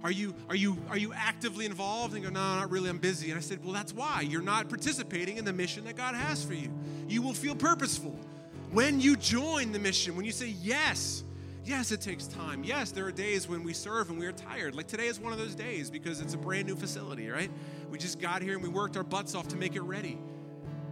Are 0.04 0.12
you 0.12 0.36
are 0.50 0.56
you 0.56 0.78
are 0.92 0.98
you 0.98 1.12
actively 1.14 1.66
involved? 1.66 2.14
And 2.14 2.24
go, 2.24 2.30
No, 2.30 2.58
not 2.58 2.70
really. 2.70 2.92
I'm 2.92 3.00
busy. 3.00 3.32
And 3.32 3.40
I 3.40 3.42
said, 3.42 3.64
Well, 3.64 3.74
that's 3.74 3.92
why 3.92 4.22
you're 4.22 4.44
not 4.44 4.70
participating 4.70 5.38
in 5.38 5.46
the 5.46 5.54
mission 5.54 5.84
that 5.86 5.96
God 5.96 6.14
has 6.14 6.46
for 6.46 6.54
you. 6.54 6.72
You 7.08 7.24
will 7.24 7.34
feel 7.34 7.56
purposeful 7.56 8.20
when 8.72 9.02
you 9.02 9.16
join 9.16 9.72
the 9.72 9.80
mission. 9.80 10.16
When 10.16 10.26
you 10.26 10.32
say 10.32 10.50
yes. 10.62 11.24
Yes, 11.68 11.92
it 11.92 12.00
takes 12.00 12.28
time. 12.28 12.64
Yes, 12.64 12.92
there 12.92 13.06
are 13.06 13.12
days 13.12 13.46
when 13.46 13.62
we 13.62 13.74
serve 13.74 14.10
and 14.10 14.18
we 14.18 14.26
are 14.26 14.32
tired. 14.32 14.74
Like 14.74 14.88
today 14.88 15.08
is 15.08 15.20
one 15.20 15.34
of 15.34 15.38
those 15.38 15.54
days 15.54 15.92
because 15.92 16.22
it's 16.22 16.34
a 16.34 16.38
brand 16.38 16.66
new 16.66 16.78
facility, 16.78 17.28
right? 17.28 17.52
We 17.92 17.98
just 17.98 18.22
got 18.22 18.42
here 18.42 18.54
and 18.54 18.64
we 18.64 18.70
worked 18.70 18.96
our 18.96 19.04
butts 19.04 19.36
off 19.36 19.50
to 19.50 19.58
make 19.58 19.76
it 19.76 19.82
ready. 19.82 20.18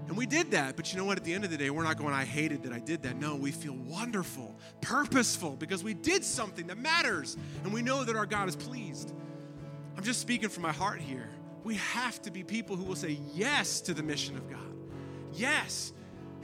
And 0.09 0.17
we 0.17 0.25
did 0.25 0.51
that. 0.51 0.75
But 0.75 0.91
you 0.91 0.99
know 0.99 1.05
what? 1.05 1.17
At 1.17 1.23
the 1.23 1.33
end 1.33 1.45
of 1.45 1.49
the 1.49 1.55
day, 1.55 1.69
we're 1.69 1.85
not 1.85 1.97
going, 1.97 2.13
I 2.13 2.25
hated 2.25 2.63
that 2.63 2.73
I 2.73 2.79
did 2.79 3.03
that. 3.03 3.15
No, 3.15 3.37
we 3.37 3.51
feel 3.51 3.73
wonderful, 3.73 4.53
purposeful, 4.81 5.51
because 5.51 5.81
we 5.81 5.93
did 5.93 6.25
something 6.25 6.67
that 6.67 6.77
matters. 6.77 7.37
And 7.63 7.71
we 7.71 7.81
know 7.81 8.03
that 8.03 8.17
our 8.17 8.25
God 8.25 8.49
is 8.49 8.57
pleased. 8.57 9.13
I'm 9.95 10.03
just 10.03 10.19
speaking 10.19 10.49
from 10.49 10.63
my 10.63 10.73
heart 10.73 10.99
here. 10.99 11.29
We 11.63 11.75
have 11.75 12.21
to 12.23 12.31
be 12.31 12.43
people 12.43 12.75
who 12.75 12.83
will 12.83 12.97
say 12.97 13.17
yes 13.33 13.79
to 13.81 13.93
the 13.93 14.03
mission 14.03 14.35
of 14.35 14.49
God. 14.49 14.59
Yes. 15.31 15.93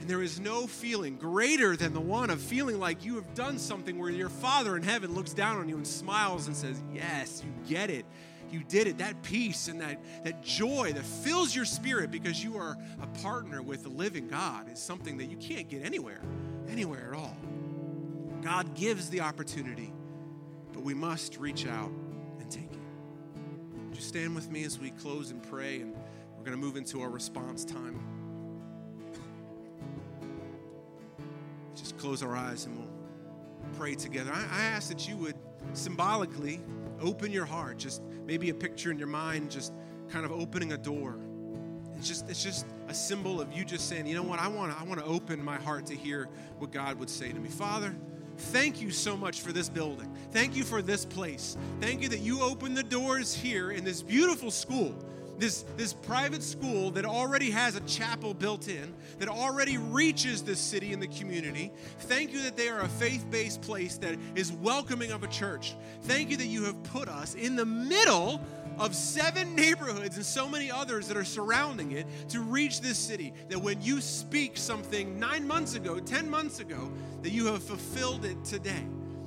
And 0.02 0.10
there 0.10 0.20
is 0.20 0.40
no 0.40 0.66
feeling 0.66 1.16
greater 1.16 1.76
than 1.76 1.94
the 1.94 2.00
one 2.00 2.28
of 2.28 2.40
feeling 2.40 2.80
like 2.80 3.04
you 3.04 3.14
have 3.14 3.34
done 3.34 3.56
something 3.56 3.98
where 3.98 4.10
your 4.10 4.28
Father 4.28 4.76
in 4.76 4.82
heaven 4.82 5.14
looks 5.14 5.32
down 5.32 5.58
on 5.58 5.68
you 5.68 5.76
and 5.76 5.86
smiles 5.86 6.48
and 6.48 6.56
says, 6.56 6.82
Yes, 6.92 7.40
you 7.44 7.52
get 7.72 7.88
it 7.88 8.04
you 8.52 8.62
did 8.62 8.86
it. 8.86 8.98
That 8.98 9.22
peace 9.22 9.68
and 9.68 9.80
that, 9.80 10.00
that 10.24 10.42
joy 10.42 10.92
that 10.92 11.04
fills 11.04 11.54
your 11.56 11.64
spirit 11.64 12.10
because 12.10 12.44
you 12.44 12.56
are 12.58 12.76
a 13.00 13.06
partner 13.22 13.62
with 13.62 13.82
the 13.82 13.88
living 13.88 14.28
God 14.28 14.70
is 14.70 14.78
something 14.78 15.16
that 15.18 15.30
you 15.30 15.36
can't 15.38 15.68
get 15.68 15.84
anywhere, 15.84 16.20
anywhere 16.68 17.12
at 17.12 17.18
all. 17.18 17.36
God 18.42 18.74
gives 18.74 19.08
the 19.08 19.20
opportunity, 19.20 19.92
but 20.72 20.82
we 20.82 20.94
must 20.94 21.38
reach 21.38 21.66
out 21.66 21.90
and 22.40 22.50
take 22.50 22.70
it. 22.72 22.78
Would 23.88 23.96
you 23.96 24.02
stand 24.02 24.34
with 24.34 24.50
me 24.50 24.64
as 24.64 24.78
we 24.78 24.90
close 24.90 25.30
and 25.30 25.42
pray, 25.42 25.80
and 25.80 25.94
we're 26.36 26.44
going 26.44 26.56
to 26.56 26.62
move 26.62 26.76
into 26.76 27.00
our 27.00 27.10
response 27.10 27.64
time. 27.64 28.11
Just 31.74 31.98
close 31.98 32.22
our 32.22 32.36
eyes 32.36 32.66
and 32.66 32.76
we'll 32.76 32.88
pray 33.78 33.94
together. 33.94 34.32
I, 34.32 34.40
I 34.40 34.62
ask 34.64 34.88
that 34.88 35.08
you 35.08 35.16
would 35.18 35.36
symbolically 35.72 36.60
open 37.00 37.32
your 37.32 37.46
heart. 37.46 37.78
Just 37.78 38.02
maybe 38.26 38.50
a 38.50 38.54
picture 38.54 38.90
in 38.90 38.98
your 38.98 39.08
mind, 39.08 39.50
just 39.50 39.72
kind 40.08 40.24
of 40.24 40.32
opening 40.32 40.72
a 40.72 40.78
door. 40.78 41.16
It's 41.96 42.08
just 42.08 42.28
it's 42.28 42.42
just 42.42 42.66
a 42.88 42.94
symbol 42.94 43.40
of 43.40 43.52
you 43.52 43.64
just 43.64 43.88
saying, 43.88 44.06
you 44.06 44.14
know 44.14 44.22
what, 44.22 44.38
I 44.38 44.48
want 44.48 44.72
to 44.72 44.78
I 44.78 44.84
want 44.84 45.00
to 45.00 45.06
open 45.06 45.42
my 45.42 45.56
heart 45.56 45.86
to 45.86 45.94
hear 45.94 46.28
what 46.58 46.72
God 46.72 46.98
would 46.98 47.10
say 47.10 47.30
to 47.30 47.38
me. 47.38 47.48
Father, 47.48 47.94
thank 48.36 48.80
you 48.80 48.90
so 48.90 49.16
much 49.16 49.40
for 49.40 49.52
this 49.52 49.68
building. 49.68 50.12
Thank 50.32 50.56
you 50.56 50.64
for 50.64 50.82
this 50.82 51.04
place. 51.04 51.56
Thank 51.80 52.02
you 52.02 52.08
that 52.08 52.20
you 52.20 52.42
opened 52.42 52.76
the 52.76 52.82
doors 52.82 53.32
here 53.32 53.70
in 53.70 53.84
this 53.84 54.02
beautiful 54.02 54.50
school 54.50 54.94
this, 55.38 55.64
this 55.76 55.92
private 55.92 56.42
school 56.42 56.90
that 56.92 57.04
already 57.04 57.50
has 57.50 57.76
a 57.76 57.80
chapel 57.80 58.34
built 58.34 58.68
in, 58.68 58.94
that 59.18 59.28
already 59.28 59.78
reaches 59.78 60.42
the 60.42 60.54
city 60.54 60.92
and 60.92 61.02
the 61.02 61.08
community. 61.08 61.72
Thank 62.00 62.32
you 62.32 62.42
that 62.42 62.56
they 62.56 62.68
are 62.68 62.80
a 62.80 62.88
faith 62.88 63.24
based 63.30 63.62
place 63.62 63.98
that 63.98 64.16
is 64.34 64.52
welcoming 64.52 65.10
of 65.10 65.22
a 65.22 65.28
church. 65.28 65.74
Thank 66.02 66.30
you 66.30 66.36
that 66.36 66.46
you 66.46 66.64
have 66.64 66.82
put 66.84 67.08
us 67.08 67.34
in 67.34 67.56
the 67.56 67.66
middle 67.66 68.40
of 68.78 68.94
seven 68.94 69.54
neighborhoods 69.54 70.16
and 70.16 70.24
so 70.24 70.48
many 70.48 70.70
others 70.70 71.08
that 71.08 71.16
are 71.16 71.24
surrounding 71.24 71.92
it 71.92 72.06
to 72.28 72.40
reach 72.40 72.80
this 72.80 72.98
city. 72.98 73.32
That 73.48 73.58
when 73.58 73.80
you 73.82 74.00
speak 74.00 74.56
something 74.56 75.18
nine 75.18 75.46
months 75.46 75.74
ago, 75.74 75.98
10 75.98 76.28
months 76.28 76.60
ago, 76.60 76.90
that 77.22 77.30
you 77.30 77.46
have 77.46 77.62
fulfilled 77.62 78.24
it 78.24 78.44
today. 78.44 78.86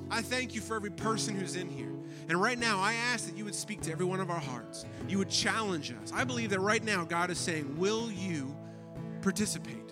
I 0.09 0.21
thank 0.21 0.55
you 0.55 0.61
for 0.61 0.75
every 0.75 0.91
person 0.91 1.35
who's 1.35 1.55
in 1.55 1.69
here. 1.69 1.94
And 2.27 2.41
right 2.41 2.57
now, 2.57 2.79
I 2.79 2.93
ask 2.93 3.27
that 3.27 3.37
you 3.37 3.45
would 3.45 3.55
speak 3.55 3.81
to 3.81 3.91
every 3.91 4.05
one 4.05 4.19
of 4.19 4.29
our 4.29 4.39
hearts. 4.39 4.85
You 5.07 5.19
would 5.19 5.29
challenge 5.29 5.91
us. 5.91 6.11
I 6.13 6.23
believe 6.23 6.49
that 6.49 6.59
right 6.59 6.83
now, 6.83 7.03
God 7.03 7.29
is 7.29 7.37
saying, 7.37 7.77
Will 7.77 8.11
you 8.11 8.55
participate? 9.21 9.85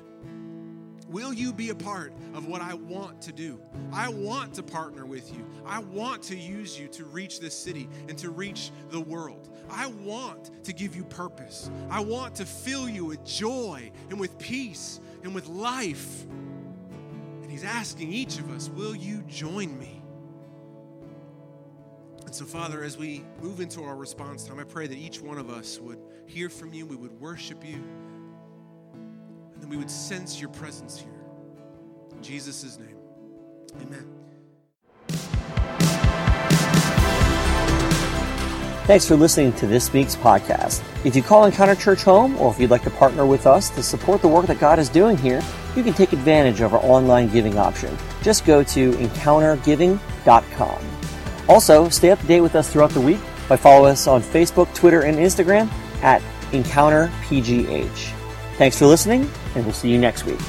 Will 1.14 1.32
you 1.32 1.54
be 1.54 1.70
a 1.70 1.76
part 1.76 2.12
of 2.34 2.48
what 2.48 2.64
I 2.64 2.74
want 2.74 3.22
to 3.24 3.32
do? 3.32 3.62
I 3.92 4.10
want 4.10 4.56
to 4.56 4.64
partner 4.64 5.06
with 5.06 5.32
you. 5.32 5.46
I 5.64 5.78
want 5.78 6.24
to 6.24 6.36
use 6.36 6.80
you 6.80 6.88
to 6.88 7.06
reach 7.06 7.40
this 7.40 7.54
city 7.54 7.88
and 8.10 8.18
to 8.18 8.32
reach 8.32 8.72
the 8.90 9.00
world. 9.00 9.50
I 9.70 9.88
want 9.88 10.64
to 10.64 10.74
give 10.74 10.96
you 10.96 11.04
purpose. 11.04 11.70
I 11.92 12.00
want 12.00 12.34
to 12.36 12.46
fill 12.48 12.90
you 12.90 13.06
with 13.06 13.24
joy 13.24 13.92
and 14.10 14.20
with 14.20 14.40
peace 14.40 15.00
and 15.22 15.36
with 15.36 15.48
life. 15.48 16.24
And 17.44 17.52
He's 17.52 17.64
asking 17.64 18.12
each 18.12 18.40
of 18.40 18.50
us, 18.50 18.70
Will 18.70 18.96
you 18.96 19.22
join 19.28 19.78
me? 19.78 20.03
And 22.34 22.40
so, 22.40 22.46
Father, 22.46 22.84
as 22.84 22.98
we 22.98 23.24
move 23.44 23.60
into 23.60 23.84
our 23.84 23.96
response 23.96 24.44
time, 24.44 24.60
I 24.60 24.64
pray 24.64 24.88
that 24.88 24.98
each 24.98 25.22
one 25.22 25.38
of 25.38 25.52
us 25.52 25.78
would 25.78 26.00
hear 26.26 26.50
from 26.50 26.74
you, 26.74 26.84
we 26.84 26.96
would 26.96 27.12
worship 27.22 27.64
you, 27.64 27.76
and 29.54 29.62
then 29.62 29.70
we 29.70 29.78
would 29.78 29.92
sense 29.92 30.42
your 30.42 30.50
presence 30.50 30.98
here. 30.98 31.14
In 32.12 32.24
Jesus' 32.24 32.80
name, 32.80 32.98
amen. 33.80 34.10
Thanks 38.88 39.08
for 39.08 39.16
listening 39.16 39.54
to 39.54 39.68
this 39.68 39.94
week's 39.94 40.16
podcast. 40.16 40.84
If 41.06 41.16
you 41.16 41.22
call 41.22 41.46
Encounter 41.46 41.76
Church 41.76 42.02
home, 42.02 42.36
or 42.38 42.52
if 42.52 42.60
you'd 42.60 42.72
like 42.72 42.84
to 42.86 42.90
partner 42.90 43.28
with 43.28 43.46
us 43.46 43.70
to 43.70 43.84
support 43.84 44.24
the 44.24 44.28
work 44.28 44.48
that 44.48 44.60
God 44.60 44.80
is 44.80 44.90
doing 44.90 45.18
here, 45.18 45.44
you 45.76 45.84
can 45.84 45.94
take 45.94 46.14
advantage 46.14 46.62
of 46.62 46.74
our 46.74 46.84
online 46.84 47.30
giving 47.30 47.60
option. 47.60 47.96
Just 48.24 48.44
go 48.44 48.64
to 48.64 48.92
encountergiving.com. 48.94 50.94
Also, 51.48 51.90
stay 51.90 52.12
up 52.12 52.20
to 52.20 52.28
date 52.28 52.42
with 52.42 52.56
us 52.56 52.72
throughout 52.72 52.92
the 52.92 53.02
week 53.02 53.20
by 53.50 53.58
following 53.58 53.92
us 53.92 54.08
on 54.08 54.22
Facebook, 54.22 54.74
Twitter, 54.74 55.02
and 55.02 55.18
Instagram 55.18 55.70
at 56.02 56.22
EncounterPGH. 56.52 58.14
Thanks 58.58 58.78
for 58.78 58.86
listening, 58.86 59.30
and 59.56 59.66
we'll 59.66 59.74
see 59.74 59.90
you 59.90 59.98
next 59.98 60.26
week. 60.26 60.40